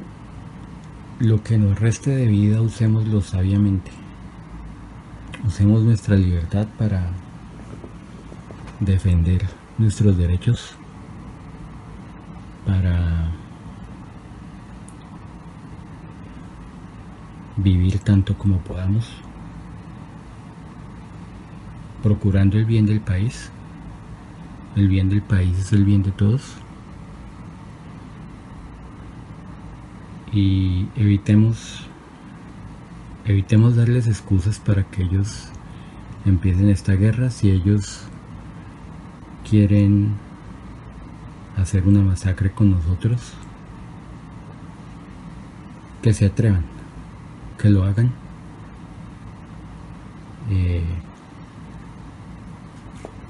lo 1.20 1.44
que 1.44 1.58
nos 1.58 1.80
reste 1.80 2.12
de 2.12 2.28
vida 2.28 2.62
usémoslo 2.62 3.22
sabiamente. 3.22 3.92
Usemos 5.46 5.82
nuestra 5.82 6.16
libertad 6.16 6.68
para 6.78 7.10
defender 8.80 9.48
nuestros 9.80 10.16
derechos, 10.18 10.76
para 12.66 13.32
vivir 17.58 18.00
tanto 18.00 18.38
como 18.38 18.60
podamos, 18.60 19.10
procurando 22.04 22.58
el 22.58 22.66
bien 22.66 22.86
del 22.86 23.02
país. 23.02 23.52
El 24.76 24.88
bien 24.88 25.10
del 25.10 25.22
país 25.22 25.58
es 25.60 25.74
el 25.74 25.84
bien 25.84 26.02
de 26.04 26.12
todos. 26.12 26.56
Y 30.32 30.88
evitemos 30.96 31.86
evitemos 33.26 33.76
darles 33.76 34.08
excusas 34.08 34.60
para 34.60 34.84
que 34.84 35.04
ellos 35.04 35.50
empiecen 36.26 36.70
esta 36.70 36.94
guerra. 36.94 37.30
Si 37.30 37.52
ellos 37.52 38.04
quieren 39.50 40.14
hacer 41.58 41.86
una 41.86 42.02
masacre 42.02 42.52
con 42.52 42.72
nosotros 42.72 43.34
que 46.02 46.14
se 46.14 46.26
atrevan 46.26 46.64
que 47.58 47.70
lo 47.70 47.84
hagan. 47.84 48.12
Eh, 50.50 50.84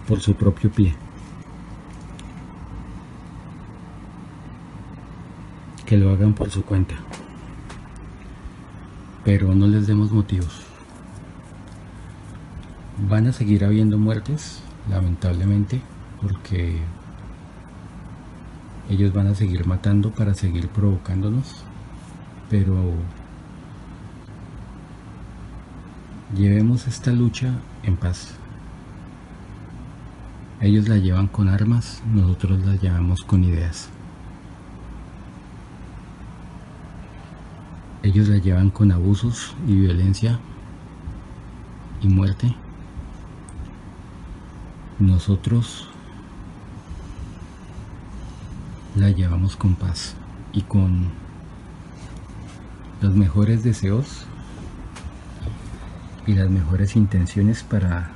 por 0.08 0.20
su 0.20 0.34
propio 0.34 0.72
pie 0.72 0.96
que 5.92 5.98
lo 5.98 6.14
hagan 6.14 6.34
por 6.34 6.50
su 6.50 6.64
cuenta 6.64 6.96
pero 9.24 9.54
no 9.54 9.68
les 9.68 9.88
demos 9.88 10.12
motivos. 10.12 10.62
Van 13.10 13.28
a 13.28 13.34
seguir 13.34 13.64
habiendo 13.66 13.98
muertes, 13.98 14.62
lamentablemente, 14.90 15.82
porque 16.22 16.80
ellos 18.90 19.14
van 19.14 19.28
a 19.28 19.36
seguir 19.36 19.66
matando 19.66 20.12
para 20.12 20.34
seguir 20.34 20.70
provocándonos, 20.70 21.64
pero 22.50 22.94
llevemos 26.36 26.88
esta 26.88 27.12
lucha 27.12 27.54
en 27.84 27.98
paz. 27.98 28.36
Ellos 30.60 30.88
la 30.88 30.98
llevan 30.98 31.28
con 31.28 31.50
armas, 31.50 32.04
nosotros 32.14 32.64
la 32.66 32.76
llevamos 32.76 33.24
con 33.24 33.44
ideas. 33.44 33.90
Ellos 38.04 38.30
la 38.30 38.38
llevan 38.38 38.72
con 38.72 38.92
abusos 38.92 39.54
y 39.68 39.76
violencia 39.76 40.40
y 42.02 42.08
muerte. 42.08 42.56
Nosotros 44.98 45.88
la 48.96 49.12
llevamos 49.12 49.56
con 49.56 49.76
paz 49.76 50.16
y 50.52 50.64
con 50.64 51.10
los 53.02 53.16
mejores 53.16 53.64
deseos 53.64 54.26
y 56.26 56.34
las 56.34 56.50
mejores 56.50 56.96
intenciones 56.96 57.64
para 57.64 58.12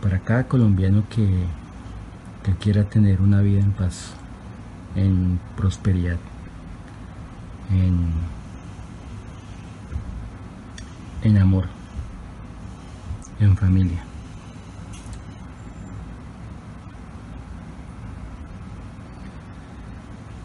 para, 0.00 0.18
cada 0.18 0.44
colombiano 0.44 1.04
que, 1.08 1.26
que 2.42 2.52
quiera 2.56 2.84
tener 2.84 3.20
una 3.22 3.40
vida 3.40 3.60
en 3.60 3.72
paz, 3.72 4.12
en 4.96 5.40
prosperidad 5.56 6.18
en, 7.70 8.12
en 11.22 11.38
amor, 11.38 11.66
en 13.40 13.56
familia. 13.56 14.02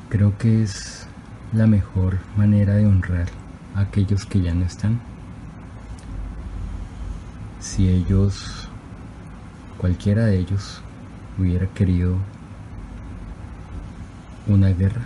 Creo 0.09 0.37
que 0.37 0.63
es 0.63 1.07
la 1.53 1.67
mejor 1.67 2.17
manera 2.35 2.73
de 2.73 2.87
honrar 2.87 3.27
a 3.75 3.81
aquellos 3.81 4.25
que 4.25 4.41
ya 4.41 4.53
no 4.53 4.65
están. 4.65 4.99
Si 7.59 7.87
ellos, 7.87 8.67
cualquiera 9.77 10.25
de 10.25 10.39
ellos, 10.39 10.81
hubiera 11.37 11.67
querido 11.67 12.15
una 14.47 14.69
guerra, 14.69 15.03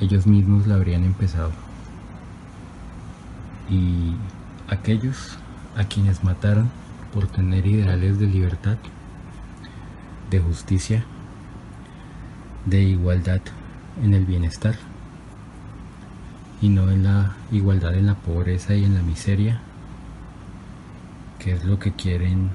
ellos 0.00 0.26
mismos 0.26 0.66
la 0.66 0.76
habrían 0.76 1.04
empezado. 1.04 1.50
Y 3.70 4.14
aquellos 4.68 5.38
a 5.76 5.84
quienes 5.84 6.24
mataron 6.24 6.70
por 7.12 7.26
tener 7.26 7.66
ideales 7.66 8.18
de 8.18 8.26
libertad, 8.26 8.76
de 10.30 10.40
justicia, 10.40 11.04
de 12.66 12.82
igualdad 12.82 13.40
en 14.02 14.14
el 14.14 14.26
bienestar 14.26 14.76
y 16.60 16.68
no 16.68 16.90
en 16.90 17.04
la 17.04 17.36
igualdad 17.50 17.94
en 17.94 18.06
la 18.06 18.14
pobreza 18.14 18.74
y 18.74 18.84
en 18.84 18.94
la 18.94 19.02
miseria, 19.02 19.60
que 21.38 21.52
es 21.52 21.64
lo 21.64 21.78
que 21.78 21.92
quieren 21.92 22.50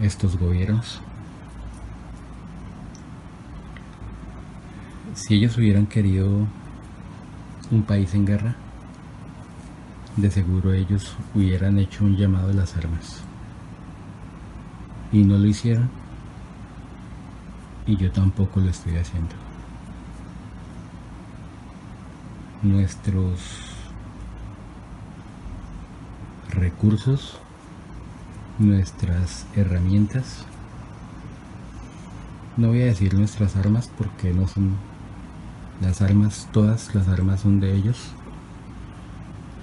estos 0.00 0.36
gobiernos. 0.36 1.00
Si 5.20 5.34
ellos 5.34 5.58
hubieran 5.58 5.86
querido 5.86 6.26
un 7.70 7.82
país 7.82 8.14
en 8.14 8.24
guerra, 8.24 8.56
de 10.16 10.30
seguro 10.30 10.72
ellos 10.72 11.14
hubieran 11.34 11.78
hecho 11.78 12.04
un 12.04 12.16
llamado 12.16 12.50
a 12.50 12.54
las 12.54 12.74
armas. 12.76 13.20
Y 15.12 15.22
no 15.24 15.36
lo 15.36 15.46
hicieron. 15.46 15.90
Y 17.86 17.96
yo 17.96 18.10
tampoco 18.10 18.60
lo 18.60 18.70
estoy 18.70 18.96
haciendo. 18.96 19.34
Nuestros 22.62 23.40
recursos, 26.48 27.38
nuestras 28.58 29.46
herramientas. 29.54 30.46
No 32.56 32.68
voy 32.68 32.82
a 32.82 32.86
decir 32.86 33.12
nuestras 33.14 33.56
armas 33.56 33.90
porque 33.98 34.32
no 34.32 34.48
son 34.48 34.89
las 35.80 36.02
armas, 36.02 36.48
todas 36.52 36.94
las 36.94 37.08
armas 37.08 37.40
son 37.40 37.60
de 37.60 37.74
ellos. 37.74 37.96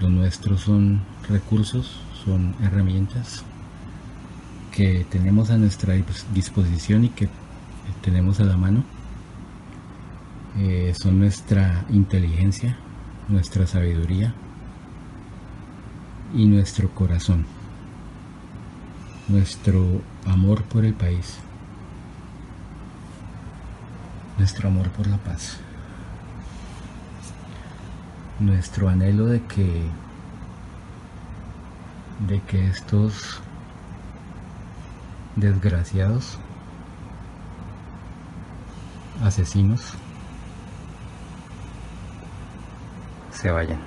Lo 0.02 0.10
nuestro 0.10 0.58
son 0.58 1.02
recursos, 1.30 2.00
son 2.24 2.56
herramientas 2.62 3.44
que 4.72 5.06
tenemos 5.10 5.50
a 5.50 5.58
nuestra 5.58 5.96
disposición 6.34 7.06
y 7.06 7.10
que 7.10 7.30
tenemos 8.02 8.40
a 8.40 8.46
la 8.46 8.58
mano. 8.58 8.84
Eh, 10.60 10.94
son 10.96 11.20
nuestra 11.20 11.86
inteligencia, 11.90 12.78
nuestra 13.28 13.68
sabiduría 13.68 14.34
y 16.34 16.46
nuestro 16.46 16.90
corazón, 16.90 17.46
nuestro 19.28 20.02
amor 20.26 20.64
por 20.64 20.84
el 20.86 20.94
país, 20.94 21.38
nuestro 24.38 24.68
amor 24.68 24.90
por 24.90 25.08
la 25.08 25.18
paz, 25.18 25.60
nuestro 28.40 28.90
anhelo 28.90 29.26
de 29.26 29.42
que 29.44 29.90
de 32.28 32.42
que 32.42 32.68
estos 32.68 33.40
desgraciados 35.36 36.38
asesinos 39.24 39.94
se 43.32 43.52
vayan. 43.52 43.80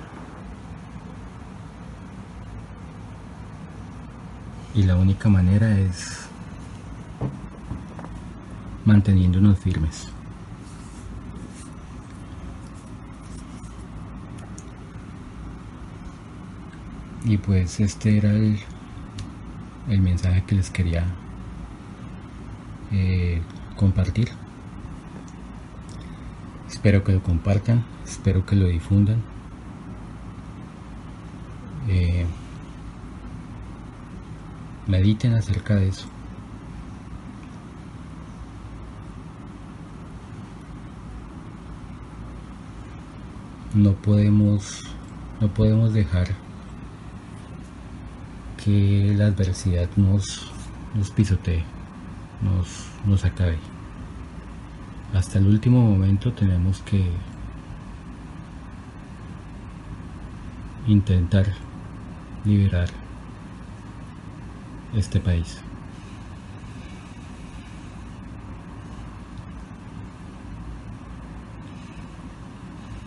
Y 4.73 4.83
la 4.83 4.95
única 4.95 5.27
manera 5.27 5.77
es 5.77 6.29
manteniéndonos 8.85 9.59
firmes. 9.59 10.07
Y 17.31 17.37
pues 17.37 17.79
este 17.79 18.17
era 18.17 18.29
el, 18.29 18.59
el 19.87 20.01
mensaje 20.01 20.43
que 20.43 20.53
les 20.53 20.69
quería 20.69 21.05
eh, 22.91 23.41
compartir. 23.77 24.27
Espero 26.69 27.05
que 27.05 27.13
lo 27.13 27.23
compartan, 27.23 27.85
espero 28.05 28.45
que 28.45 28.57
lo 28.57 28.67
difundan. 28.67 29.21
Eh, 31.87 32.25
mediten 34.87 35.33
acerca 35.33 35.75
de 35.75 35.87
eso. 35.87 36.09
No 43.73 43.93
podemos, 43.93 44.83
no 45.39 45.47
podemos 45.47 45.93
dejar 45.93 46.27
que 48.63 49.13
la 49.17 49.27
adversidad 49.27 49.89
nos, 49.95 50.51
nos 50.93 51.09
pisotee, 51.11 51.63
nos, 52.41 52.85
nos 53.05 53.25
acabe. 53.25 53.57
Hasta 55.13 55.39
el 55.39 55.47
último 55.47 55.81
momento 55.81 56.31
tenemos 56.33 56.81
que 56.81 57.03
intentar 60.87 61.45
liberar 62.45 62.89
este 64.95 65.19
país. 65.19 65.59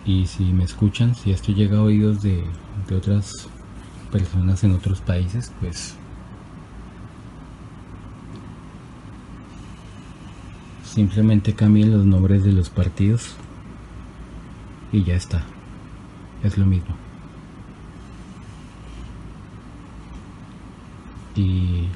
Y 0.05 0.27
si 0.27 0.43
me 0.53 0.63
escuchan, 0.63 1.15
si 1.15 1.31
esto 1.31 1.51
llega 1.51 1.79
a 1.79 1.81
oídos 1.81 2.21
de, 2.21 2.43
de 2.87 2.95
otras 2.95 3.49
personas 4.15 4.63
en 4.63 4.71
otros 4.71 5.01
países, 5.01 5.51
pues 5.59 5.93
simplemente 10.85 11.53
cambien 11.53 11.91
los 11.91 12.05
nombres 12.05 12.45
de 12.45 12.53
los 12.53 12.69
partidos 12.69 13.35
y 14.93 15.03
ya 15.03 15.15
está. 15.15 15.43
Es 16.43 16.57
lo 16.57 16.65
mismo. 16.65 16.95
Y 21.35 21.89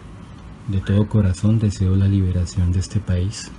de 0.68 0.82
todo 0.82 1.08
corazón 1.08 1.58
deseo 1.60 1.96
la 1.96 2.10
liberación 2.10 2.74
de 2.74 2.80
este 2.80 3.00
país 3.00 3.50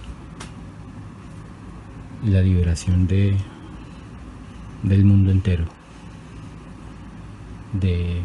la 2.22 2.42
liberación 2.42 3.06
de 3.06 3.38
del 4.82 5.04
mundo 5.06 5.30
entero. 5.30 5.64
De 7.72 8.20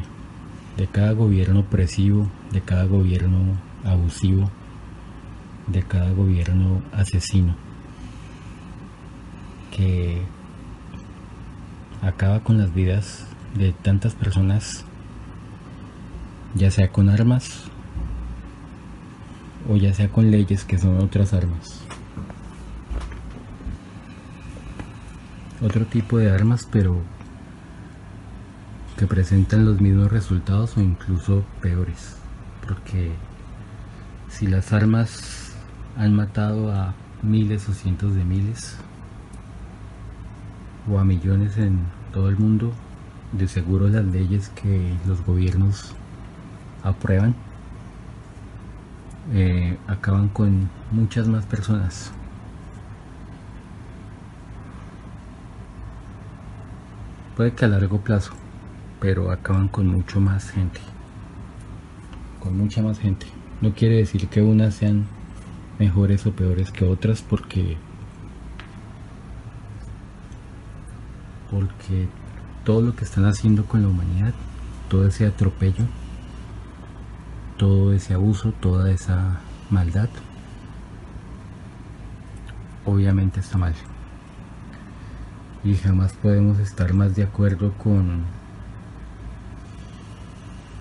de 0.78 0.88
cada 0.88 1.13
gobierno 1.13 1.61
opresivo, 1.61 2.30
de 2.51 2.61
cada 2.61 2.86
gobierno 2.86 3.57
abusivo, 3.84 4.49
de 5.67 5.84
cada 5.84 6.11
gobierno 6.11 6.82
asesino, 6.91 7.55
que 9.76 10.21
acaba 12.01 12.41
con 12.41 12.57
las 12.57 12.73
vidas 12.73 13.26
de 13.55 13.71
tantas 13.71 14.13
personas, 14.15 14.86
ya 16.55 16.71
sea 16.71 16.91
con 16.91 17.09
armas 17.09 17.63
o 19.69 19.76
ya 19.78 19.93
sea 19.93 20.09
con 20.09 20.30
leyes 20.30 20.63
que 20.63 20.78
son 20.78 20.99
otras 21.01 21.34
armas. 21.34 21.82
Otro 25.61 25.86
tipo 25.86 26.17
de 26.17 26.30
armas, 26.30 26.67
pero 26.69 27.01
que 28.97 29.07
presentan 29.07 29.65
los 29.65 29.81
mismos 29.81 30.11
resultados 30.11 30.77
o 30.77 30.81
incluso 30.81 31.43
peores. 31.61 32.15
Porque 32.65 33.11
si 34.29 34.47
las 34.47 34.73
armas 34.73 35.53
han 35.97 36.13
matado 36.15 36.71
a 36.71 36.93
miles 37.21 37.67
o 37.69 37.73
cientos 37.73 38.15
de 38.15 38.23
miles 38.23 38.77
o 40.89 40.99
a 40.99 41.03
millones 41.03 41.57
en 41.57 41.79
todo 42.13 42.29
el 42.29 42.37
mundo, 42.37 42.73
de 43.33 43.47
seguro 43.47 43.89
las 43.89 44.05
leyes 44.05 44.49
que 44.49 44.93
los 45.05 45.25
gobiernos 45.25 45.93
aprueban 46.83 47.35
eh, 49.33 49.77
acaban 49.87 50.29
con 50.29 50.69
muchas 50.91 51.27
más 51.27 51.45
personas. 51.45 52.11
Puede 57.35 57.53
que 57.53 57.65
a 57.65 57.67
largo 57.67 57.99
plazo 57.99 58.33
pero 58.99 59.31
acaban 59.31 59.67
con 59.67 59.87
mucho 59.87 60.19
más 60.19 60.49
gente. 60.51 60.79
Con 62.39 62.57
mucha 62.57 62.81
más 62.81 62.99
gente. 62.99 63.27
No 63.61 63.73
quiere 63.73 63.97
decir 63.97 64.27
que 64.27 64.41
unas 64.41 64.75
sean 64.75 65.05
mejores 65.79 66.25
o 66.25 66.31
peores 66.31 66.71
que 66.71 66.85
otras 66.85 67.21
porque 67.21 67.77
porque 71.51 72.07
todo 72.63 72.81
lo 72.81 72.95
que 72.95 73.05
están 73.05 73.25
haciendo 73.25 73.65
con 73.65 73.81
la 73.81 73.87
humanidad, 73.87 74.33
todo 74.89 75.07
ese 75.07 75.25
atropello, 75.25 75.85
todo 77.57 77.93
ese 77.93 78.13
abuso, 78.13 78.51
toda 78.51 78.91
esa 78.91 79.39
maldad, 79.69 80.09
obviamente 82.85 83.39
está 83.39 83.57
mal. 83.57 83.73
Y 85.63 85.75
jamás 85.75 86.13
podemos 86.13 86.59
estar 86.59 86.93
más 86.93 87.15
de 87.15 87.23
acuerdo 87.23 87.73
con 87.73 88.23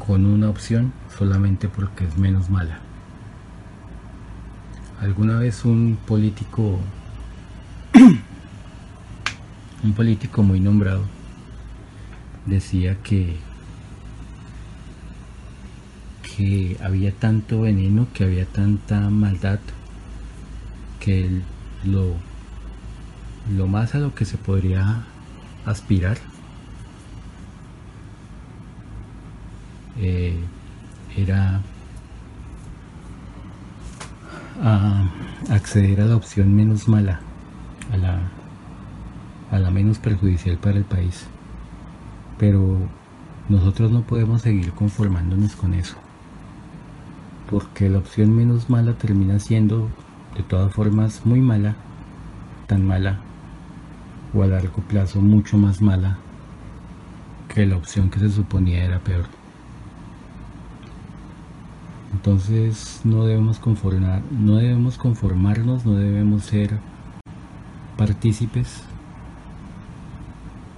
con 0.06 0.26
una 0.26 0.50
opción 0.50 0.92
solamente 1.16 1.68
porque 1.68 2.04
es 2.04 2.18
menos 2.18 2.50
mala. 2.50 2.78
Alguna 5.00 5.38
vez 5.38 5.64
un 5.64 5.96
político, 6.06 6.78
un 9.82 9.92
político 9.94 10.42
muy 10.42 10.60
nombrado, 10.60 11.04
decía 12.46 12.96
que, 13.02 13.36
que 16.22 16.76
había 16.82 17.12
tanto 17.12 17.62
veneno, 17.62 18.06
que 18.12 18.24
había 18.24 18.44
tanta 18.44 19.08
maldad, 19.08 19.60
que 21.00 21.40
lo, 21.84 22.14
lo 23.56 23.66
más 23.68 23.94
a 23.94 23.98
lo 23.98 24.14
que 24.14 24.24
se 24.24 24.36
podría 24.36 25.04
aspirar 25.64 26.18
Eh, 29.98 30.38
era 31.16 31.60
a 34.62 35.04
acceder 35.50 36.00
a 36.00 36.06
la 36.06 36.16
opción 36.16 36.54
menos 36.54 36.88
mala, 36.88 37.20
a 37.92 37.96
la, 37.96 38.20
a 39.50 39.58
la 39.58 39.70
menos 39.70 39.98
perjudicial 39.98 40.58
para 40.58 40.78
el 40.78 40.84
país. 40.84 41.26
Pero 42.38 42.78
nosotros 43.48 43.90
no 43.90 44.02
podemos 44.02 44.42
seguir 44.42 44.72
conformándonos 44.72 45.54
con 45.56 45.74
eso. 45.74 45.96
porque 47.50 47.88
la 47.88 47.98
opción 47.98 48.34
menos 48.34 48.70
mala 48.70 48.94
termina 48.94 49.38
siendo 49.38 49.88
de 50.36 50.42
todas 50.42 50.72
formas 50.72 51.24
muy 51.24 51.40
mala, 51.40 51.76
tan 52.66 52.84
mala 52.86 53.20
o 54.34 54.42
a 54.42 54.46
largo 54.46 54.82
plazo 54.82 55.20
mucho 55.20 55.56
más 55.58 55.80
mala 55.80 56.18
que 57.48 57.66
la 57.66 57.76
opción 57.76 58.10
que 58.10 58.18
se 58.20 58.30
suponía 58.30 58.84
era 58.84 58.98
peor. 59.00 59.26
Entonces 62.14 63.00
no 63.02 63.24
debemos 63.24 63.58
conformar, 63.58 64.22
no 64.30 64.54
debemos 64.56 64.96
conformarnos, 64.96 65.84
no 65.84 65.94
debemos 65.94 66.44
ser 66.44 66.78
partícipes, 67.98 68.84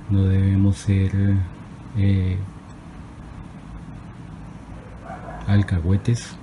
no 0.09 0.25
debemos 0.25 0.77
ser 0.79 1.37
eh, 1.99 2.39
alcahuetes 5.47 6.35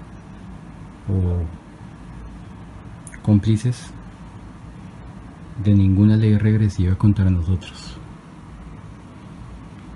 o 1.10 1.44
cómplices 3.24 3.90
de 5.66 5.74
ninguna 5.74 6.18
ley 6.18 6.38
regresiva 6.38 6.96
contra 6.96 7.32
nosotros. 7.32 7.98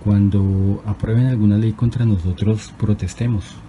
Cuando 0.04 0.82
aprueben 0.88 1.28
alguna 1.28 1.58
ley 1.58 1.74
contra 1.74 2.04
nosotros, 2.04 2.74
protestemos. 2.80 3.67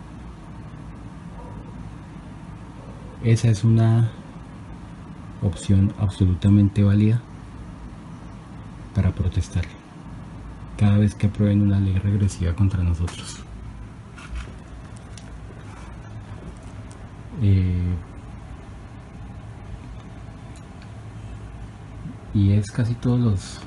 Esa 3.24 3.48
es 3.48 3.64
una 3.64 4.10
opción 5.42 5.92
absolutamente 5.98 6.84
válida 6.84 7.20
para 8.94 9.10
protestar 9.12 9.64
cada 10.76 10.98
vez 10.98 11.16
que 11.16 11.26
aprueben 11.26 11.62
una 11.62 11.80
ley 11.80 11.98
regresiva 11.98 12.54
contra 12.54 12.82
nosotros. 12.84 13.38
Eh, 17.42 17.94
y 22.34 22.52
es 22.52 22.70
casi 22.70 22.94
todos 22.94 23.18
los 23.20 23.60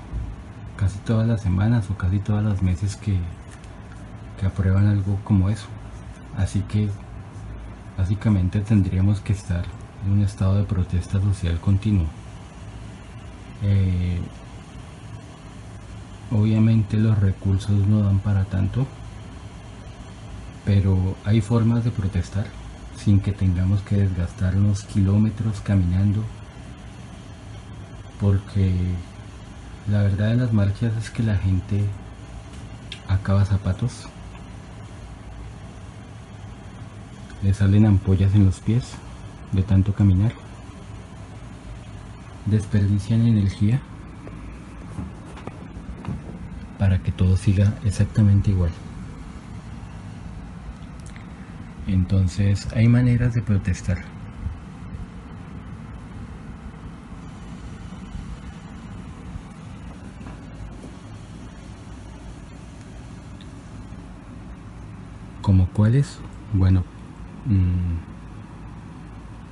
casi 0.77 0.97
todas 0.99 1.27
las 1.27 1.41
semanas 1.41 1.89
o 1.89 1.97
casi 1.97 2.19
todas 2.19 2.43
las 2.43 2.61
meses 2.61 2.95
que, 2.95 3.17
que 4.39 4.45
aprueban 4.45 4.87
algo 4.87 5.17
como 5.23 5.49
eso 5.49 5.67
así 6.37 6.61
que 6.61 6.89
básicamente 7.97 8.61
tendríamos 8.61 9.19
que 9.21 9.33
estar 9.33 9.65
en 10.05 10.13
un 10.13 10.21
estado 10.23 10.55
de 10.55 10.63
protesta 10.63 11.21
social 11.21 11.59
continuo 11.59 12.05
eh, 13.63 14.19
obviamente 16.31 16.97
los 16.97 17.17
recursos 17.19 17.87
no 17.87 18.01
dan 18.01 18.19
para 18.19 18.45
tanto 18.45 18.87
pero 20.65 21.15
hay 21.25 21.41
formas 21.41 21.83
de 21.83 21.91
protestar 21.91 22.45
sin 22.97 23.19
que 23.19 23.31
tengamos 23.31 23.81
que 23.81 23.97
desgastarnos 23.97 24.83
kilómetros 24.83 25.59
caminando 25.61 26.23
porque 28.19 28.73
la 29.89 30.03
verdad 30.03 30.29
de 30.29 30.35
las 30.35 30.53
marchas 30.53 30.93
es 30.95 31.09
que 31.09 31.23
la 31.23 31.35
gente 31.35 31.83
acaba 33.07 33.45
zapatos, 33.45 34.07
le 37.43 37.53
salen 37.53 37.85
ampollas 37.85 38.35
en 38.35 38.45
los 38.45 38.59
pies 38.59 38.93
de 39.51 39.63
tanto 39.63 39.93
caminar, 39.93 40.33
desperdician 42.45 43.27
energía 43.27 43.81
para 46.77 46.99
que 46.99 47.11
todo 47.11 47.37
siga 47.37 47.73
exactamente 47.83 48.51
igual. 48.51 48.71
Entonces 51.87 52.67
hay 52.75 52.87
maneras 52.87 53.33
de 53.33 53.41
protestar. 53.41 53.99
¿Como 65.41 65.67
cuáles? 65.67 66.19
Bueno, 66.53 66.83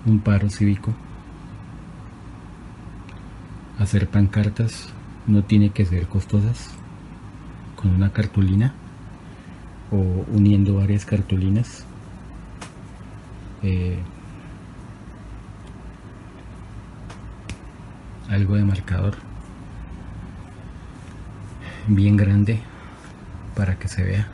un 0.06 0.20
paro 0.20 0.50
cívico. 0.50 0.94
Hacer 3.80 4.08
pancartas 4.10 4.90
no 5.28 5.44
tiene 5.44 5.70
que 5.70 5.86
ser 5.86 6.08
costosas. 6.08 6.72
Con 7.76 7.96
una 7.96 8.12
cartulina 8.12 8.74
o 9.92 9.98
uniendo 10.34 10.76
varias 10.76 11.06
cartulinas. 11.06 11.86
Eh, 13.64 14.00
algo 18.30 18.56
de 18.56 18.64
marcador 18.64 19.16
bien 21.88 22.16
grande 22.16 22.60
para 23.56 23.80
que 23.80 23.88
se 23.88 24.04
vea 24.04 24.28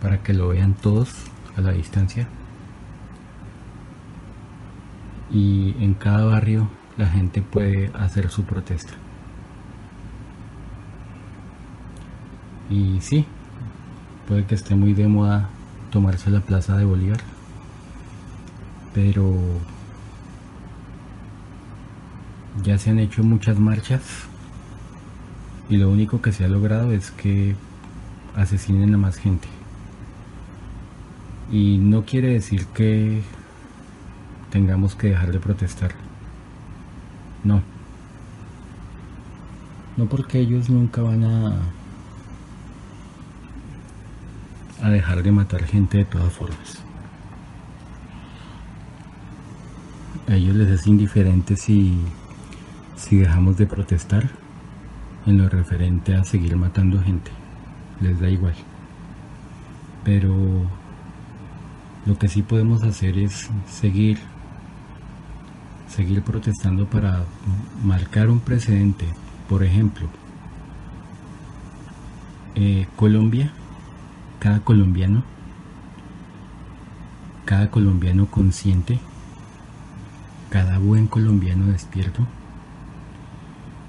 para 0.00 0.22
que 0.22 0.32
lo 0.32 0.48
vean 0.48 0.74
todos 0.74 1.12
a 1.56 1.60
la 1.60 1.72
distancia 1.72 2.26
y 5.32 5.74
en 5.80 5.94
cada 5.94 6.24
barrio 6.24 6.68
la 6.96 7.06
gente 7.06 7.42
puede 7.42 7.90
hacer 7.94 8.30
su 8.30 8.44
protesta. 8.44 8.92
Y 12.68 13.00
sí 13.00 13.26
puede 14.28 14.44
que 14.44 14.54
esté 14.54 14.74
muy 14.74 14.94
de 14.94 15.08
moda 15.08 15.48
tomarse 15.90 16.30
la 16.30 16.40
plaza 16.40 16.76
de 16.76 16.84
Bolívar 16.84 17.20
pero 18.92 19.34
ya 22.62 22.78
se 22.78 22.90
han 22.90 22.98
hecho 22.98 23.22
muchas 23.22 23.58
marchas 23.58 24.02
y 25.68 25.76
lo 25.76 25.90
único 25.90 26.20
que 26.20 26.32
se 26.32 26.44
ha 26.44 26.48
logrado 26.48 26.92
es 26.92 27.10
que 27.12 27.54
asesinen 28.34 28.94
a 28.94 28.98
más 28.98 29.16
gente. 29.16 29.48
Y 31.52 31.78
no 31.78 32.04
quiere 32.04 32.32
decir 32.32 32.66
que 32.66 33.22
tengamos 34.50 34.94
que 34.94 35.08
dejar 35.08 35.32
de 35.32 35.40
protestar. 35.40 35.92
No. 37.44 37.62
No 39.96 40.06
porque 40.06 40.38
ellos 40.40 40.68
nunca 40.70 41.02
van 41.02 41.24
a 41.24 41.58
a 44.82 44.88
dejar 44.88 45.22
de 45.22 45.32
matar 45.32 45.62
gente 45.64 45.98
de 45.98 46.04
todas 46.04 46.32
formas. 46.32 46.82
A 50.28 50.34
ellos 50.34 50.54
les 50.56 50.68
es 50.68 50.86
indiferente 50.86 51.56
si 51.56 51.98
si 52.96 53.16
dejamos 53.16 53.56
de 53.56 53.66
protestar 53.66 54.28
en 55.26 55.38
lo 55.38 55.48
referente 55.48 56.14
a 56.14 56.24
seguir 56.24 56.56
matando 56.56 57.02
gente. 57.02 57.30
Les 58.00 58.20
da 58.20 58.28
igual. 58.28 58.54
Pero 60.04 60.34
lo 62.06 62.18
que 62.18 62.28
sí 62.28 62.42
podemos 62.42 62.82
hacer 62.82 63.18
es 63.18 63.50
seguir, 63.66 64.18
seguir 66.00 66.22
protestando 66.22 66.86
para 66.86 67.26
marcar 67.84 68.30
un 68.30 68.40
precedente. 68.40 69.04
Por 69.50 69.62
ejemplo, 69.62 70.08
eh, 72.54 72.86
Colombia, 72.96 73.52
cada 74.38 74.60
colombiano, 74.60 75.22
cada 77.44 77.70
colombiano 77.70 78.24
consciente, 78.30 78.98
cada 80.48 80.78
buen 80.78 81.06
colombiano 81.06 81.66
despierto, 81.66 82.26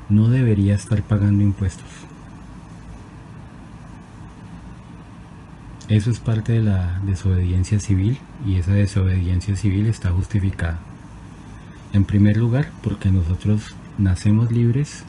no 0.09 0.27
debería 0.27 0.75
estar 0.75 1.01
pagando 1.03 1.43
impuestos. 1.43 1.87
Eso 5.87 6.11
es 6.11 6.19
parte 6.19 6.51
de 6.51 6.61
la 6.61 6.99
desobediencia 7.05 7.79
civil 7.79 8.17
y 8.45 8.55
esa 8.55 8.73
desobediencia 8.73 9.55
civil 9.55 9.87
está 9.87 10.11
justificada. 10.11 10.90
En 11.93 12.05
primer 12.05 12.37
lugar, 12.37 12.71
porque 12.81 13.11
nosotros 13.11 13.75
nacemos 13.97 14.51
libres 14.51 15.03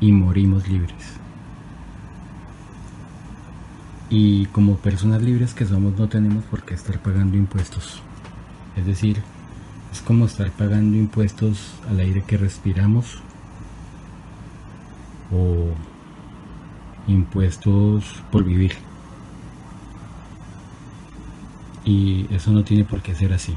y 0.00 0.12
morimos 0.12 0.68
libres. 0.68 1.18
Y 4.10 4.46
como 4.46 4.76
personas 4.76 5.22
libres 5.22 5.52
que 5.52 5.66
somos 5.66 5.98
no 5.98 6.08
tenemos 6.08 6.44
por 6.44 6.62
qué 6.62 6.74
estar 6.74 7.00
pagando 7.00 7.36
impuestos. 7.36 8.00
Es 8.76 8.86
decir, 8.86 9.22
es 9.92 10.00
como 10.00 10.26
estar 10.26 10.50
pagando 10.52 10.96
impuestos 10.96 11.74
al 11.90 12.00
aire 12.00 12.22
que 12.22 12.36
respiramos 12.36 13.18
o 15.32 15.72
impuestos 17.06 18.22
por 18.30 18.44
vivir 18.44 18.72
y 21.88 22.26
eso 22.34 22.52
no 22.52 22.64
tiene 22.64 22.84
por 22.84 23.00
qué 23.00 23.14
ser 23.14 23.32
así. 23.32 23.54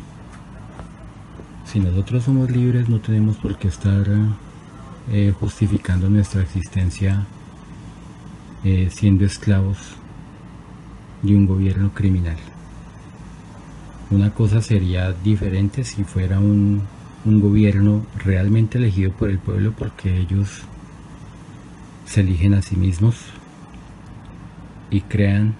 Si 1.71 1.79
nosotros 1.79 2.25
somos 2.25 2.51
libres 2.51 2.89
no 2.89 2.99
tenemos 2.99 3.37
por 3.37 3.57
qué 3.57 3.69
estar 3.69 4.05
eh, 5.09 5.33
justificando 5.39 6.09
nuestra 6.09 6.41
existencia 6.41 7.25
eh, 8.65 8.89
siendo 8.91 9.23
esclavos 9.23 9.77
de 11.21 11.33
un 11.33 11.45
gobierno 11.45 11.93
criminal. 11.93 12.35
Una 14.09 14.33
cosa 14.33 14.61
sería 14.61 15.13
diferente 15.13 15.85
si 15.85 16.03
fuera 16.03 16.39
un, 16.39 16.81
un 17.23 17.39
gobierno 17.39 18.05
realmente 18.17 18.77
elegido 18.77 19.13
por 19.13 19.29
el 19.29 19.39
pueblo 19.39 19.71
porque 19.71 20.19
ellos 20.19 20.63
se 22.03 22.19
eligen 22.19 22.53
a 22.53 22.61
sí 22.61 22.75
mismos 22.75 23.15
y 24.89 24.99
crean 24.99 25.55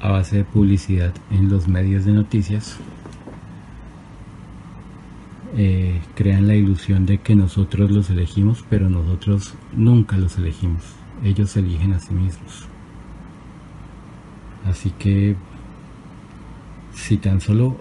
a 0.00 0.10
base 0.12 0.38
de 0.38 0.44
publicidad 0.44 1.12
en 1.30 1.50
los 1.50 1.68
medios 1.68 2.06
de 2.06 2.12
noticias 2.12 2.78
eh, 5.58 6.02
crean 6.14 6.46
la 6.46 6.54
ilusión 6.54 7.06
de 7.06 7.18
que 7.18 7.34
nosotros 7.34 7.90
los 7.90 8.10
elegimos, 8.10 8.62
pero 8.68 8.90
nosotros 8.90 9.54
nunca 9.74 10.18
los 10.18 10.36
elegimos. 10.36 10.82
Ellos 11.24 11.56
eligen 11.56 11.94
a 11.94 11.98
sí 11.98 12.12
mismos. 12.12 12.66
Así 14.66 14.90
que 14.90 15.34
si 16.92 17.16
tan 17.16 17.40
solo 17.40 17.78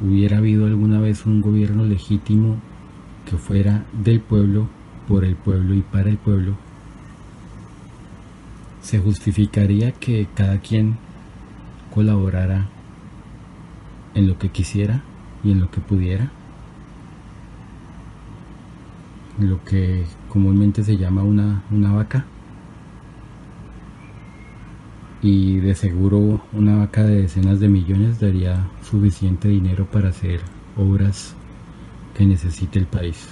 hubiera 0.00 0.38
habido 0.38 0.66
alguna 0.66 0.98
vez 0.98 1.24
un 1.24 1.40
gobierno 1.40 1.84
legítimo 1.84 2.56
que 3.30 3.36
fuera 3.36 3.84
del 3.92 4.20
pueblo, 4.20 4.68
por 5.06 5.24
el 5.24 5.36
pueblo 5.36 5.74
y 5.74 5.82
para 5.82 6.10
el 6.10 6.16
pueblo, 6.16 6.56
se 8.80 8.98
justificaría 8.98 9.92
que 9.92 10.26
cada 10.34 10.58
quien 10.58 10.96
colaborara 11.94 12.66
en 14.14 14.26
lo 14.26 14.36
que 14.36 14.48
quisiera 14.48 15.02
y 15.44 15.52
en 15.52 15.60
lo 15.60 15.70
que 15.70 15.80
pudiera 15.80 16.32
lo 19.38 19.62
que 19.64 20.04
comúnmente 20.28 20.84
se 20.84 20.96
llama 20.96 21.22
una, 21.22 21.64
una 21.70 21.92
vaca 21.92 22.24
y 25.22 25.56
de 25.60 25.74
seguro 25.74 26.42
una 26.52 26.76
vaca 26.76 27.02
de 27.02 27.22
decenas 27.22 27.58
de 27.58 27.68
millones 27.68 28.20
daría 28.20 28.68
suficiente 28.82 29.48
dinero 29.48 29.86
para 29.86 30.10
hacer 30.10 30.42
obras 30.76 31.34
que 32.14 32.26
necesite 32.26 32.78
el 32.78 32.86
país. 32.86 33.28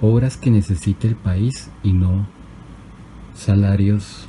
Obras 0.00 0.36
que 0.36 0.50
necesite 0.50 1.08
el 1.08 1.16
país 1.16 1.70
y 1.82 1.92
no 1.92 2.26
salarios 3.34 4.28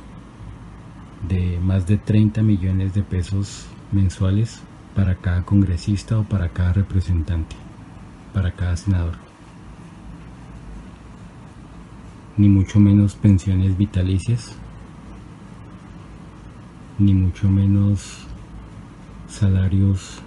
de 1.28 1.58
más 1.60 1.86
de 1.86 1.98
30 1.98 2.42
millones 2.42 2.94
de 2.94 3.02
pesos 3.02 3.66
mensuales 3.92 4.60
para 4.94 5.14
cada 5.16 5.44
congresista 5.44 6.18
o 6.18 6.24
para 6.24 6.48
cada 6.48 6.72
representante, 6.72 7.56
para 8.32 8.52
cada 8.52 8.76
senador. 8.76 9.25
Ni 12.36 12.48
mucho 12.48 12.80
menos 12.80 13.14
pensiones 13.14 13.76
vitalicias, 13.76 14.54
ni 16.98 17.14
mucho 17.14 17.48
menos 17.48 18.26
salarios 19.28 20.22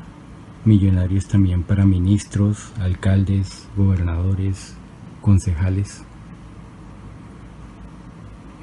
millonarios 0.66 1.28
también 1.28 1.64
para 1.64 1.86
ministros, 1.86 2.72
alcaldes, 2.80 3.68
gobernadores, 3.76 4.76
concejales, 5.22 6.04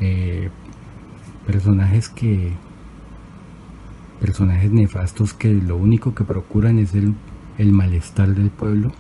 eh, 0.00 0.50
personajes 1.46 2.08
que 2.08 2.52
personajes 4.20 4.70
nefastos 4.72 5.34
que 5.34 5.52
lo 5.54 5.76
único 5.76 6.14
que 6.14 6.24
procuran 6.24 6.78
es 6.78 6.94
el, 6.94 7.14
el 7.58 7.72
malestar 7.72 8.34
del 8.34 8.50
pueblo 8.50 8.92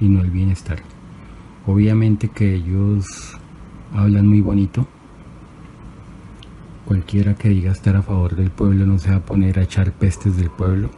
y 0.00 0.08
no 0.08 0.20
el 0.20 0.30
bienestar. 0.30 0.82
Obviamente 1.66 2.28
que 2.28 2.54
ellos 2.54 3.35
hablan 3.96 4.26
muy 4.26 4.40
bonito. 4.40 4.86
Cualquiera 6.84 7.34
que 7.34 7.48
diga 7.48 7.72
estar 7.72 7.96
a 7.96 8.02
favor 8.02 8.36
del 8.36 8.50
pueblo 8.50 8.86
no 8.86 8.98
se 8.98 9.10
va 9.10 9.16
a 9.16 9.20
poner 9.20 9.58
a 9.58 9.62
echar 9.62 9.92
pestes 9.92 10.36
del 10.36 10.50
pueblo, 10.50 10.90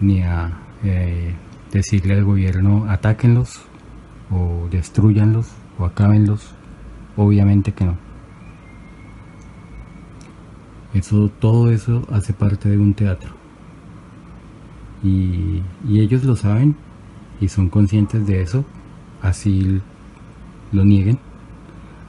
ni 0.00 0.22
a 0.22 0.52
eh, 0.84 1.34
decirle 1.72 2.14
al 2.14 2.24
gobierno 2.24 2.86
atáquenlos 2.88 3.62
o 4.30 4.68
destruyanlos 4.70 5.50
o 5.78 5.84
acábenlos. 5.84 6.54
Obviamente 7.16 7.72
que 7.72 7.84
no. 7.84 7.96
Eso, 10.94 11.28
todo 11.28 11.70
eso 11.70 12.06
hace 12.12 12.32
parte 12.32 12.68
de 12.68 12.78
un 12.78 12.94
teatro. 12.94 13.32
Y, 15.02 15.62
y 15.88 16.00
ellos 16.00 16.24
lo 16.24 16.36
saben 16.36 16.76
y 17.40 17.48
son 17.48 17.70
conscientes 17.70 18.26
de 18.26 18.42
eso, 18.42 18.64
así 19.22 19.80
lo 20.72 20.84
nieguen 20.84 21.18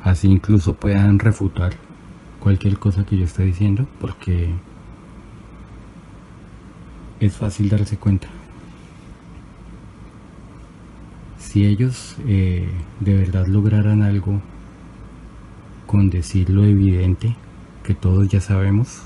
así 0.03 0.27
incluso 0.27 0.75
puedan 0.75 1.19
refutar 1.19 1.73
cualquier 2.39 2.79
cosa 2.79 3.05
que 3.05 3.17
yo 3.17 3.25
esté 3.25 3.43
diciendo 3.43 3.87
porque 3.99 4.51
es 7.19 7.37
fácil 7.37 7.69
darse 7.69 7.97
cuenta. 7.97 8.27
Si 11.37 11.65
ellos 11.65 12.15
eh, 12.25 12.69
de 12.99 13.15
verdad 13.15 13.45
lograran 13.47 14.01
algo 14.01 14.41
con 15.85 16.09
decir 16.09 16.49
lo 16.49 16.63
evidente 16.63 17.35
que 17.83 17.93
todos 17.93 18.29
ya 18.29 18.39
sabemos 18.39 19.01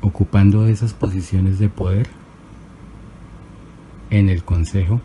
ocupando 0.00 0.66
esas 0.66 0.92
posiciones 0.92 1.58
de 1.58 1.68
poder 1.68 2.08
en 4.10 4.28
el 4.28 4.42
Consejo, 4.42 5.00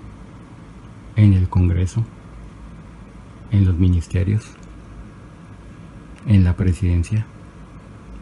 en 1.15 1.33
el 1.33 1.47
Congreso, 1.47 2.03
en 3.51 3.65
los 3.65 3.77
ministerios, 3.77 4.45
en 6.27 6.43
la 6.43 6.55
presidencia, 6.55 7.25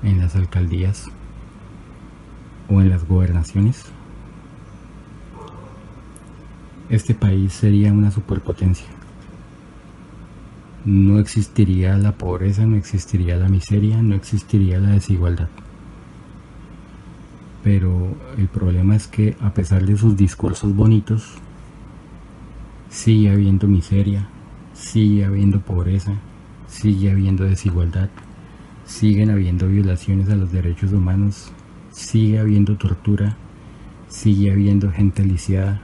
en 0.03 0.19
las 0.19 0.35
alcaldías 0.35 1.07
o 2.69 2.81
en 2.81 2.89
las 2.89 3.07
gobernaciones, 3.07 3.85
este 6.89 7.15
país 7.15 7.53
sería 7.53 7.91
una 7.91 8.11
superpotencia. 8.11 8.85
No 10.85 11.17
existiría 11.17 11.97
la 11.97 12.11
pobreza, 12.11 12.65
no 12.65 12.75
existiría 12.75 13.37
la 13.37 13.49
miseria, 13.49 14.03
no 14.03 14.13
existiría 14.13 14.79
la 14.79 14.91
desigualdad. 14.91 15.49
Pero 17.63 18.15
el 18.37 18.47
problema 18.47 18.95
es 18.95 19.07
que 19.07 19.35
a 19.41 19.51
pesar 19.51 19.83
de 19.83 19.97
sus 19.97 20.15
discursos 20.15 20.75
bonitos, 20.75 21.39
sigue 22.91 23.31
habiendo 23.31 23.67
miseria, 23.67 24.29
sigue 24.75 25.23
habiendo 25.25 25.61
pobreza, 25.61 26.13
sigue 26.67 27.09
habiendo 27.09 27.45
desigualdad, 27.45 28.09
siguen 28.85 29.31
habiendo 29.31 29.67
violaciones 29.67 30.29
a 30.29 30.35
los 30.35 30.51
derechos 30.51 30.91
humanos, 30.91 31.51
sigue 31.91 32.39
habiendo 32.39 32.75
tortura, 32.75 33.37
sigue 34.09 34.51
habiendo 34.51 34.91
gente 34.91 35.23
lisiada, 35.23 35.81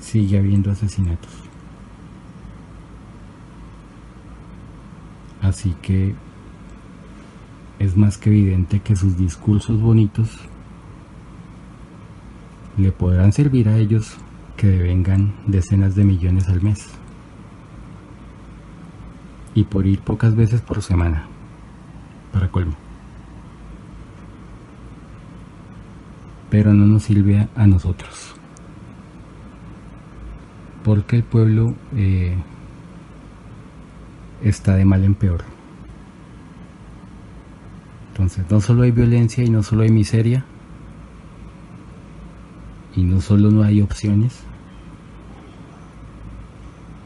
sigue 0.00 0.38
habiendo 0.38 0.70
asesinatos. 0.70 1.30
Así 5.40 5.74
que 5.80 6.14
es 7.78 7.96
más 7.96 8.18
que 8.18 8.30
evidente 8.30 8.80
que 8.80 8.96
sus 8.96 9.16
discursos 9.16 9.80
bonitos 9.80 10.28
le 12.76 12.90
podrán 12.90 13.32
servir 13.32 13.68
a 13.68 13.78
ellos 13.78 14.16
que 14.56 14.66
devengan 14.66 15.34
decenas 15.46 15.94
de 15.94 16.04
millones 16.04 16.48
al 16.48 16.60
mes 16.60 16.98
y 19.58 19.64
por 19.64 19.88
ir 19.88 19.98
pocas 19.98 20.36
veces 20.36 20.60
por 20.60 20.82
semana, 20.82 21.26
para 22.32 22.48
colmo. 22.48 22.76
Pero 26.48 26.72
no 26.72 26.86
nos 26.86 27.02
sirve 27.02 27.48
a 27.56 27.66
nosotros, 27.66 28.36
porque 30.84 31.16
el 31.16 31.24
pueblo 31.24 31.74
eh, 31.96 32.36
está 34.44 34.76
de 34.76 34.84
mal 34.84 35.02
en 35.02 35.16
peor. 35.16 35.42
Entonces, 38.12 38.44
no 38.48 38.60
solo 38.60 38.84
hay 38.84 38.92
violencia 38.92 39.42
y 39.42 39.50
no 39.50 39.64
solo 39.64 39.82
hay 39.82 39.90
miseria, 39.90 40.44
y 42.94 43.02
no 43.02 43.20
solo 43.20 43.50
no 43.50 43.64
hay 43.64 43.82
opciones, 43.82 44.38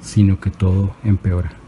sino 0.02 0.38
que 0.38 0.50
todo 0.50 0.94
empeora. 1.02 1.61